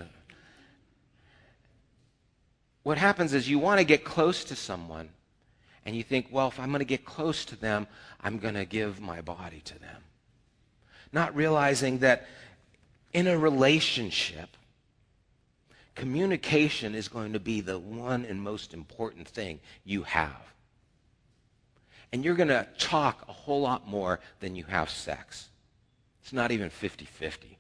What 2.83 2.99
happens 2.99 3.35
is 3.35 3.49
you 3.49 3.59
want 3.59 3.79
to 3.79 3.85
get 3.85 4.05
close 4.05 4.45
to 4.45 4.57
someone, 4.57 5.09
and 5.87 5.97
you 5.97 6.03
think, 6.03 6.29
well, 6.31 6.49
if 6.49 6.61
I'm 6.61 6.69
going 6.69 6.81
to 6.81 6.85
get 6.85 7.05
close 7.05 7.45
to 7.47 7.57
them, 7.57 7.87
I'm 8.21 8.39
going 8.39 8.55
to 8.55 8.65
give 8.65 9.01
my 9.01 9.21
body 9.21 9.61
to 9.65 9.79
them 9.79 10.03
not 11.15 11.35
realizing 11.37 11.99
that 12.01 12.27
in 13.13 13.29
a 13.29 13.39
relationship, 13.39 14.49
communication 15.95 16.95
is 16.95 17.07
going 17.07 17.33
to 17.33 17.41
be 17.41 17.61
the 17.61 17.79
one 17.79 18.25
and 18.25 18.43
most 18.43 18.75
important 18.75 19.29
thing 19.29 19.61
you 19.85 20.03
have. 20.03 20.53
And 22.13 22.25
you're 22.25 22.35
going 22.35 22.49
to 22.49 22.67
talk 22.79 23.25
a 23.29 23.33
whole 23.33 23.63
lot 23.63 23.89
more 23.89 24.21
than 24.41 24.57
you 24.57 24.65
have 24.65 24.91
sex. 24.91 25.49
It's 26.23 26.33
not 26.33 26.51
even 26.51 26.69
50 26.69 27.05
50. 27.05 27.59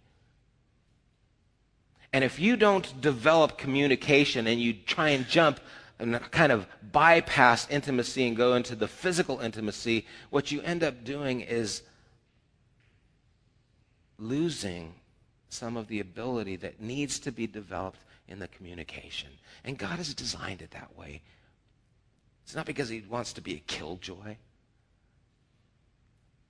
And 2.12 2.22
if 2.22 2.38
you 2.38 2.56
don't 2.56 3.00
develop 3.00 3.58
communication 3.58 4.46
and 4.46 4.60
you 4.60 4.72
try 4.72 5.10
and 5.10 5.26
jump 5.26 5.60
and 5.98 6.20
kind 6.30 6.52
of 6.52 6.66
bypass 6.92 7.68
intimacy 7.70 8.26
and 8.26 8.36
go 8.36 8.54
into 8.54 8.74
the 8.74 8.88
physical 8.88 9.40
intimacy, 9.40 10.06
what 10.30 10.50
you 10.50 10.60
end 10.62 10.82
up 10.82 11.04
doing 11.04 11.40
is 11.40 11.82
losing 14.18 14.94
some 15.48 15.76
of 15.76 15.88
the 15.88 16.00
ability 16.00 16.56
that 16.56 16.80
needs 16.80 17.18
to 17.20 17.32
be 17.32 17.46
developed 17.46 18.00
in 18.28 18.38
the 18.38 18.48
communication. 18.48 19.30
And 19.64 19.78
God 19.78 19.96
has 19.98 20.14
designed 20.14 20.62
it 20.62 20.72
that 20.72 20.96
way. 20.96 21.22
It's 22.44 22.54
not 22.54 22.66
because 22.66 22.88
He 22.88 23.02
wants 23.08 23.32
to 23.34 23.40
be 23.40 23.54
a 23.54 23.60
killjoy, 23.60 24.36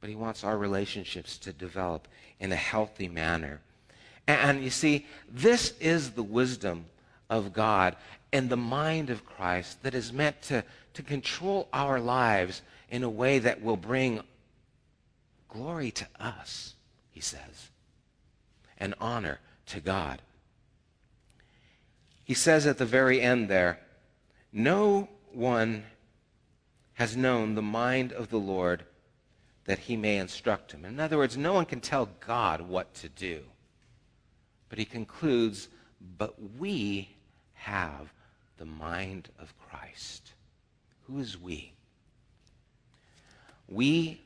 but 0.00 0.10
He 0.10 0.16
wants 0.16 0.44
our 0.44 0.56
relationships 0.56 1.38
to 1.38 1.52
develop 1.52 2.08
in 2.40 2.52
a 2.52 2.56
healthy 2.56 3.08
manner. 3.08 3.60
And 4.26 4.64
you 4.64 4.70
see, 4.70 5.06
this 5.30 5.74
is 5.80 6.12
the 6.12 6.22
wisdom 6.22 6.86
of 7.28 7.52
God 7.52 7.96
and 8.32 8.48
the 8.48 8.56
mind 8.56 9.10
of 9.10 9.24
Christ 9.24 9.82
that 9.82 9.94
is 9.94 10.12
meant 10.12 10.40
to, 10.42 10.64
to 10.94 11.02
control 11.02 11.68
our 11.72 12.00
lives 12.00 12.62
in 12.90 13.02
a 13.02 13.10
way 13.10 13.38
that 13.38 13.62
will 13.62 13.76
bring 13.76 14.20
glory 15.48 15.90
to 15.92 16.06
us 16.18 16.73
he 17.14 17.20
says, 17.20 17.70
an 18.76 18.92
honor 19.00 19.38
to 19.66 19.80
God. 19.80 20.20
He 22.24 22.34
says 22.34 22.66
at 22.66 22.78
the 22.78 22.84
very 22.84 23.20
end 23.20 23.48
there, 23.48 23.78
No 24.52 25.08
one 25.32 25.84
has 26.94 27.16
known 27.16 27.54
the 27.54 27.62
mind 27.62 28.12
of 28.12 28.30
the 28.30 28.38
Lord 28.38 28.84
that 29.64 29.78
he 29.78 29.96
may 29.96 30.18
instruct 30.18 30.72
him. 30.72 30.84
In 30.84 30.98
other 30.98 31.16
words, 31.16 31.36
no 31.36 31.52
one 31.52 31.66
can 31.66 31.80
tell 31.80 32.08
God 32.26 32.60
what 32.62 32.92
to 32.94 33.08
do. 33.08 33.42
But 34.68 34.78
he 34.78 34.84
concludes, 34.84 35.68
But 36.18 36.34
we 36.58 37.14
have 37.54 38.12
the 38.58 38.64
mind 38.64 39.28
of 39.38 39.54
Christ. 39.68 40.32
Who 41.06 41.20
is 41.20 41.40
we? 41.40 41.74
We 43.68 44.20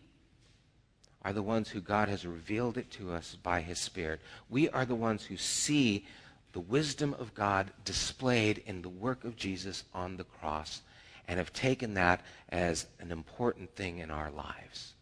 are 1.23 1.33
the 1.33 1.43
ones 1.43 1.69
who 1.69 1.81
God 1.81 2.09
has 2.09 2.27
revealed 2.27 2.79
it 2.79 2.91
to 2.93 3.12
us 3.12 3.37
by 3.43 3.61
his 3.61 3.79
Spirit. 3.79 4.21
We 4.49 4.69
are 4.71 4.85
the 4.85 4.95
ones 4.95 5.25
who 5.25 5.37
see 5.37 6.07
the 6.53 6.61
wisdom 6.61 7.14
of 7.19 7.35
God 7.35 7.71
displayed 7.85 8.62
in 8.66 8.83
the 8.83 8.89
work 8.89 9.25
of 9.25 9.37
Jesus 9.37 9.85
on 9.93 10.16
the 10.16 10.25
cross 10.25 10.83
and 11.27 11.39
have 11.39 11.53
taken 11.53 11.95
that 11.95 12.23
as 12.49 12.87
an 13.01 13.12
important 13.12 13.75
thing 13.75 13.99
in 13.99 14.11
our 14.11 14.31
lives. 14.31 14.95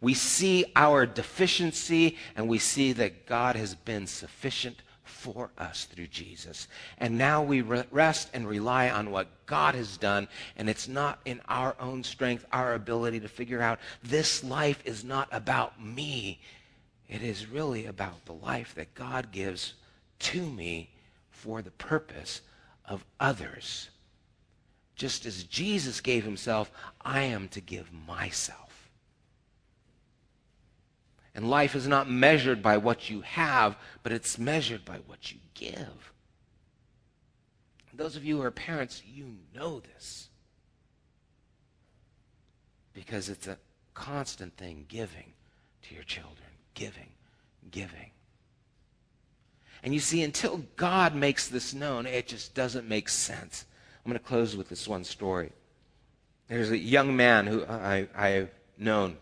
We 0.00 0.14
see 0.14 0.64
our 0.74 1.06
deficiency 1.06 2.16
and 2.34 2.48
we 2.48 2.58
see 2.58 2.92
that 2.94 3.26
God 3.26 3.54
has 3.54 3.74
been 3.74 4.06
sufficient 4.06 4.82
for 5.20 5.50
us 5.58 5.84
through 5.84 6.06
Jesus. 6.06 6.66
And 6.96 7.18
now 7.18 7.42
we 7.42 7.60
rest 7.60 8.30
and 8.32 8.48
rely 8.48 8.88
on 8.88 9.10
what 9.10 9.28
God 9.44 9.74
has 9.74 9.98
done, 9.98 10.28
and 10.56 10.70
it's 10.70 10.88
not 10.88 11.20
in 11.26 11.42
our 11.46 11.76
own 11.78 12.02
strength, 12.02 12.46
our 12.52 12.72
ability 12.72 13.20
to 13.20 13.28
figure 13.28 13.60
out 13.60 13.80
this 14.02 14.42
life 14.42 14.80
is 14.86 15.04
not 15.04 15.28
about 15.30 15.84
me. 15.84 16.40
It 17.06 17.22
is 17.22 17.46
really 17.46 17.84
about 17.84 18.24
the 18.24 18.32
life 18.32 18.74
that 18.76 18.94
God 18.94 19.30
gives 19.30 19.74
to 20.20 20.40
me 20.40 20.88
for 21.30 21.60
the 21.60 21.72
purpose 21.72 22.40
of 22.86 23.04
others. 23.18 23.90
Just 24.96 25.26
as 25.26 25.44
Jesus 25.44 26.00
gave 26.00 26.24
himself, 26.24 26.70
I 27.02 27.22
am 27.22 27.48
to 27.48 27.60
give 27.60 27.90
myself. 28.06 28.69
And 31.34 31.48
life 31.48 31.74
is 31.76 31.86
not 31.86 32.10
measured 32.10 32.62
by 32.62 32.76
what 32.76 33.08
you 33.08 33.20
have, 33.20 33.76
but 34.02 34.12
it's 34.12 34.38
measured 34.38 34.84
by 34.84 34.98
what 35.06 35.32
you 35.32 35.38
give. 35.54 36.12
Those 37.94 38.16
of 38.16 38.24
you 38.24 38.38
who 38.38 38.42
are 38.42 38.50
parents, 38.50 39.02
you 39.06 39.36
know 39.54 39.80
this. 39.80 40.30
Because 42.94 43.28
it's 43.28 43.46
a 43.46 43.58
constant 43.92 44.56
thing 44.56 44.86
giving 44.88 45.34
to 45.82 45.94
your 45.94 46.04
children. 46.04 46.48
Giving, 46.74 47.10
giving. 47.70 48.10
And 49.82 49.92
you 49.94 50.00
see, 50.00 50.22
until 50.22 50.64
God 50.76 51.14
makes 51.14 51.48
this 51.48 51.74
known, 51.74 52.06
it 52.06 52.26
just 52.26 52.54
doesn't 52.54 52.88
make 52.88 53.08
sense. 53.08 53.66
I'm 54.04 54.10
going 54.10 54.18
to 54.18 54.24
close 54.24 54.56
with 54.56 54.68
this 54.68 54.88
one 54.88 55.04
story. 55.04 55.52
There's 56.48 56.70
a 56.70 56.78
young 56.78 57.16
man 57.16 57.46
who 57.46 57.64
I, 57.66 58.08
I've 58.16 58.50
known 58.78 59.18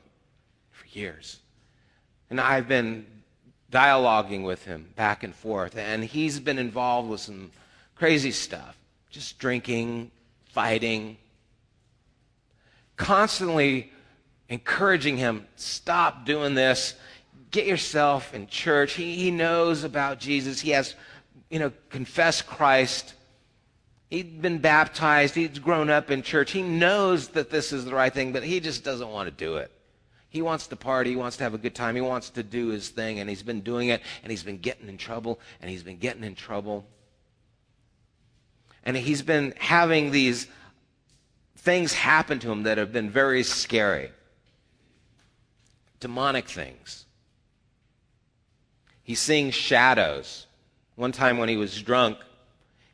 for 0.71 0.87
years. 0.87 1.41
And 2.31 2.41
I've 2.41 2.69
been 2.69 3.07
dialoguing 3.71 4.45
with 4.45 4.65
him 4.65 4.89
back 4.97 5.23
and 5.23 5.35
forth, 5.35 5.77
and 5.77 6.05
he's 6.05 6.41
been 6.41 6.59
involved 6.59 7.09
with 7.09 7.21
some 7.21 7.51
crazy 7.95 8.31
stuff 8.31 8.77
just 9.11 9.39
drinking, 9.39 10.11
fighting, 10.51 11.17
constantly 12.97 13.91
encouraging 14.49 15.17
him 15.17 15.47
stop 15.57 16.25
doing 16.25 16.55
this, 16.55 16.95
get 17.51 17.67
yourself 17.67 18.35
in 18.35 18.47
church. 18.47 18.95
He, 18.95 19.17
he 19.17 19.31
knows 19.31 19.85
about 19.85 20.19
Jesus, 20.19 20.61
he 20.61 20.71
has, 20.71 20.95
you 21.51 21.59
know, 21.59 21.73
confessed 21.91 22.47
Christ. 22.47 23.15
He'd 24.11 24.41
been 24.41 24.59
baptized. 24.59 25.35
He's 25.35 25.59
grown 25.59 25.91
up 25.91 26.11
in 26.11 26.23
church. 26.23 26.53
He 26.53 26.63
knows 26.63 27.29
that 27.29 27.51
this 27.51 27.75
is 27.75 27.85
the 27.85 27.95
right 27.95 28.13
thing, 28.13 28.33
but 28.33 28.43
he 28.43 28.59
just 28.59 28.83
doesn't 28.83 29.11
want 29.11 29.27
to 29.29 29.31
do 29.31 29.57
it. 29.57 29.71
He 30.31 30.43
wants 30.43 30.67
to 30.67 30.77
party. 30.77 31.11
He 31.11 31.17
wants 31.17 31.39
to 31.39 31.45
have 31.45 31.55
a 31.55 31.59
good 31.59 31.75
time. 31.75 31.95
He 31.95 32.01
wants 32.01 32.31
to 32.31 32.43
do 32.43 32.69
his 32.69 32.91
thing, 32.91 33.19
and 33.19 33.31
he's 33.31 33.43
been 33.43 33.63
doing 33.63 33.89
it, 33.89 34.03
and 34.23 34.31
he's 34.31 34.43
been 34.43 34.59
getting 34.59 34.89
in 34.89 34.99
trouble, 34.99 35.41
and 35.61 35.71
he's 35.71 35.83
been 35.83 35.99
getting 35.99 36.25
in 36.25 36.35
trouble. 36.35 36.87
And 38.85 38.97
he's 38.97 39.23
been 39.23 39.55
having 39.59 40.11
these 40.11 40.47
things 41.57 41.93
happen 41.93 42.39
to 42.41 42.51
him 42.51 42.63
that 42.65 42.79
have 42.79 42.93
been 42.93 43.11
very 43.11 43.43
scary. 43.43 44.11
Demonic 46.01 46.49
things. 46.49 47.07
He's 49.03 49.21
seeing 49.21 49.51
shadows. 49.51 50.47
One 50.95 51.13
time 51.13 51.39
when 51.39 51.49
he 51.49 51.57
was 51.57 51.81
drunk, 51.81 52.19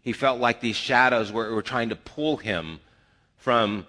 he 0.03 0.13
felt 0.13 0.41
like 0.41 0.61
these 0.61 0.77
shadows 0.77 1.33
were, 1.33 1.55
were 1.55 1.63
trying 1.63 1.89
to 1.89 1.97
pull 1.97 2.37
him 2.37 2.81
from 3.37 3.87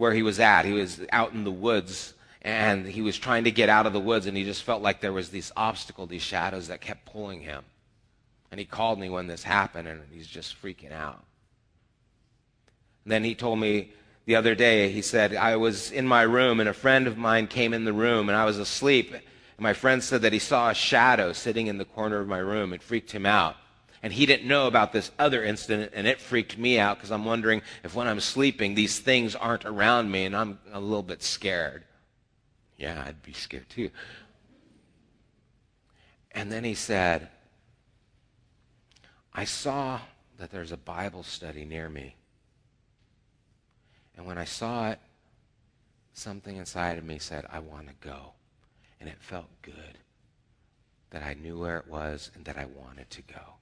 where 0.00 0.14
he 0.14 0.22
was 0.22 0.40
at. 0.40 0.64
He 0.64 0.72
was 0.72 1.02
out 1.12 1.34
in 1.34 1.44
the 1.44 1.50
woods 1.50 2.14
and 2.40 2.86
he 2.86 3.02
was 3.02 3.18
trying 3.18 3.44
to 3.44 3.50
get 3.50 3.68
out 3.68 3.84
of 3.84 3.92
the 3.92 4.00
woods 4.00 4.24
and 4.24 4.34
he 4.34 4.44
just 4.44 4.62
felt 4.62 4.80
like 4.80 5.02
there 5.02 5.12
was 5.12 5.28
this 5.28 5.52
obstacle, 5.58 6.06
these 6.06 6.22
shadows 6.22 6.68
that 6.68 6.80
kept 6.80 7.04
pulling 7.04 7.42
him. 7.42 7.62
And 8.50 8.58
he 8.58 8.64
called 8.64 8.98
me 8.98 9.10
when 9.10 9.26
this 9.26 9.42
happened 9.42 9.86
and 9.86 10.00
he's 10.10 10.26
just 10.26 10.60
freaking 10.62 10.90
out. 10.90 11.22
And 13.04 13.12
then 13.12 13.24
he 13.24 13.34
told 13.34 13.58
me 13.58 13.92
the 14.24 14.36
other 14.36 14.54
day, 14.54 14.88
he 14.88 15.02
said, 15.02 15.34
I 15.34 15.56
was 15.56 15.90
in 15.90 16.08
my 16.08 16.22
room 16.22 16.60
and 16.60 16.68
a 16.70 16.72
friend 16.72 17.06
of 17.06 17.18
mine 17.18 17.46
came 17.46 17.74
in 17.74 17.84
the 17.84 17.92
room 17.92 18.30
and 18.30 18.38
I 18.38 18.46
was 18.46 18.56
asleep. 18.56 19.12
And 19.12 19.22
my 19.58 19.74
friend 19.74 20.02
said 20.02 20.22
that 20.22 20.32
he 20.32 20.38
saw 20.38 20.70
a 20.70 20.74
shadow 20.74 21.34
sitting 21.34 21.66
in 21.66 21.76
the 21.76 21.84
corner 21.84 22.20
of 22.20 22.26
my 22.26 22.38
room. 22.38 22.72
It 22.72 22.82
freaked 22.82 23.12
him 23.12 23.26
out. 23.26 23.56
And 24.02 24.12
he 24.12 24.24
didn't 24.24 24.48
know 24.48 24.66
about 24.66 24.92
this 24.92 25.10
other 25.18 25.44
incident, 25.44 25.92
and 25.94 26.06
it 26.06 26.20
freaked 26.20 26.56
me 26.56 26.78
out 26.78 26.96
because 26.96 27.10
I'm 27.10 27.26
wondering 27.26 27.60
if 27.84 27.94
when 27.94 28.08
I'm 28.08 28.20
sleeping, 28.20 28.74
these 28.74 28.98
things 28.98 29.34
aren't 29.34 29.66
around 29.66 30.10
me 30.10 30.24
and 30.24 30.34
I'm 30.34 30.58
a 30.72 30.80
little 30.80 31.02
bit 31.02 31.22
scared. 31.22 31.84
Yeah, 32.78 33.02
I'd 33.06 33.22
be 33.22 33.34
scared 33.34 33.68
too. 33.68 33.90
And 36.32 36.50
then 36.50 36.64
he 36.64 36.74
said, 36.74 37.28
I 39.34 39.44
saw 39.44 40.00
that 40.38 40.50
there's 40.50 40.72
a 40.72 40.78
Bible 40.78 41.22
study 41.22 41.66
near 41.66 41.90
me. 41.90 42.16
And 44.16 44.26
when 44.26 44.38
I 44.38 44.44
saw 44.44 44.90
it, 44.90 44.98
something 46.14 46.56
inside 46.56 46.96
of 46.96 47.04
me 47.04 47.18
said, 47.18 47.44
I 47.50 47.58
want 47.58 47.88
to 47.88 47.94
go. 48.00 48.32
And 48.98 49.08
it 49.08 49.16
felt 49.20 49.48
good 49.60 49.98
that 51.10 51.22
I 51.22 51.34
knew 51.34 51.58
where 51.58 51.78
it 51.78 51.88
was 51.88 52.30
and 52.34 52.44
that 52.46 52.56
I 52.56 52.64
wanted 52.64 53.10
to 53.10 53.22
go. 53.22 53.59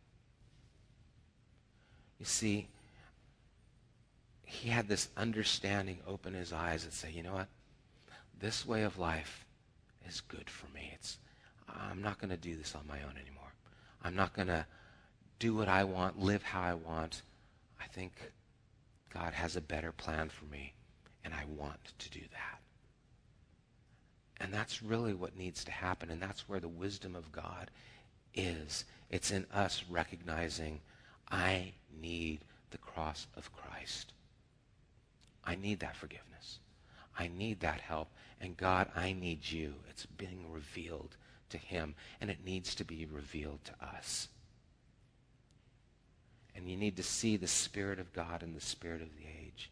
You 2.18 2.26
see, 2.26 2.68
he 4.44 4.70
had 4.70 4.88
this 4.88 5.08
understanding 5.16 5.98
open 6.06 6.34
his 6.34 6.52
eyes 6.52 6.84
and 6.84 6.92
say, 6.92 7.10
you 7.10 7.22
know 7.22 7.34
what? 7.34 7.48
This 8.38 8.66
way 8.66 8.82
of 8.82 8.98
life 8.98 9.44
is 10.08 10.20
good 10.20 10.48
for 10.48 10.66
me. 10.74 10.90
It's, 10.94 11.18
I'm 11.68 12.02
not 12.02 12.18
going 12.18 12.30
to 12.30 12.36
do 12.36 12.56
this 12.56 12.74
on 12.74 12.86
my 12.88 12.98
own 13.02 13.14
anymore. 13.20 13.52
I'm 14.02 14.16
not 14.16 14.32
going 14.34 14.48
to 14.48 14.64
do 15.38 15.54
what 15.54 15.68
I 15.68 15.84
want, 15.84 16.18
live 16.18 16.42
how 16.42 16.62
I 16.62 16.74
want. 16.74 17.22
I 17.80 17.86
think 17.86 18.12
God 19.12 19.32
has 19.32 19.56
a 19.56 19.60
better 19.60 19.92
plan 19.92 20.28
for 20.28 20.44
me, 20.46 20.74
and 21.24 21.34
I 21.34 21.44
want 21.56 21.92
to 21.98 22.10
do 22.10 22.20
that. 22.32 22.60
And 24.40 24.52
that's 24.52 24.82
really 24.82 25.14
what 25.14 25.36
needs 25.36 25.64
to 25.64 25.72
happen, 25.72 26.10
and 26.10 26.22
that's 26.22 26.48
where 26.48 26.60
the 26.60 26.68
wisdom 26.68 27.14
of 27.14 27.32
God 27.32 27.70
is. 28.34 28.84
It's 29.10 29.30
in 29.30 29.46
us 29.52 29.84
recognizing, 29.88 30.80
I 31.30 31.72
need 32.00 32.40
the 32.70 32.78
cross 32.78 33.26
of 33.36 33.52
Christ. 33.52 34.12
I 35.44 35.54
need 35.54 35.80
that 35.80 35.96
forgiveness. 35.96 36.58
I 37.18 37.28
need 37.28 37.60
that 37.60 37.80
help. 37.80 38.08
And 38.40 38.56
God, 38.56 38.88
I 38.94 39.12
need 39.12 39.50
you. 39.50 39.74
It's 39.88 40.06
being 40.06 40.46
revealed 40.52 41.16
to 41.50 41.58
him, 41.58 41.94
and 42.20 42.30
it 42.30 42.44
needs 42.44 42.74
to 42.76 42.84
be 42.84 43.06
revealed 43.10 43.60
to 43.64 43.86
us. 43.86 44.28
And 46.54 46.68
you 46.68 46.76
need 46.76 46.96
to 46.96 47.02
see 47.02 47.36
the 47.36 47.46
Spirit 47.46 47.98
of 47.98 48.12
God 48.12 48.42
and 48.42 48.54
the 48.54 48.60
Spirit 48.60 49.00
of 49.00 49.08
the 49.16 49.24
age. 49.42 49.70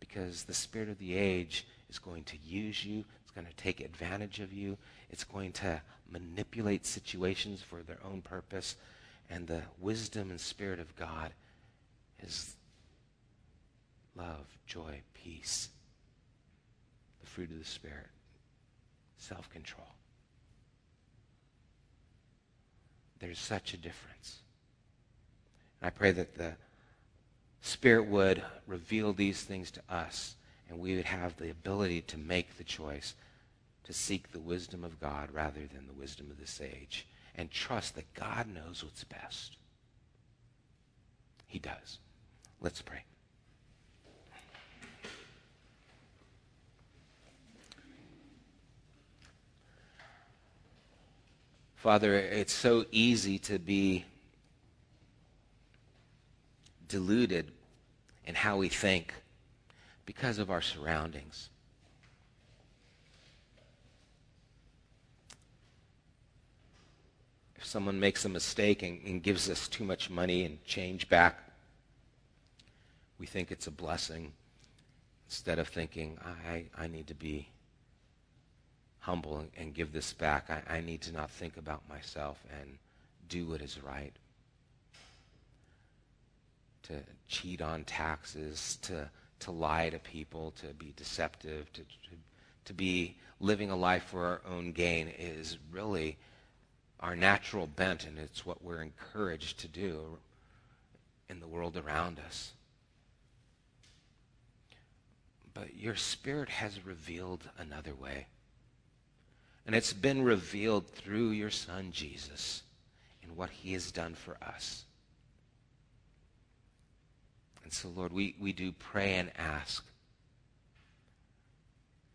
Because 0.00 0.44
the 0.44 0.54
Spirit 0.54 0.88
of 0.88 0.98
the 0.98 1.16
age 1.16 1.66
is 1.88 1.98
going 1.98 2.24
to 2.24 2.36
use 2.44 2.84
you, 2.84 3.04
it's 3.22 3.30
going 3.30 3.46
to 3.46 3.56
take 3.56 3.80
advantage 3.80 4.40
of 4.40 4.52
you, 4.52 4.76
it's 5.10 5.24
going 5.24 5.52
to 5.52 5.80
manipulate 6.10 6.84
situations 6.84 7.62
for 7.62 7.82
their 7.82 8.00
own 8.04 8.20
purpose. 8.20 8.76
And 9.32 9.46
the 9.46 9.62
wisdom 9.80 10.30
and 10.30 10.38
Spirit 10.38 10.78
of 10.78 10.94
God 10.94 11.32
is 12.22 12.54
love, 14.14 14.46
joy, 14.66 15.00
peace, 15.14 15.70
the 17.22 17.26
fruit 17.26 17.50
of 17.50 17.58
the 17.58 17.64
Spirit, 17.64 18.10
self 19.16 19.48
control. 19.48 19.86
There's 23.20 23.38
such 23.38 23.72
a 23.72 23.78
difference. 23.78 24.40
And 25.80 25.86
I 25.86 25.90
pray 25.90 26.12
that 26.12 26.34
the 26.34 26.52
Spirit 27.62 28.08
would 28.08 28.42
reveal 28.66 29.14
these 29.14 29.40
things 29.42 29.70
to 29.70 29.80
us 29.88 30.36
and 30.68 30.78
we 30.78 30.94
would 30.94 31.06
have 31.06 31.36
the 31.36 31.50
ability 31.50 32.02
to 32.02 32.18
make 32.18 32.58
the 32.58 32.64
choice 32.64 33.14
to 33.84 33.94
seek 33.94 34.30
the 34.30 34.40
wisdom 34.40 34.84
of 34.84 35.00
God 35.00 35.30
rather 35.32 35.60
than 35.72 35.86
the 35.86 35.98
wisdom 35.98 36.30
of 36.30 36.38
this 36.38 36.60
age 36.60 37.06
and 37.34 37.50
trust 37.50 37.94
that 37.94 38.12
God 38.14 38.46
knows 38.48 38.84
what's 38.84 39.04
best. 39.04 39.56
He 41.46 41.58
does. 41.58 41.98
Let's 42.60 42.82
pray. 42.82 43.04
Father, 51.76 52.16
it's 52.16 52.52
so 52.52 52.84
easy 52.92 53.38
to 53.40 53.58
be 53.58 54.04
deluded 56.88 57.50
in 58.24 58.36
how 58.36 58.56
we 58.58 58.68
think 58.68 59.12
because 60.06 60.38
of 60.38 60.48
our 60.48 60.60
surroundings. 60.60 61.48
Someone 67.72 67.98
makes 67.98 68.26
a 68.26 68.28
mistake 68.28 68.82
and, 68.82 69.00
and, 69.06 69.22
gives 69.22 69.48
us 69.48 69.66
too 69.66 69.82
much 69.82 70.10
money 70.10 70.44
and 70.44 70.62
change 70.66 71.08
back, 71.08 71.38
we 73.18 73.24
think 73.24 73.50
it's 73.50 73.66
a 73.66 73.70
blessing 73.70 74.30
instead 75.26 75.58
of 75.58 75.66
thinking, 75.68 76.18
I, 76.46 76.66
I 76.76 76.86
need 76.86 77.06
to 77.06 77.14
be 77.14 77.48
humble 78.98 79.38
and, 79.38 79.50
and 79.56 79.72
give 79.72 79.90
this 79.90 80.12
back. 80.12 80.50
I, 80.50 80.76
I 80.76 80.80
need 80.82 81.00
to 81.02 81.12
not 81.12 81.30
think 81.30 81.56
about 81.56 81.88
myself 81.88 82.44
and 82.60 82.76
do 83.30 83.46
what 83.46 83.62
is 83.62 83.82
right 83.82 84.12
to 86.82 87.00
cheat 87.26 87.62
on 87.62 87.84
taxes, 87.84 88.78
to, 88.82 89.08
to 89.40 89.50
lie 89.50 89.88
to 89.88 89.98
people, 89.98 90.52
to 90.60 90.66
be 90.74 90.92
deceptive, 90.94 91.72
to, 91.72 91.80
to, 91.80 92.16
to 92.66 92.74
be 92.74 93.16
living 93.40 93.70
a 93.70 93.76
life 93.76 94.04
for 94.10 94.26
our 94.26 94.42
own 94.46 94.72
gain 94.72 95.08
is 95.18 95.56
really 95.70 96.18
our 97.02 97.16
natural 97.16 97.66
bent, 97.66 98.06
and 98.06 98.16
it's 98.16 98.46
what 98.46 98.62
we're 98.62 98.80
encouraged 98.80 99.58
to 99.58 99.68
do 99.68 100.18
in 101.28 101.40
the 101.40 101.48
world 101.48 101.76
around 101.76 102.20
us. 102.24 102.52
But 105.52 105.76
your 105.76 105.96
Spirit 105.96 106.48
has 106.48 106.86
revealed 106.86 107.48
another 107.58 107.94
way. 107.94 108.26
And 109.66 109.74
it's 109.74 109.92
been 109.92 110.22
revealed 110.22 110.86
through 110.86 111.30
your 111.30 111.50
Son, 111.50 111.90
Jesus, 111.92 112.62
and 113.22 113.36
what 113.36 113.50
he 113.50 113.72
has 113.72 113.90
done 113.90 114.14
for 114.14 114.36
us. 114.40 114.84
And 117.64 117.72
so, 117.72 117.88
Lord, 117.88 118.12
we, 118.12 118.36
we 118.40 118.52
do 118.52 118.72
pray 118.72 119.14
and 119.14 119.30
ask 119.36 119.84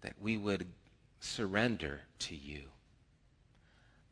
that 0.02 0.14
we 0.22 0.38
would 0.38 0.68
surrender 1.20 2.02
to 2.20 2.36
you. 2.36 2.64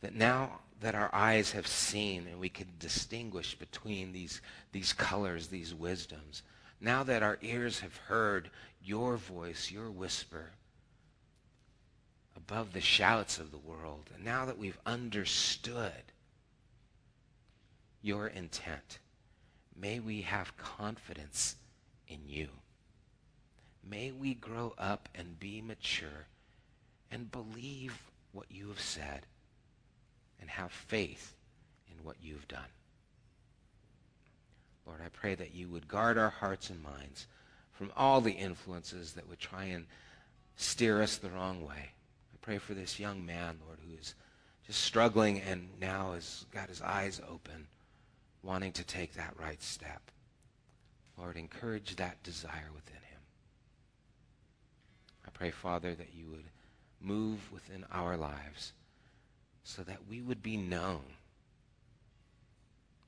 That 0.02 0.16
now 0.16 0.60
that 0.82 0.96
our 0.96 1.10
eyes 1.14 1.52
have 1.52 1.68
seen 1.68 2.28
and 2.28 2.40
we 2.40 2.50
can 2.50 2.68
distinguish 2.80 3.56
between 3.56 4.12
these, 4.12 4.42
these 4.72 4.94
colors, 4.94 5.48
these 5.48 5.74
wisdoms, 5.74 6.44
now 6.82 7.04
that 7.04 7.24
our 7.24 7.38
ears 7.42 7.80
have 7.80 7.96
heard 7.96 8.50
your 8.84 9.18
voice, 9.18 9.72
your 9.72 9.90
whisper, 9.90 10.52
above 12.36 12.74
the 12.74 12.82
shouts 12.82 13.40
of 13.40 13.52
the 13.52 13.58
world, 13.58 14.10
and 14.14 14.24
now 14.24 14.46
that 14.46 14.58
we've 14.58 14.78
understood 14.86 15.92
your 18.02 18.28
intent, 18.28 19.00
May 19.76 20.00
we 20.00 20.22
have 20.22 20.56
confidence 20.56 21.58
in 22.08 22.20
you. 22.26 22.48
May 23.84 24.12
we 24.12 24.34
grow 24.34 24.74
up 24.78 25.10
and 25.14 25.40
be 25.40 25.62
mature 25.62 26.28
and 27.12 27.32
believe 27.32 28.02
what 28.32 28.50
you 28.50 28.70
have 28.70 28.80
said 28.80 29.26
and 30.40 30.50
have 30.50 30.72
faith 30.72 31.34
in 31.90 32.04
what 32.04 32.18
you've 32.22 32.48
done. 32.48 32.62
Lord, 34.86 35.02
I 35.04 35.10
pray 35.10 35.36
that 35.36 35.56
you 35.56 35.68
would 35.70 35.88
guard 35.88 36.18
our 36.18 36.30
hearts 36.30 36.70
and 36.70 36.82
minds 36.82 37.28
from 37.72 37.92
all 37.98 38.22
the 38.22 38.32
influences 38.32 39.14
that 39.14 39.28
would 39.28 39.40
try 39.40 39.66
and 39.66 39.88
steer 40.56 41.02
us 41.02 41.18
the 41.18 41.30
wrong 41.30 41.66
way. 41.66 41.92
I 42.34 42.38
pray 42.42 42.58
for 42.58 42.74
this 42.74 43.00
young 43.00 43.26
man, 43.26 43.58
Lord, 43.66 43.80
who 43.86 43.98
is 43.98 44.14
just 44.66 44.82
struggling 44.82 45.42
and 45.42 45.70
now 45.80 46.14
has 46.14 46.46
got 46.52 46.70
his 46.70 46.82
eyes 46.82 47.20
open 47.28 47.68
wanting 48.44 48.72
to 48.74 48.84
take 48.84 49.16
that 49.16 49.34
right 49.40 49.62
step. 49.62 50.12
Lord, 51.18 51.36
encourage 51.36 51.96
that 51.96 52.22
desire 52.24 52.70
within 52.74 52.96
him. 52.96 53.22
I 55.26 55.30
pray, 55.32 55.52
Father, 55.52 55.96
that 55.96 56.14
you 56.14 56.28
would 56.30 56.46
move 57.02 57.52
within 57.52 57.86
our 57.92 58.16
lives 58.16 58.74
so 59.66 59.82
that 59.82 60.08
we 60.08 60.22
would 60.22 60.44
be 60.44 60.56
known. 60.56 61.02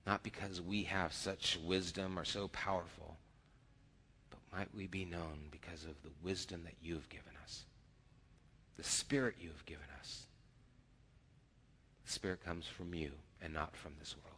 Not 0.08 0.24
because 0.24 0.60
we 0.60 0.84
have 0.84 1.14
such 1.14 1.60
wisdom 1.64 2.18
or 2.18 2.26
so 2.26 2.48
powerful, 2.48 3.18
but 4.32 4.40
might 4.52 4.74
we 4.74 4.88
be 4.88 5.06
known 5.06 5.50
because 5.52 5.84
of 5.84 6.02
the 6.02 6.10
wisdom 6.24 6.64
that 6.64 6.74
you 6.82 6.96
have 6.96 7.08
given 7.10 7.34
us, 7.44 7.66
the 8.76 8.84
Spirit 8.84 9.36
you 9.40 9.50
have 9.50 9.66
given 9.68 9.86
us. 10.00 10.24
The 12.06 12.12
Spirit 12.12 12.44
comes 12.44 12.66
from 12.66 12.94
you 12.96 13.12
and 13.40 13.54
not 13.54 13.76
from 13.76 13.94
this 14.00 14.16
world. 14.16 14.38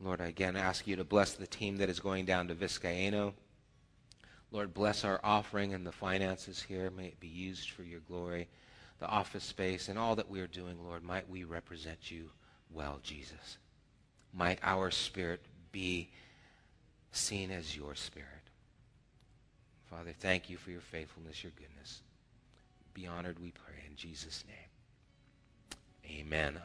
Lord, 0.00 0.20
I 0.20 0.26
again 0.26 0.54
ask 0.54 0.86
you 0.86 0.96
to 0.96 1.04
bless 1.04 1.32
the 1.32 1.46
team 1.46 1.78
that 1.78 1.88
is 1.88 1.98
going 1.98 2.26
down 2.26 2.48
to 2.48 2.54
Vizcaino. 2.54 3.32
Lord, 4.52 4.74
bless 4.74 5.02
our 5.02 5.18
offering 5.24 5.72
and 5.72 5.86
the 5.86 5.92
finances 5.92 6.62
here. 6.62 6.90
May 6.90 7.06
it 7.06 7.20
be 7.20 7.28
used 7.28 7.70
for 7.70 7.84
your 7.84 8.00
glory. 8.00 8.48
The 8.98 9.06
office 9.06 9.44
space 9.44 9.88
and 9.88 9.98
all 9.98 10.16
that 10.16 10.28
we 10.28 10.40
are 10.40 10.46
doing, 10.46 10.84
Lord, 10.84 11.02
might 11.02 11.28
we 11.28 11.44
represent 11.44 12.10
you 12.10 12.30
well, 12.72 12.98
Jesus. 13.02 13.58
Might 14.32 14.58
our 14.62 14.90
spirit 14.90 15.40
be 15.72 16.10
seen 17.12 17.50
as 17.50 17.76
your 17.76 17.94
spirit. 17.94 18.28
Father, 19.88 20.12
thank 20.18 20.50
you 20.50 20.56
for 20.56 20.70
your 20.70 20.80
faithfulness, 20.80 21.42
your 21.42 21.52
goodness. 21.56 22.02
Be 22.92 23.06
honored, 23.06 23.38
we 23.38 23.52
pray, 23.52 23.84
in 23.88 23.96
Jesus' 23.96 24.44
name. 24.46 26.20
Amen. 26.20 26.58